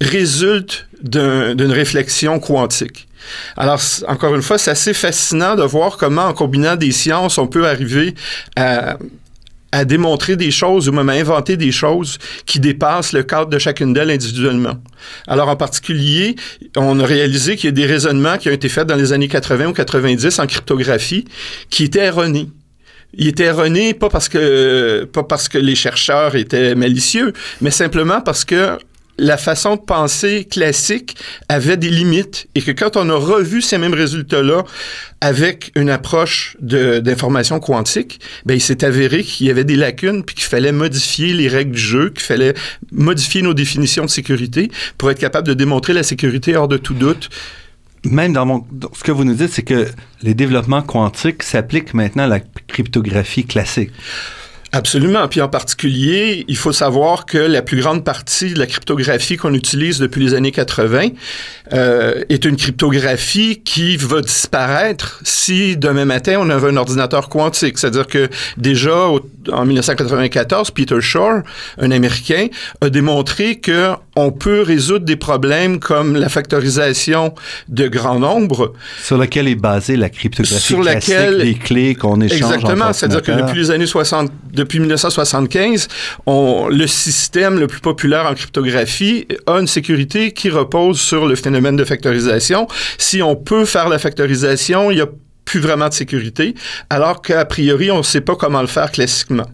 résulte 0.00 0.86
d'une 1.02 1.72
réflexion 1.72 2.38
quantique. 2.38 3.08
Alors, 3.56 3.80
encore 4.06 4.34
une 4.34 4.42
fois, 4.42 4.58
c'est 4.58 4.70
assez 4.70 4.94
fascinant 4.94 5.56
de 5.56 5.62
voir 5.62 5.96
comment, 5.96 6.26
en 6.26 6.34
combinant 6.34 6.76
des 6.76 6.92
sciences, 6.92 7.38
on 7.38 7.46
peut 7.46 7.66
arriver 7.66 8.14
à 8.56 8.98
à 9.72 9.84
démontrer 9.84 10.36
des 10.36 10.50
choses 10.50 10.88
ou 10.88 10.92
même 10.92 11.08
à 11.08 11.12
inventer 11.12 11.56
des 11.56 11.72
choses 11.72 12.18
qui 12.46 12.58
dépassent 12.58 13.12
le 13.12 13.22
cadre 13.22 13.50
de 13.50 13.58
chacune 13.58 13.92
d'elles 13.92 14.10
individuellement. 14.10 14.76
Alors 15.26 15.48
en 15.48 15.56
particulier, 15.56 16.36
on 16.76 16.98
a 17.00 17.04
réalisé 17.06 17.56
qu'il 17.56 17.66
y 17.66 17.68
a 17.68 17.72
des 17.72 17.86
raisonnements 17.86 18.38
qui 18.38 18.48
ont 18.48 18.52
été 18.52 18.68
faits 18.68 18.86
dans 18.86 18.96
les 18.96 19.12
années 19.12 19.28
80 19.28 19.66
ou 19.66 19.72
90 19.72 20.38
en 20.38 20.46
cryptographie 20.46 21.24
qui 21.68 21.84
étaient 21.84 22.06
erronés. 22.06 22.48
Ils 23.14 23.28
étaient 23.28 23.44
erronés 23.44 23.94
pas 23.94 24.08
parce 24.08 24.28
que 24.28 25.04
pas 25.12 25.22
parce 25.22 25.48
que 25.48 25.58
les 25.58 25.74
chercheurs 25.74 26.36
étaient 26.36 26.74
malicieux, 26.74 27.32
mais 27.60 27.70
simplement 27.70 28.20
parce 28.20 28.44
que 28.44 28.78
la 29.18 29.36
façon 29.36 29.74
de 29.74 29.80
penser 29.80 30.44
classique 30.44 31.16
avait 31.48 31.76
des 31.76 31.90
limites 31.90 32.48
et 32.54 32.62
que 32.62 32.70
quand 32.70 32.96
on 32.96 33.10
a 33.10 33.14
revu 33.14 33.60
ces 33.60 33.76
mêmes 33.76 33.94
résultats-là 33.94 34.64
avec 35.20 35.72
une 35.74 35.90
approche 35.90 36.56
d'information 36.60 37.58
quantique, 37.58 38.20
ben 38.46 38.54
il 38.54 38.60
s'est 38.60 38.84
avéré 38.84 39.24
qu'il 39.24 39.48
y 39.48 39.50
avait 39.50 39.64
des 39.64 39.74
lacunes 39.74 40.22
puis 40.22 40.36
qu'il 40.36 40.44
fallait 40.44 40.72
modifier 40.72 41.34
les 41.34 41.48
règles 41.48 41.72
du 41.72 41.80
jeu, 41.80 42.10
qu'il 42.10 42.22
fallait 42.22 42.54
modifier 42.92 43.42
nos 43.42 43.54
définitions 43.54 44.04
de 44.04 44.10
sécurité 44.10 44.70
pour 44.96 45.10
être 45.10 45.18
capable 45.18 45.48
de 45.48 45.54
démontrer 45.54 45.92
la 45.92 46.04
sécurité 46.04 46.56
hors 46.56 46.68
de 46.68 46.76
tout 46.76 46.94
doute. 46.94 47.28
Même 48.04 48.32
dans 48.32 48.46
mon, 48.46 48.64
ce 48.94 49.02
que 49.02 49.10
vous 49.10 49.24
nous 49.24 49.34
dites, 49.34 49.50
c'est 49.50 49.64
que 49.64 49.88
les 50.22 50.34
développements 50.34 50.82
quantiques 50.82 51.42
s'appliquent 51.42 51.94
maintenant 51.94 52.24
à 52.24 52.28
la 52.28 52.40
cryptographie 52.68 53.44
classique. 53.44 53.90
Absolument. 54.72 55.26
Puis 55.28 55.40
en 55.40 55.48
particulier, 55.48 56.44
il 56.46 56.56
faut 56.56 56.72
savoir 56.72 57.24
que 57.24 57.38
la 57.38 57.62
plus 57.62 57.80
grande 57.80 58.04
partie 58.04 58.52
de 58.52 58.58
la 58.58 58.66
cryptographie 58.66 59.36
qu'on 59.36 59.54
utilise 59.54 59.98
depuis 59.98 60.22
les 60.22 60.34
années 60.34 60.52
80 60.52 61.08
euh, 61.72 62.22
est 62.28 62.44
une 62.44 62.56
cryptographie 62.56 63.62
qui 63.64 63.96
va 63.96 64.20
disparaître 64.20 65.20
si 65.24 65.76
demain 65.76 66.04
matin 66.04 66.36
on 66.38 66.50
avait 66.50 66.68
un 66.68 66.76
ordinateur 66.76 67.28
quantique. 67.30 67.78
C'est-à-dire 67.78 68.06
que 68.06 68.28
déjà 68.58 69.06
au, 69.06 69.20
en 69.50 69.64
1994, 69.64 70.70
Peter 70.72 71.00
Shor, 71.00 71.40
un 71.78 71.90
Américain, 71.90 72.48
a 72.82 72.90
démontré 72.90 73.56
que 73.56 73.92
on 74.16 74.32
peut 74.32 74.62
résoudre 74.62 75.04
des 75.04 75.16
problèmes 75.16 75.78
comme 75.78 76.16
la 76.16 76.28
factorisation 76.28 77.34
de 77.68 77.88
grands 77.88 78.18
nombres. 78.18 78.74
Sur 79.02 79.16
lequel 79.16 79.48
est 79.48 79.54
basée 79.54 79.96
la 79.96 80.10
cryptographie 80.10 80.60
sur 80.60 80.80
classique, 80.80 81.14
laquelle, 81.14 81.38
les 81.38 81.54
clés 81.54 81.94
qu'on 81.94 82.20
échange 82.20 82.54
Exactement. 82.54 82.92
C'est-à-dire 82.92 83.22
que 83.22 83.32
depuis 83.32 83.60
les 83.60 83.70
années 83.70 83.86
60 83.86 84.30
depuis 84.58 84.80
1975, 84.80 85.88
on, 86.26 86.68
le 86.68 86.86
système 86.86 87.58
le 87.58 87.66
plus 87.66 87.80
populaire 87.80 88.26
en 88.26 88.34
cryptographie 88.34 89.26
a 89.46 89.58
une 89.58 89.66
sécurité 89.66 90.32
qui 90.32 90.50
repose 90.50 91.00
sur 91.00 91.26
le 91.26 91.36
phénomène 91.36 91.76
de 91.76 91.84
factorisation. 91.84 92.66
Si 92.98 93.22
on 93.22 93.36
peut 93.36 93.64
faire 93.64 93.88
la 93.88 93.98
factorisation, 93.98 94.90
il 94.90 94.98
y 94.98 95.00
a 95.00 95.08
plus 95.48 95.60
vraiment 95.60 95.88
de 95.88 95.94
sécurité, 95.94 96.54
alors 96.90 97.22
qu'a 97.22 97.42
priori, 97.46 97.90
on 97.90 97.98
ne 97.98 98.02
sait 98.02 98.20
pas 98.20 98.36
comment 98.36 98.60
le 98.60 98.66
faire 98.66 98.92
classiquement. 98.92 99.46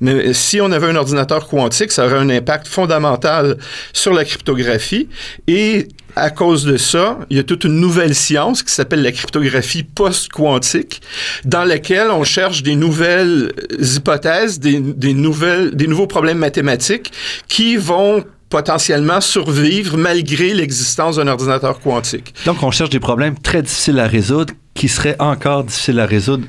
Mais 0.00 0.32
si 0.32 0.62
on 0.62 0.72
avait 0.72 0.86
un 0.86 0.96
ordinateur 0.96 1.46
quantique, 1.46 1.92
ça 1.92 2.06
aurait 2.06 2.16
un 2.16 2.30
impact 2.30 2.66
fondamental 2.66 3.58
sur 3.92 4.14
la 4.14 4.24
cryptographie 4.24 5.10
et 5.46 5.88
à 6.16 6.30
cause 6.30 6.64
de 6.64 6.78
ça, 6.78 7.18
il 7.28 7.36
y 7.36 7.40
a 7.40 7.42
toute 7.42 7.64
une 7.64 7.78
nouvelle 7.80 8.14
science 8.14 8.62
qui 8.62 8.72
s'appelle 8.72 9.02
la 9.02 9.12
cryptographie 9.12 9.82
post-quantique, 9.82 11.02
dans 11.44 11.64
laquelle 11.64 12.08
on 12.10 12.24
cherche 12.24 12.62
des 12.62 12.74
nouvelles 12.74 13.52
hypothèses, 13.78 14.58
des, 14.58 14.80
des, 14.80 15.12
nouvelles, 15.12 15.74
des 15.74 15.86
nouveaux 15.86 16.06
problèmes 16.06 16.38
mathématiques 16.38 17.12
qui 17.46 17.76
vont 17.76 18.24
potentiellement 18.48 19.20
survivre 19.20 19.96
malgré 19.98 20.52
l'existence 20.54 21.16
d'un 21.16 21.28
ordinateur 21.28 21.80
quantique. 21.80 22.34
Donc, 22.44 22.62
on 22.62 22.70
cherche 22.70 22.90
des 22.90 23.00
problèmes 23.00 23.38
très 23.38 23.62
difficiles 23.62 23.98
à 23.98 24.06
résoudre 24.06 24.52
qui 24.74 24.88
seraient 24.88 25.16
encore 25.18 25.64
difficiles 25.64 26.00
à 26.00 26.06
résoudre 26.06 26.46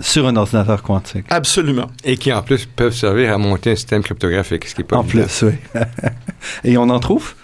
sur 0.00 0.26
un 0.26 0.36
ordinateur 0.36 0.82
quantique. 0.82 1.26
Absolument. 1.30 1.86
Et 2.04 2.16
qui 2.16 2.32
en 2.32 2.42
plus 2.42 2.66
peuvent 2.66 2.94
servir 2.94 3.32
à 3.32 3.38
monter 3.38 3.72
un 3.72 3.76
système 3.76 4.02
cryptographique, 4.02 4.66
ce 4.66 4.74
qui 4.74 4.80
est 4.80 4.84
pas 4.84 4.96
En 4.96 5.04
plus, 5.04 5.42
oui. 5.42 5.52
Et 6.64 6.76
on 6.76 6.88
en 6.90 6.98
trouve? 6.98 7.34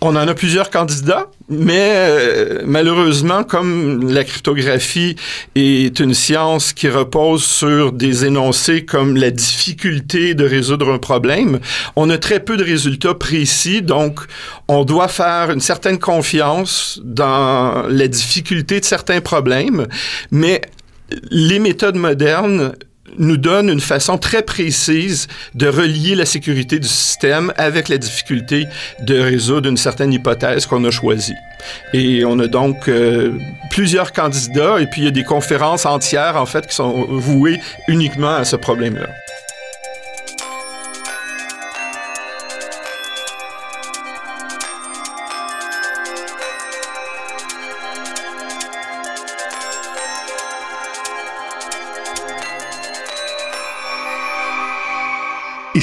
On 0.00 0.16
en 0.16 0.28
a 0.28 0.34
plusieurs 0.34 0.70
candidats, 0.70 1.26
mais 1.48 1.92
euh, 1.94 2.62
malheureusement, 2.64 3.44
comme 3.44 4.12
la 4.12 4.24
cryptographie 4.24 5.16
est 5.54 5.98
une 6.00 6.14
science 6.14 6.72
qui 6.72 6.88
repose 6.88 7.44
sur 7.44 7.92
des 7.92 8.24
énoncés 8.24 8.84
comme 8.84 9.16
la 9.16 9.30
difficulté 9.30 10.34
de 10.34 10.44
résoudre 10.44 10.92
un 10.92 10.98
problème, 10.98 11.60
on 11.96 12.10
a 12.10 12.18
très 12.18 12.40
peu 12.40 12.56
de 12.56 12.64
résultats 12.64 13.14
précis, 13.14 13.82
donc 13.82 14.20
on 14.68 14.84
doit 14.84 15.08
faire 15.08 15.50
une 15.50 15.60
certaine 15.60 15.98
confiance 15.98 17.00
dans 17.02 17.86
la 17.88 18.08
difficulté 18.08 18.80
de 18.80 18.84
certains 18.84 19.20
problèmes, 19.20 19.86
mais 20.30 20.60
les 21.30 21.58
méthodes 21.58 21.96
modernes 21.96 22.74
nous 23.18 23.36
donne 23.36 23.68
une 23.68 23.80
façon 23.80 24.18
très 24.18 24.42
précise 24.42 25.26
de 25.54 25.68
relier 25.68 26.14
la 26.14 26.26
sécurité 26.26 26.78
du 26.78 26.88
système 26.88 27.52
avec 27.56 27.88
la 27.88 27.98
difficulté 27.98 28.66
de 29.00 29.18
résoudre 29.18 29.68
une 29.68 29.76
certaine 29.76 30.12
hypothèse 30.12 30.66
qu'on 30.66 30.84
a 30.84 30.90
choisie. 30.90 31.34
Et 31.92 32.24
on 32.24 32.38
a 32.38 32.46
donc 32.46 32.88
euh, 32.88 33.32
plusieurs 33.70 34.12
candidats 34.12 34.80
et 34.80 34.86
puis 34.86 35.02
il 35.02 35.04
y 35.04 35.08
a 35.08 35.12
des 35.12 35.24
conférences 35.24 35.86
entières 35.86 36.36
en 36.36 36.46
fait 36.46 36.66
qui 36.66 36.74
sont 36.74 37.06
vouées 37.08 37.60
uniquement 37.88 38.34
à 38.34 38.44
ce 38.44 38.56
problème-là. 38.56 39.08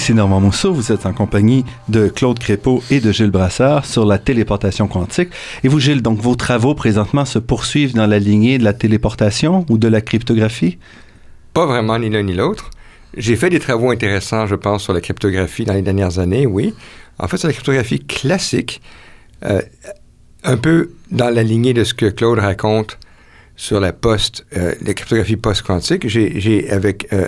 Ici 0.06 0.14
Normand 0.14 0.40
Mousseau, 0.40 0.72
vous 0.72 0.92
êtes 0.92 1.08
en 1.08 1.14
compagnie 1.14 1.66
de 1.90 2.10
Claude 2.10 2.38
Crépeau 2.38 2.84
et 2.92 3.00
de 3.00 3.12
Gilles 3.12 3.32
Brassard 3.32 3.88
sur 3.88 4.06
la 4.06 4.20
téléportation 4.20 4.88
quantique. 4.88 5.30
Et 5.64 5.68
vous, 5.68 5.80
Gilles, 5.80 6.04
donc 6.04 6.20
vos 6.20 6.36
travaux 6.36 6.76
présentement 6.76 7.26
se 7.26 7.40
poursuivent 7.40 7.96
dans 7.96 8.06
la 8.06 8.20
lignée 8.20 8.60
de 8.60 8.64
la 8.64 8.74
téléportation 8.74 9.66
ou 9.68 9.80
de 9.80 9.88
la 9.88 10.02
cryptographie? 10.02 10.78
Pas 11.56 11.66
vraiment 11.66 11.98
ni 11.98 12.12
l'un 12.12 12.22
ni 12.22 12.36
l'autre. 12.36 12.70
J'ai 13.18 13.36
fait 13.36 13.50
des 13.50 13.58
travaux 13.58 13.90
intéressants, 13.90 14.46
je 14.46 14.54
pense, 14.54 14.84
sur 14.84 14.94
la 14.94 15.02
cryptographie 15.02 15.66
dans 15.66 15.74
les 15.74 15.82
dernières 15.82 16.20
années, 16.20 16.46
oui. 16.46 16.76
En 17.18 17.28
fait, 17.28 17.38
sur 17.38 17.48
la 17.48 17.54
cryptographie 17.54 18.06
classique, 18.06 18.84
euh, 19.44 19.64
un 20.44 20.58
peu 20.58 20.92
dans 21.10 21.32
la 21.32 21.42
lignée 21.42 21.74
de 21.74 21.84
ce 21.84 21.96
que 21.96 22.06
Claude 22.06 22.38
raconte 22.38 23.00
sur 23.56 23.80
la 23.80 23.94
post, 23.94 24.46
euh, 24.56 24.76
la 24.82 24.94
cryptographie 24.94 25.38
post-quantique. 25.38 26.08
J'ai, 26.08 26.70
avec 26.70 27.08
euh, 27.14 27.28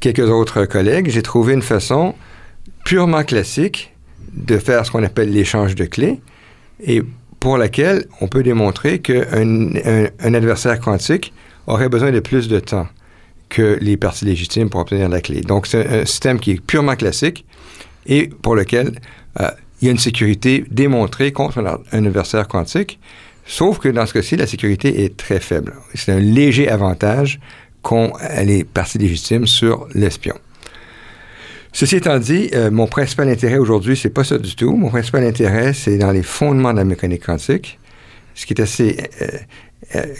quelques 0.00 0.28
autres 0.30 0.64
collègues, 0.64 1.10
j'ai 1.10 1.22
trouvé 1.22 1.54
une 1.54 1.62
façon 1.62 2.14
purement 2.84 3.22
classique 3.22 3.94
de 4.32 4.58
faire 4.58 4.84
ce 4.84 4.90
qu'on 4.90 5.04
appelle 5.04 5.30
l'échange 5.30 5.74
de 5.74 5.84
clés 5.84 6.20
et 6.84 7.02
pour 7.38 7.58
laquelle 7.58 8.06
on 8.20 8.28
peut 8.28 8.42
démontrer 8.42 8.98
qu'un 8.98 9.74
un, 9.84 10.34
adversaire 10.34 10.80
quantique 10.80 11.32
aurait 11.66 11.88
besoin 11.88 12.10
de 12.10 12.20
plus 12.20 12.48
de 12.48 12.60
temps 12.60 12.88
que 13.48 13.78
les 13.80 13.96
parties 13.96 14.24
légitimes 14.24 14.70
pour 14.70 14.80
obtenir 14.80 15.08
la 15.08 15.20
clé. 15.20 15.40
Donc, 15.40 15.66
c'est 15.66 15.86
un 15.86 16.04
système 16.04 16.38
qui 16.38 16.52
est 16.52 16.60
purement 16.60 16.96
classique 16.96 17.44
et 18.06 18.28
pour 18.28 18.54
lequel 18.54 19.00
euh, 19.40 19.48
il 19.80 19.86
y 19.86 19.88
a 19.88 19.90
une 19.90 19.98
sécurité 19.98 20.64
démontrée 20.70 21.32
contre 21.32 21.58
un, 21.58 21.78
un 21.92 22.06
adversaire 22.06 22.46
quantique, 22.46 23.00
sauf 23.46 23.78
que 23.78 23.88
dans 23.88 24.06
ce 24.06 24.12
cas-ci, 24.12 24.36
la 24.36 24.46
sécurité 24.46 25.04
est 25.04 25.16
très 25.16 25.40
faible. 25.40 25.74
C'est 25.94 26.12
un 26.12 26.20
léger 26.20 26.68
avantage 26.68 27.40
qu'ont 27.82 28.12
les 28.44 28.64
parties 28.64 28.98
légitimes 28.98 29.46
sur 29.46 29.88
l'espion. 29.94 30.34
Ceci 31.72 31.96
étant 31.96 32.18
dit, 32.18 32.50
euh, 32.54 32.70
mon 32.70 32.86
principal 32.86 33.28
intérêt 33.28 33.58
aujourd'hui, 33.58 33.96
c'est 33.96 34.10
pas 34.10 34.24
ça 34.24 34.38
du 34.38 34.56
tout. 34.56 34.74
Mon 34.74 34.88
principal 34.88 35.24
intérêt, 35.24 35.72
c'est 35.72 35.98
dans 35.98 36.10
les 36.10 36.22
fondements 36.22 36.72
de 36.72 36.78
la 36.78 36.84
mécanique 36.84 37.24
quantique, 37.24 37.78
ce 38.34 38.44
qui 38.44 38.54
est 38.54 38.60
assez 38.60 38.96
euh, 39.22 39.26
euh, 39.94 40.14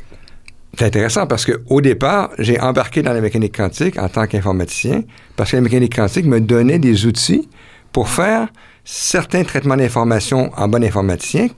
intéressant 0.81 1.27
parce 1.27 1.45
que 1.45 1.61
au 1.67 1.81
départ, 1.81 2.31
j'ai 2.39 2.61
embarqué 2.61 3.03
dans 3.03 3.13
la 3.13 3.21
mécanique 3.21 3.57
quantique 3.57 3.99
en 3.99 4.09
tant 4.09 4.27
qu'informaticien 4.27 5.03
parce 5.37 5.51
que 5.51 5.57
la 5.57 5.63
mécanique 5.63 5.97
quantique 5.97 6.27
me 6.27 6.41
donnait 6.41 6.79
des 6.79 7.05
outils 7.07 7.49
pour 7.93 8.09
faire 8.09 8.49
certains 8.85 9.43
traitements 9.43 9.77
d'information 9.77 10.53
en 10.57 10.69
bon 10.69 10.85
informaticien 10.85 11.49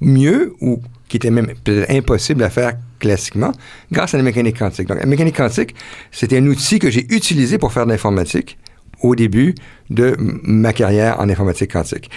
mieux 0.00 0.54
ou 0.60 0.82
qui 1.08 1.16
était 1.16 1.30
même 1.30 1.52
peut-être 1.64 1.90
impossible 1.90 2.42
à 2.42 2.50
faire 2.50 2.74
classiquement 3.00 3.52
grâce 3.90 4.14
à 4.14 4.16
la 4.16 4.22
mécanique 4.22 4.58
quantique. 4.58 4.86
Donc, 4.86 5.00
la 5.00 5.06
mécanique 5.06 5.36
quantique, 5.36 5.74
c'était 6.12 6.38
un 6.38 6.46
outil 6.46 6.78
que 6.78 6.90
j'ai 6.90 7.12
utilisé 7.12 7.58
pour 7.58 7.72
faire 7.72 7.86
de 7.86 7.90
l'informatique 7.90 8.58
au 9.02 9.16
début 9.16 9.54
de 9.88 10.16
ma 10.18 10.72
carrière 10.72 11.18
en 11.20 11.28
informatique 11.28 11.72
quantique. 11.72 12.10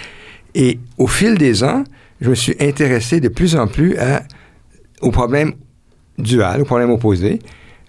Et 0.54 0.78
au 0.98 1.08
fil 1.08 1.36
des 1.36 1.64
ans, 1.64 1.82
je 2.20 2.30
me 2.30 2.34
suis 2.34 2.54
intéressé 2.60 3.20
de 3.20 3.28
plus 3.28 3.56
en 3.56 3.66
plus 3.66 3.96
au 5.00 5.10
problème 5.10 5.54
dual, 6.18 6.62
au 6.62 6.64
problème 6.64 6.90
opposé, 6.90 7.40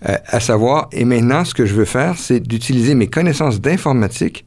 euh, 0.07 0.17
à 0.27 0.39
savoir, 0.39 0.89
et 0.91 1.05
maintenant, 1.05 1.45
ce 1.45 1.53
que 1.53 1.65
je 1.65 1.73
veux 1.73 1.85
faire, 1.85 2.17
c'est 2.17 2.39
d'utiliser 2.39 2.95
mes 2.95 3.07
connaissances 3.07 3.61
d'informatique 3.61 4.45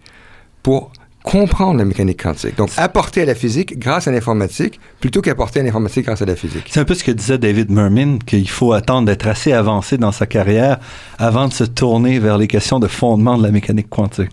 pour 0.62 0.92
comprendre 1.22 1.78
la 1.78 1.84
mécanique 1.84 2.22
quantique. 2.22 2.56
Donc, 2.56 2.70
apporter 2.76 3.22
à 3.22 3.24
la 3.24 3.34
physique 3.34 3.78
grâce 3.78 4.08
à 4.08 4.12
l'informatique 4.12 4.80
plutôt 5.00 5.20
qu'apporter 5.20 5.60
à 5.60 5.62
l'informatique 5.62 6.06
grâce 6.06 6.22
à 6.22 6.26
la 6.26 6.36
physique. 6.36 6.64
C'est 6.70 6.80
un 6.80 6.84
peu 6.84 6.94
ce 6.94 7.04
que 7.04 7.10
disait 7.10 7.38
David 7.38 7.70
Mermin, 7.70 8.18
qu'il 8.24 8.48
faut 8.48 8.72
attendre 8.72 9.06
d'être 9.06 9.26
assez 9.26 9.52
avancé 9.52 9.98
dans 9.98 10.12
sa 10.12 10.26
carrière 10.26 10.78
avant 11.18 11.48
de 11.48 11.52
se 11.52 11.64
tourner 11.64 12.18
vers 12.18 12.38
les 12.38 12.46
questions 12.46 12.78
de 12.80 12.86
fondement 12.86 13.36
de 13.36 13.42
la 13.42 13.50
mécanique 13.50 13.90
quantique. 13.90 14.30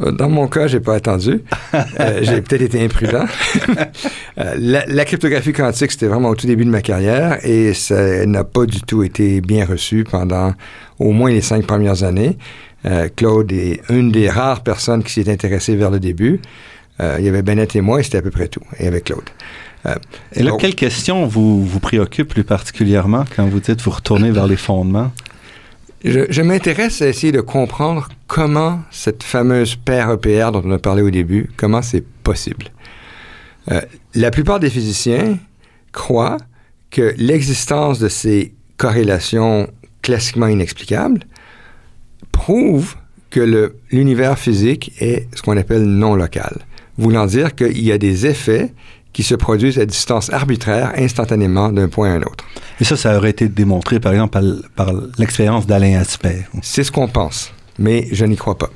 Euh, 0.00 0.10
dans 0.10 0.28
mon 0.28 0.48
cas, 0.48 0.66
j'ai 0.66 0.80
pas 0.80 0.94
attendu. 0.94 1.40
Euh, 2.00 2.20
j'ai 2.22 2.42
peut-être 2.42 2.62
été 2.62 2.84
imprudent. 2.84 3.24
Euh, 4.38 4.54
la, 4.58 4.86
la, 4.86 5.04
cryptographie 5.04 5.52
quantique, 5.52 5.92
c'était 5.92 6.06
vraiment 6.06 6.30
au 6.30 6.34
tout 6.34 6.46
début 6.46 6.64
de 6.64 6.70
ma 6.70 6.80
carrière 6.80 7.38
et 7.44 7.74
ça 7.74 8.24
n'a 8.24 8.44
pas 8.44 8.64
du 8.64 8.80
tout 8.80 9.02
été 9.02 9.42
bien 9.42 9.66
reçu 9.66 10.04
pendant 10.10 10.54
au 10.98 11.12
moins 11.12 11.30
les 11.30 11.42
cinq 11.42 11.66
premières 11.66 12.02
années. 12.02 12.38
Euh, 12.84 13.08
Claude 13.14 13.52
est 13.52 13.80
une 13.90 14.10
des 14.10 14.28
rares 14.28 14.62
personnes 14.62 15.02
qui 15.02 15.12
s'est 15.12 15.30
intéressée 15.30 15.76
vers 15.76 15.90
le 15.90 16.00
début. 16.00 16.40
Euh, 17.00 17.16
il 17.18 17.24
y 17.24 17.28
avait 17.28 17.42
Bennett 17.42 17.74
et 17.74 17.80
moi, 17.80 18.00
et 18.00 18.02
c'était 18.02 18.18
à 18.18 18.22
peu 18.22 18.30
près 18.30 18.48
tout, 18.48 18.62
et 18.78 18.86
avec 18.86 19.04
Claude. 19.04 19.24
Euh, 19.86 19.94
et 20.34 20.42
là, 20.42 20.52
quelle 20.58 20.74
question 20.74 21.26
vous, 21.26 21.64
vous 21.64 21.80
préoccupe 21.80 22.28
plus 22.28 22.44
particulièrement 22.44 23.24
quand 23.34 23.46
vous 23.46 23.60
dites 23.60 23.80
vous 23.82 23.90
retournez 23.90 24.30
vers 24.30 24.46
les 24.46 24.56
fondements? 24.56 25.10
Je, 26.04 26.20
je 26.28 26.42
m'intéresse 26.42 27.00
à 27.02 27.08
essayer 27.08 27.32
de 27.32 27.40
comprendre 27.40 28.08
comment 28.26 28.80
cette 28.90 29.22
fameuse 29.22 29.76
paire 29.76 30.10
EPR 30.10 30.50
dont 30.52 30.62
on 30.64 30.72
a 30.72 30.78
parlé 30.78 31.02
au 31.02 31.10
début, 31.10 31.50
comment 31.56 31.82
c'est 31.82 32.04
possible. 32.04 32.66
Euh, 33.70 33.80
la 34.14 34.30
plupart 34.30 34.60
des 34.60 34.70
physiciens 34.70 35.38
croient 35.92 36.38
que 36.90 37.14
l'existence 37.16 37.98
de 37.98 38.08
ces 38.08 38.52
corrélations 38.76 39.68
classiquement 40.02 40.48
inexplicables 40.48 41.20
prouve 42.30 42.96
que 43.30 43.72
l'univers 43.90 44.38
physique 44.38 44.92
est 45.00 45.26
ce 45.34 45.42
qu'on 45.42 45.56
appelle 45.56 45.84
non 45.84 46.14
local, 46.14 46.58
voulant 46.98 47.26
dire 47.26 47.54
qu'il 47.54 47.82
y 47.82 47.90
a 47.90 47.98
des 47.98 48.26
effets 48.26 48.72
qui 49.12 49.22
se 49.22 49.34
produisent 49.34 49.78
à 49.78 49.86
distance 49.86 50.32
arbitraire 50.32 50.92
instantanément 50.96 51.70
d'un 51.70 51.88
point 51.88 52.10
à 52.10 52.14
un 52.14 52.22
autre. 52.22 52.44
Et 52.80 52.84
ça, 52.84 52.96
ça 52.96 53.16
aurait 53.16 53.30
été 53.30 53.48
démontré, 53.48 54.00
par 54.00 54.12
exemple, 54.12 54.38
par, 54.74 54.92
l'expérience 55.18 55.66
d'Alain 55.66 55.98
Aspect. 55.98 56.46
C'est 56.62 56.84
ce 56.84 56.92
qu'on 56.92 57.08
pense, 57.08 57.52
mais 57.78 58.06
je 58.12 58.24
n'y 58.24 58.36
crois 58.36 58.56
pas. 58.56 58.70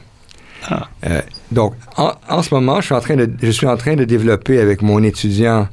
Ah. 0.68 0.88
Euh, 1.06 1.22
donc, 1.52 1.74
en, 1.96 2.42
ce 2.42 2.54
moment, 2.54 2.80
je 2.80 2.86
suis, 2.86 2.94
en 2.94 3.00
train 3.00 3.16
de, 3.16 3.30
je 3.40 3.50
suis 3.50 3.66
en 3.66 3.76
train 3.76 3.94
de 3.94 4.04
développer 4.04 4.58
avec 4.58 4.82
mon 4.82 5.02
étudiant 5.02 5.68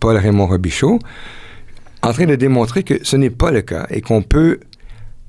Paul 0.00 0.16
Raymond 0.16 0.46
Robichaud, 0.46 0.98
en 2.02 2.12
train 2.12 2.26
de 2.26 2.34
démontrer 2.34 2.82
que 2.82 2.94
ce 3.02 3.16
n'est 3.16 3.30
pas 3.30 3.50
le 3.50 3.62
cas 3.62 3.86
et 3.90 4.00
qu'on 4.00 4.22
peut 4.22 4.60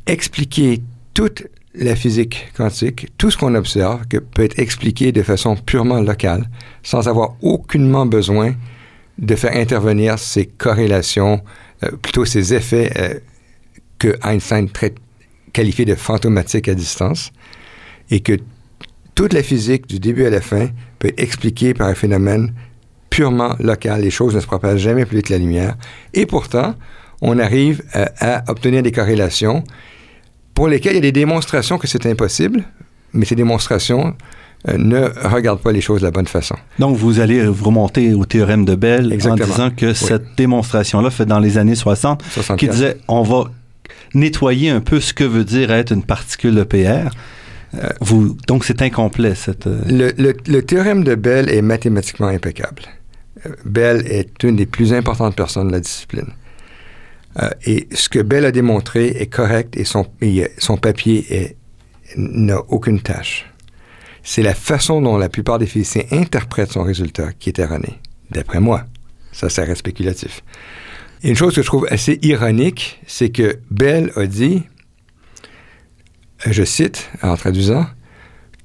expliquer 0.07 0.81
toute 1.13 1.43
la 1.75 1.95
physique 1.95 2.51
quantique, 2.55 3.07
tout 3.17 3.29
ce 3.29 3.37
qu'on 3.37 3.55
observe 3.55 4.01
peut 4.07 4.43
être 4.43 4.59
expliqué 4.59 5.11
de 5.11 5.21
façon 5.21 5.55
purement 5.55 6.01
locale, 6.01 6.49
sans 6.83 7.07
avoir 7.07 7.35
aucunement 7.41 8.05
besoin 8.05 8.55
de 9.17 9.35
faire 9.35 9.55
intervenir 9.55 10.17
ces 10.17 10.45
corrélations, 10.45 11.41
euh, 11.83 11.91
plutôt 12.01 12.25
ces 12.25 12.53
effets 12.53 12.91
euh, 12.97 13.19
que 13.99 14.17
Einstein 14.23 14.69
traite, 14.69 14.95
qualifie 15.53 15.85
de 15.85 15.95
fantomatiques 15.95 16.69
à 16.69 16.73
distance, 16.73 17.31
et 18.09 18.21
que 18.21 18.37
toute 19.13 19.33
la 19.33 19.43
physique 19.43 19.87
du 19.87 19.99
début 19.99 20.25
à 20.25 20.29
la 20.29 20.41
fin 20.41 20.69
peut 20.99 21.09
être 21.09 21.19
expliquée 21.19 21.73
par 21.73 21.87
un 21.87 21.95
phénomène 21.95 22.53
purement 23.09 23.55
local. 23.59 24.01
Les 24.01 24.11
choses 24.11 24.35
ne 24.35 24.39
se 24.39 24.47
propagent 24.47 24.79
jamais 24.79 25.05
plus 25.05 25.17
vite 25.17 25.27
que 25.27 25.33
la 25.33 25.39
lumière. 25.39 25.75
Et 26.13 26.25
pourtant, 26.25 26.75
on 27.21 27.37
arrive 27.37 27.83
euh, 27.95 28.05
à 28.19 28.49
obtenir 28.49 28.81
des 28.81 28.91
corrélations 28.91 29.63
pour 30.59 30.67
lesquels 30.67 30.91
il 30.91 30.95
y 30.95 30.97
a 30.97 31.01
des 31.03 31.13
démonstrations 31.13 31.77
que 31.77 31.87
c'est 31.87 32.05
impossible, 32.05 32.65
mais 33.13 33.23
ces 33.23 33.35
démonstrations 33.35 34.13
euh, 34.67 34.77
ne 34.77 35.07
regardent 35.25 35.61
pas 35.61 35.71
les 35.71 35.79
choses 35.79 36.01
de 36.01 36.05
la 36.05 36.11
bonne 36.11 36.27
façon. 36.27 36.57
Donc, 36.79 36.97
vous 36.97 37.21
allez 37.21 37.45
vous 37.45 37.63
remonter 37.63 38.13
au 38.13 38.25
théorème 38.25 38.65
de 38.65 38.75
Bell 38.75 39.05
en 39.25 39.35
disant 39.35 39.69
que 39.71 39.93
cette 39.93 40.35
démonstration-là, 40.35 41.11
faite 41.11 41.29
dans 41.29 41.39
les 41.39 41.57
années 41.57 41.75
60, 41.75 42.21
qui 42.57 42.67
disait 42.67 42.97
on 43.07 43.21
va 43.21 43.45
nettoyer 44.13 44.69
un 44.69 44.81
peu 44.81 44.99
ce 44.99 45.13
que 45.13 45.23
veut 45.23 45.45
dire 45.45 45.71
être 45.71 45.93
une 45.93 46.03
particule 46.03 46.57
EPR. 46.57 47.07
Euh, 47.75 47.87
vous, 48.01 48.35
donc, 48.45 48.65
c'est 48.65 48.81
incomplet, 48.81 49.35
cette... 49.35 49.65
Euh, 49.65 49.79
le, 49.87 50.11
le, 50.17 50.35
le, 50.45 50.61
théorème 50.61 51.05
de 51.05 51.15
Bell 51.15 51.47
est 51.49 51.61
mathématiquement 51.61 52.27
impeccable. 52.27 52.81
Euh, 53.45 53.51
Bell 53.63 54.03
est 54.09 54.43
une 54.43 54.57
des 54.57 54.65
plus 54.65 54.91
importantes 54.91 55.37
personnes 55.37 55.67
de 55.67 55.71
la 55.71 55.79
discipline. 55.79 56.27
Euh, 57.41 57.49
et 57.65 57.87
ce 57.91 58.09
que 58.09 58.19
Bell 58.19 58.45
a 58.45 58.51
démontré 58.51 59.07
est 59.07 59.27
correct 59.27 59.77
et 59.77 59.83
son, 59.83 60.07
et 60.21 60.49
son 60.57 60.77
papier 60.77 61.55
n'a 62.15 62.59
aucune 62.69 63.01
tâche. 63.01 63.45
C'est 64.23 64.43
la 64.43 64.53
façon 64.53 65.01
dont 65.01 65.17
la 65.17 65.29
plupart 65.29 65.59
des 65.59 65.65
physiciens 65.65 66.03
interprètent 66.11 66.71
son 66.71 66.83
résultat 66.83 67.31
qui 67.33 67.49
est 67.49 67.59
erroné, 67.59 67.99
d'après 68.31 68.59
moi. 68.59 68.85
Ça, 69.31 69.49
ça 69.49 69.63
reste 69.63 69.79
spéculatif. 69.79 70.43
Et 71.23 71.29
une 71.29 71.35
chose 71.35 71.55
que 71.55 71.61
je 71.61 71.67
trouve 71.67 71.87
assez 71.89 72.19
ironique, 72.21 73.01
c'est 73.07 73.29
que 73.29 73.59
Bell 73.69 74.11
a 74.15 74.25
dit 74.25 74.63
je 76.45 76.63
cite 76.63 77.09
en 77.21 77.35
traduisant, 77.35 77.85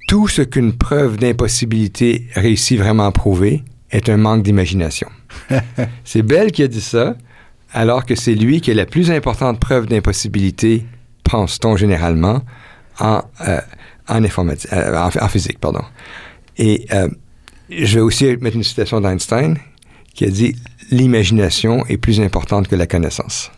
Tout 0.06 0.28
ce 0.28 0.42
qu'une 0.42 0.76
preuve 0.76 1.16
d'impossibilité 1.16 2.28
réussit 2.34 2.78
vraiment 2.78 3.06
à 3.06 3.12
prouver 3.12 3.62
est 3.90 4.08
un 4.08 4.16
manque 4.16 4.42
d'imagination. 4.42 5.08
c'est 6.04 6.22
Bell 6.22 6.52
qui 6.52 6.62
a 6.62 6.68
dit 6.68 6.80
ça, 6.80 7.16
alors 7.74 8.06
que 8.06 8.14
c'est 8.14 8.34
lui 8.34 8.60
qui 8.60 8.70
est 8.70 8.74
la 8.74 8.86
plus 8.86 9.10
importante 9.10 9.60
preuve 9.60 9.86
d'impossibilité, 9.86 10.86
pense-t-on 11.24 11.76
généralement, 11.76 12.42
en, 13.00 13.22
euh, 13.46 13.60
en, 14.08 14.24
informatique, 14.24 14.72
euh, 14.72 15.10
en, 15.20 15.28
physique. 15.28 15.58
Pardon. 15.58 15.82
Et 16.56 16.86
euh, 16.92 17.08
je 17.70 17.96
vais 17.96 18.00
aussi 18.00 18.36
mettre 18.40 18.56
une 18.56 18.62
citation 18.62 19.00
d'Einstein 19.00 19.58
qui 20.14 20.24
a 20.24 20.30
dit 20.30 20.56
L'imagination 20.90 21.84
est 21.86 21.96
plus 21.96 22.20
importante 22.20 22.68
que 22.68 22.76
la 22.76 22.86
connaissance. 22.86 23.50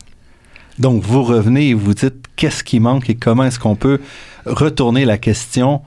Donc, 0.79 1.03
vous 1.03 1.23
revenez 1.23 1.69
et 1.69 1.73
vous 1.73 1.93
dites 1.93 2.25
qu'est-ce 2.35 2.63
qui 2.63 2.79
manque 2.79 3.09
et 3.09 3.15
comment 3.15 3.43
est-ce 3.43 3.59
qu'on 3.59 3.75
peut 3.75 3.99
retourner 4.45 5.03
la 5.05 5.17
question 5.17 5.81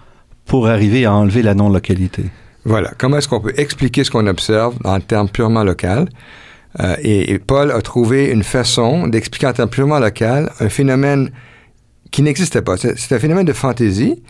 pour 0.45 0.69
arriver 0.69 1.05
à 1.07 1.15
enlever 1.15 1.43
la 1.43 1.55
non-localité. 1.55 2.25
Voilà. 2.65 2.93
Comment 2.99 3.19
est-ce 3.19 3.29
qu'on 3.29 3.41
peut 3.41 3.55
expliquer 3.57 4.05
ce 4.05 4.11
qu'on 4.11 4.27
observe 4.27 4.77
en 4.85 5.01
termes 5.01 5.29
purement 5.29 5.65
locaux? 5.65 6.07
Euh, 6.79 6.97
et, 7.03 7.39
Paul 7.39 7.73
a 7.73 7.83
trouvé 7.83 8.31
une 8.31 8.45
façon 8.45 9.09
d'expliquer 9.09 9.49
en 9.49 9.53
termes 9.53 9.71
purement 9.71 9.99
locaux 9.99 10.49
un 10.61 10.69
phénomène 10.69 11.31
qui 12.11 12.23
n'existait 12.23 12.63
pas. 12.63 12.77
C'est 12.77 13.13
un 13.13 13.19
phénomène 13.19 13.47
de 13.47 13.53
fantaisie, 13.53 14.23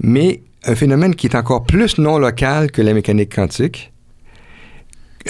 mais 0.00 0.42
un 0.64 0.74
phénomène 0.74 1.14
qui 1.14 1.26
est 1.26 1.34
encore 1.34 1.64
plus 1.64 1.98
non 1.98 2.18
local 2.18 2.70
que 2.70 2.82
la 2.82 2.94
mécanique 2.94 3.34
quantique, 3.34 3.92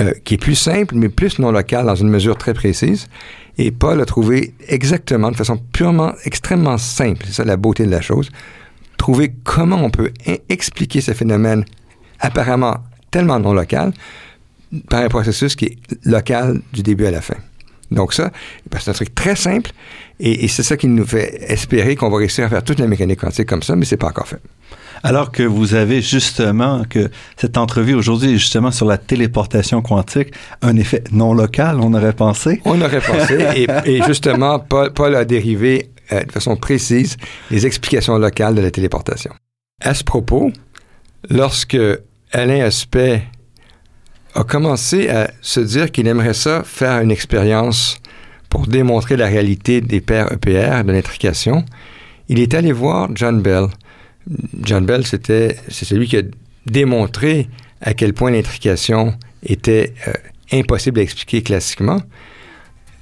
euh, 0.00 0.12
qui 0.24 0.34
est 0.34 0.38
plus 0.38 0.54
simple, 0.54 0.94
mais 0.94 1.08
plus 1.08 1.38
non 1.38 1.52
local 1.52 1.86
dans 1.86 1.94
une 1.94 2.08
mesure 2.08 2.36
très 2.36 2.54
précise. 2.54 3.08
Et 3.56 3.70
Paul 3.70 4.00
a 4.00 4.04
trouvé 4.04 4.54
exactement, 4.68 5.30
de 5.30 5.36
façon 5.36 5.58
purement, 5.72 6.12
extrêmement 6.24 6.78
simple, 6.78 7.24
c'est 7.26 7.32
ça 7.32 7.44
la 7.44 7.56
beauté 7.56 7.84
de 7.84 7.90
la 7.90 8.00
chose, 8.00 8.30
trouver 8.98 9.32
comment 9.44 9.82
on 9.82 9.90
peut 9.90 10.12
expliquer 10.48 11.00
ce 11.00 11.12
phénomène 11.12 11.64
apparemment 12.20 12.76
tellement 13.10 13.38
non 13.38 13.52
local 13.52 13.92
par 14.88 15.02
un 15.02 15.08
processus 15.08 15.56
qui 15.56 15.66
est 15.66 15.78
local 16.04 16.60
du 16.72 16.82
début 16.82 17.06
à 17.06 17.10
la 17.10 17.20
fin. 17.20 17.36
Donc 17.90 18.12
ça, 18.12 18.30
c'est 18.78 18.90
un 18.90 18.94
truc 18.94 19.14
très 19.14 19.34
simple 19.34 19.70
et, 20.20 20.44
et 20.44 20.48
c'est 20.48 20.62
ça 20.62 20.76
qui 20.76 20.88
nous 20.88 21.06
fait 21.06 21.50
espérer 21.50 21.96
qu'on 21.96 22.10
va 22.10 22.18
réussir 22.18 22.44
à 22.44 22.48
faire 22.48 22.62
toute 22.62 22.78
la 22.78 22.86
mécanique 22.86 23.20
quantique 23.20 23.48
comme 23.48 23.62
ça, 23.62 23.76
mais 23.76 23.84
c'est 23.84 23.96
pas 23.96 24.08
encore 24.08 24.28
fait. 24.28 24.40
Alors 25.02 25.30
que 25.30 25.42
vous 25.42 25.74
avez 25.74 26.02
justement, 26.02 26.82
que 26.88 27.10
cette 27.36 27.56
entrevue 27.56 27.94
aujourd'hui 27.94 28.34
est 28.34 28.38
justement 28.38 28.70
sur 28.70 28.86
la 28.86 28.98
téléportation 28.98 29.82
quantique, 29.82 30.32
un 30.62 30.76
effet 30.76 31.04
non 31.12 31.34
local, 31.34 31.78
on 31.80 31.94
aurait 31.94 32.12
pensé. 32.12 32.60
On 32.64 32.80
aurait 32.80 33.00
pensé, 33.00 33.66
et, 33.86 34.02
justement, 34.02 34.58
Paul, 34.58 35.14
a 35.14 35.24
dérivé 35.24 35.90
euh, 36.12 36.22
de 36.24 36.32
façon 36.32 36.56
précise 36.56 37.16
les 37.50 37.66
explications 37.66 38.18
locales 38.18 38.54
de 38.54 38.60
la 38.60 38.70
téléportation. 38.70 39.32
À 39.82 39.94
ce 39.94 40.02
propos, 40.02 40.50
lorsque 41.30 41.78
Alain 42.32 42.64
Aspect 42.64 43.22
a 44.38 44.44
commencé 44.44 45.08
à 45.08 45.30
se 45.40 45.58
dire 45.58 45.90
qu'il 45.90 46.06
aimerait 46.06 46.32
ça 46.32 46.62
faire 46.62 47.00
une 47.00 47.10
expérience 47.10 48.00
pour 48.48 48.68
démontrer 48.68 49.16
la 49.16 49.26
réalité 49.26 49.80
des 49.80 50.00
paires 50.00 50.32
EPR, 50.32 50.84
de 50.84 50.92
l'intrication, 50.92 51.64
il 52.28 52.38
est 52.38 52.54
allé 52.54 52.70
voir 52.70 53.08
John 53.14 53.42
Bell, 53.42 53.66
John 54.62 54.86
Bell, 54.86 55.04
c'était, 55.06 55.56
c'est 55.68 55.84
celui 55.84 56.06
qui 56.06 56.18
a 56.18 56.22
démontré 56.66 57.48
à 57.80 57.94
quel 57.94 58.14
point 58.14 58.30
l'intrication 58.30 59.14
était 59.42 59.94
euh, 60.06 60.12
impossible 60.52 61.00
à 61.00 61.02
expliquer 61.02 61.42
classiquement, 61.42 62.00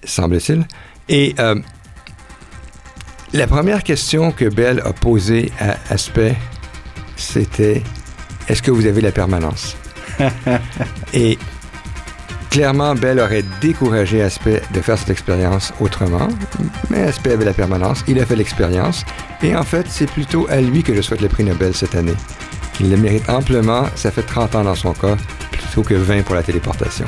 semble-t-il. 0.05 0.67
Et 1.09 1.35
euh, 1.39 1.57
la 3.35 3.47
première 3.47 3.83
question 3.83 4.33
que 4.33 4.47
Bell 4.47 4.81
a 4.85 4.93
posée 4.95 5.53
à 5.61 5.77
Aspect, 5.91 6.35
c'était 7.17 7.83
Est-ce 8.49 8.63
que 8.63 8.71
vous 8.71 8.87
avez 8.87 9.03
la 9.03 9.13
permanence? 9.13 9.77
Et 11.13 11.39
clairement, 12.51 12.95
Bell 12.95 13.21
aurait 13.21 13.45
découragé 13.61 14.23
Aspect 14.23 14.63
de 14.73 14.81
faire 14.81 14.99
cette 14.99 15.11
expérience 15.11 15.73
autrement, 15.81 16.29
mais 16.91 17.03
Aspect 17.03 17.33
avait 17.33 17.45
la 17.45 17.53
permanence, 17.53 18.05
il 18.09 18.19
a 18.21 18.27
fait 18.27 18.37
l'expérience, 18.37 19.05
et 19.43 19.55
en 19.55 19.63
fait, 19.63 19.87
c'est 19.89 20.11
plutôt 20.11 20.47
à 20.51 20.61
lui 20.61 20.83
que 20.83 20.95
je 20.95 21.03
souhaite 21.03 21.21
le 21.21 21.29
prix 21.29 21.45
Nobel 21.45 21.75
cette 21.75 21.95
année. 21.95 22.15
Il 22.81 22.91
le 22.91 22.97
mérite 22.97 23.29
amplement, 23.29 23.85
ça 23.95 24.11
fait 24.11 24.23
30 24.23 24.55
ans 24.55 24.65
dans 24.65 24.75
son 24.75 24.93
cas, 24.93 25.17
plutôt 25.51 25.83
que 25.83 25.95
20 25.95 26.23
pour 26.23 26.35
la 26.35 26.43
téléportation. 26.43 27.07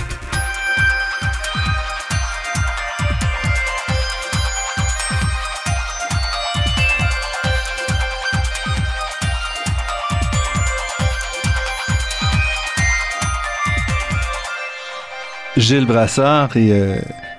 Gilles 15.58 15.86
Brassard 15.86 16.56
et 16.56 16.70
euh, 16.72 16.98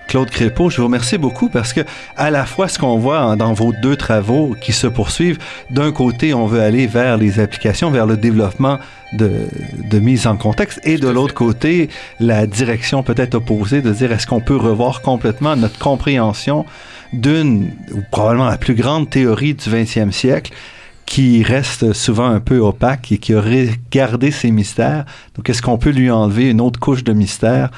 Claude 0.10 0.30
Crépeau, 0.30 0.70
je 0.70 0.78
vous 0.78 0.84
remercie 0.84 1.18
beaucoup 1.18 1.48
parce 1.48 1.72
que 1.72 1.82
à 2.18 2.30
la 2.32 2.46
fois 2.46 2.68
ce 2.68 2.78
qu'on 2.78 2.98
voit 2.98 3.36
dans 3.38 3.54
vos 3.54 3.72
deux 3.82 3.96
travaux 3.96 4.56
qui 4.60 4.74
se 4.74 4.88
poursuivent, 4.88 5.38
d'un 5.70 5.94
côté, 5.94 6.34
on 6.34 6.46
veut 6.46 6.60
aller 6.60 6.86
vers 6.86 7.16
les 7.16 7.40
applications, 7.40 7.92
vers 7.92 8.06
le 8.06 8.18
développement 8.18 8.78
de, 9.14 9.32
de 9.90 10.00
mise 10.00 10.28
en 10.28 10.36
contexte, 10.36 10.82
et 10.84 10.98
de 10.98 11.08
l'autre 11.08 11.34
côté, 11.34 11.90
la 12.20 12.46
direction 12.46 13.04
peut-être 13.04 13.36
opposée 13.36 13.82
de 13.82 13.92
dire 13.92 14.12
est-ce 14.12 14.28
qu'on 14.28 14.42
peut 14.42 14.58
revoir 14.58 15.02
complètement 15.02 15.56
notre 15.56 15.80
compréhension 15.80 16.66
d'une, 17.14 17.72
ou 17.94 18.02
probablement 18.12 18.50
la 18.50 18.58
plus 18.58 18.76
grande 18.76 19.10
théorie 19.10 19.54
du 19.54 19.70
20e 19.70 20.12
siècle, 20.12 20.52
qui 21.06 21.42
reste 21.42 21.94
souvent 21.94 22.28
un 22.28 22.40
peu 22.40 22.60
opaque 22.60 23.12
et 23.12 23.18
qui 23.18 23.34
aurait 23.34 23.70
gardé 23.92 24.30
ses 24.30 24.52
mystères. 24.52 25.06
Donc, 25.36 25.50
est-ce 25.50 25.62
qu'on 25.62 25.78
peut 25.78 25.90
lui 25.90 26.12
enlever 26.12 26.50
une 26.50 26.62
autre 26.62 26.80
couche 26.80 27.04
de 27.04 27.14
mystère 27.14 27.72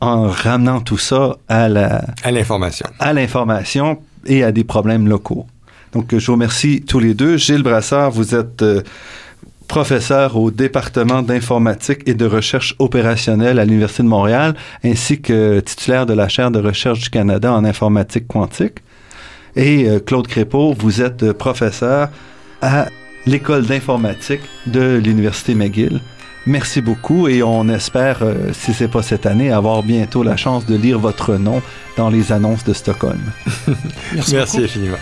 en 0.00 0.28
ramenant 0.28 0.80
tout 0.80 0.98
ça 0.98 1.36
à 1.48 1.68
la... 1.68 2.04
À 2.22 2.30
l'information. 2.30 2.86
À 2.98 3.12
l'information 3.12 3.98
et 4.26 4.42
à 4.42 4.52
des 4.52 4.64
problèmes 4.64 5.08
locaux. 5.08 5.46
Donc, 5.92 6.16
je 6.16 6.24
vous 6.24 6.32
remercie 6.32 6.82
tous 6.86 7.00
les 7.00 7.14
deux. 7.14 7.36
Gilles 7.36 7.62
Brassard, 7.62 8.10
vous 8.10 8.34
êtes 8.34 8.62
euh, 8.62 8.82
professeur 9.70 10.36
au 10.36 10.50
département 10.50 11.22
d'informatique 11.22 12.00
et 12.06 12.14
de 12.14 12.26
recherche 12.26 12.74
opérationnelle 12.78 13.58
à 13.58 13.64
l'Université 13.64 14.02
de 14.02 14.08
Montréal, 14.08 14.54
ainsi 14.84 15.20
que 15.20 15.60
titulaire 15.60 16.06
de 16.06 16.12
la 16.12 16.28
chaire 16.28 16.50
de 16.50 16.58
recherche 16.60 17.00
du 17.00 17.10
Canada 17.10 17.52
en 17.52 17.64
informatique 17.64 18.26
quantique. 18.26 18.78
Et 19.56 19.88
euh, 19.88 20.00
Claude 20.00 20.26
Crépeau, 20.28 20.74
vous 20.78 21.02
êtes 21.02 21.22
euh, 21.22 21.34
professeur 21.34 22.08
à 22.62 22.86
l'école 23.26 23.66
d'informatique 23.66 24.40
de 24.66 25.00
l'Université 25.02 25.54
McGill. 25.54 26.00
Merci 26.46 26.80
beaucoup 26.80 27.28
et 27.28 27.42
on 27.42 27.68
espère, 27.68 28.18
euh, 28.22 28.52
si 28.52 28.72
c'est 28.72 28.88
pas 28.88 29.02
cette 29.02 29.26
année, 29.26 29.52
avoir 29.52 29.82
bientôt 29.82 30.22
la 30.22 30.36
chance 30.36 30.64
de 30.64 30.74
lire 30.74 30.98
votre 30.98 31.34
nom 31.34 31.60
dans 31.96 32.08
les 32.08 32.32
annonces 32.32 32.64
de 32.64 32.72
Stockholm. 32.72 33.20
Merci, 34.14 34.34
Merci 34.34 34.64
infiniment. 34.64 34.96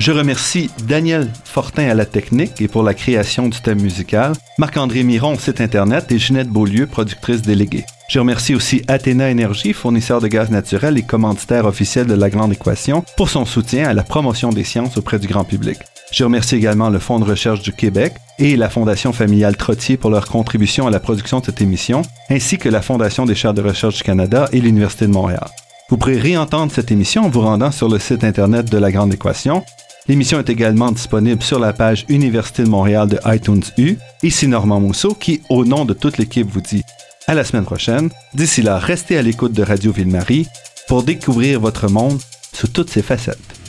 Je 0.00 0.12
remercie 0.12 0.70
Daniel 0.88 1.28
Fortin 1.44 1.90
à 1.90 1.94
la 1.94 2.06
technique 2.06 2.62
et 2.62 2.68
pour 2.68 2.82
la 2.82 2.94
création 2.94 3.48
du 3.48 3.60
thème 3.60 3.82
musical, 3.82 4.32
Marc-André 4.56 5.02
Miron, 5.02 5.36
site 5.36 5.60
internet 5.60 6.10
et 6.10 6.18
Ginette 6.18 6.48
Beaulieu, 6.48 6.86
productrice 6.86 7.42
déléguée. 7.42 7.84
Je 8.08 8.18
remercie 8.18 8.54
aussi 8.54 8.80
Athéna 8.88 9.28
Énergie, 9.28 9.74
fournisseur 9.74 10.22
de 10.22 10.28
gaz 10.28 10.48
naturel 10.48 10.96
et 10.96 11.02
commanditaire 11.02 11.66
officiel 11.66 12.06
de 12.06 12.14
la 12.14 12.30
Grande 12.30 12.54
Équation, 12.54 13.04
pour 13.18 13.28
son 13.28 13.44
soutien 13.44 13.90
à 13.90 13.92
la 13.92 14.02
promotion 14.02 14.48
des 14.48 14.64
sciences 14.64 14.96
auprès 14.96 15.18
du 15.18 15.28
grand 15.28 15.44
public. 15.44 15.76
Je 16.10 16.24
remercie 16.24 16.56
également 16.56 16.88
le 16.88 16.98
Fonds 16.98 17.20
de 17.20 17.26
recherche 17.26 17.60
du 17.60 17.74
Québec 17.74 18.14
et 18.38 18.56
la 18.56 18.70
Fondation 18.70 19.12
familiale 19.12 19.58
Trottier 19.58 19.98
pour 19.98 20.10
leur 20.10 20.24
contribution 20.24 20.86
à 20.86 20.90
la 20.90 20.98
production 20.98 21.40
de 21.40 21.44
cette 21.44 21.60
émission, 21.60 22.00
ainsi 22.30 22.56
que 22.56 22.70
la 22.70 22.80
Fondation 22.80 23.26
des 23.26 23.34
chaires 23.34 23.52
de 23.52 23.60
recherche 23.60 23.96
du 23.96 24.02
Canada 24.02 24.48
et 24.50 24.62
l'Université 24.62 25.06
de 25.06 25.12
Montréal. 25.12 25.50
Vous 25.90 25.98
pourrez 25.98 26.18
réentendre 26.18 26.72
cette 26.72 26.90
émission 26.90 27.24
en 27.24 27.28
vous 27.28 27.40
rendant 27.40 27.72
sur 27.72 27.88
le 27.88 27.98
site 27.98 28.22
Internet 28.22 28.70
de 28.70 28.78
La 28.78 28.92
Grande 28.92 29.12
Équation. 29.12 29.64
L'émission 30.10 30.40
est 30.40 30.50
également 30.50 30.90
disponible 30.90 31.40
sur 31.40 31.60
la 31.60 31.72
page 31.72 32.04
Université 32.08 32.64
de 32.64 32.68
Montréal 32.68 33.08
de 33.08 33.20
iTunes 33.26 33.62
U. 33.78 33.94
Ici 34.24 34.48
Normand 34.48 34.80
Mousseau 34.80 35.14
qui, 35.14 35.40
au 35.48 35.64
nom 35.64 35.84
de 35.84 35.94
toute 35.94 36.18
l'équipe, 36.18 36.48
vous 36.50 36.60
dit 36.60 36.82
à 37.28 37.34
la 37.34 37.44
semaine 37.44 37.64
prochaine. 37.64 38.10
D'ici 38.34 38.60
là, 38.60 38.80
restez 38.80 39.16
à 39.18 39.22
l'écoute 39.22 39.52
de 39.52 39.62
Radio 39.62 39.92
Ville-Marie 39.92 40.48
pour 40.88 41.04
découvrir 41.04 41.60
votre 41.60 41.88
monde 41.88 42.18
sous 42.52 42.66
toutes 42.66 42.90
ses 42.90 43.02
facettes. 43.02 43.59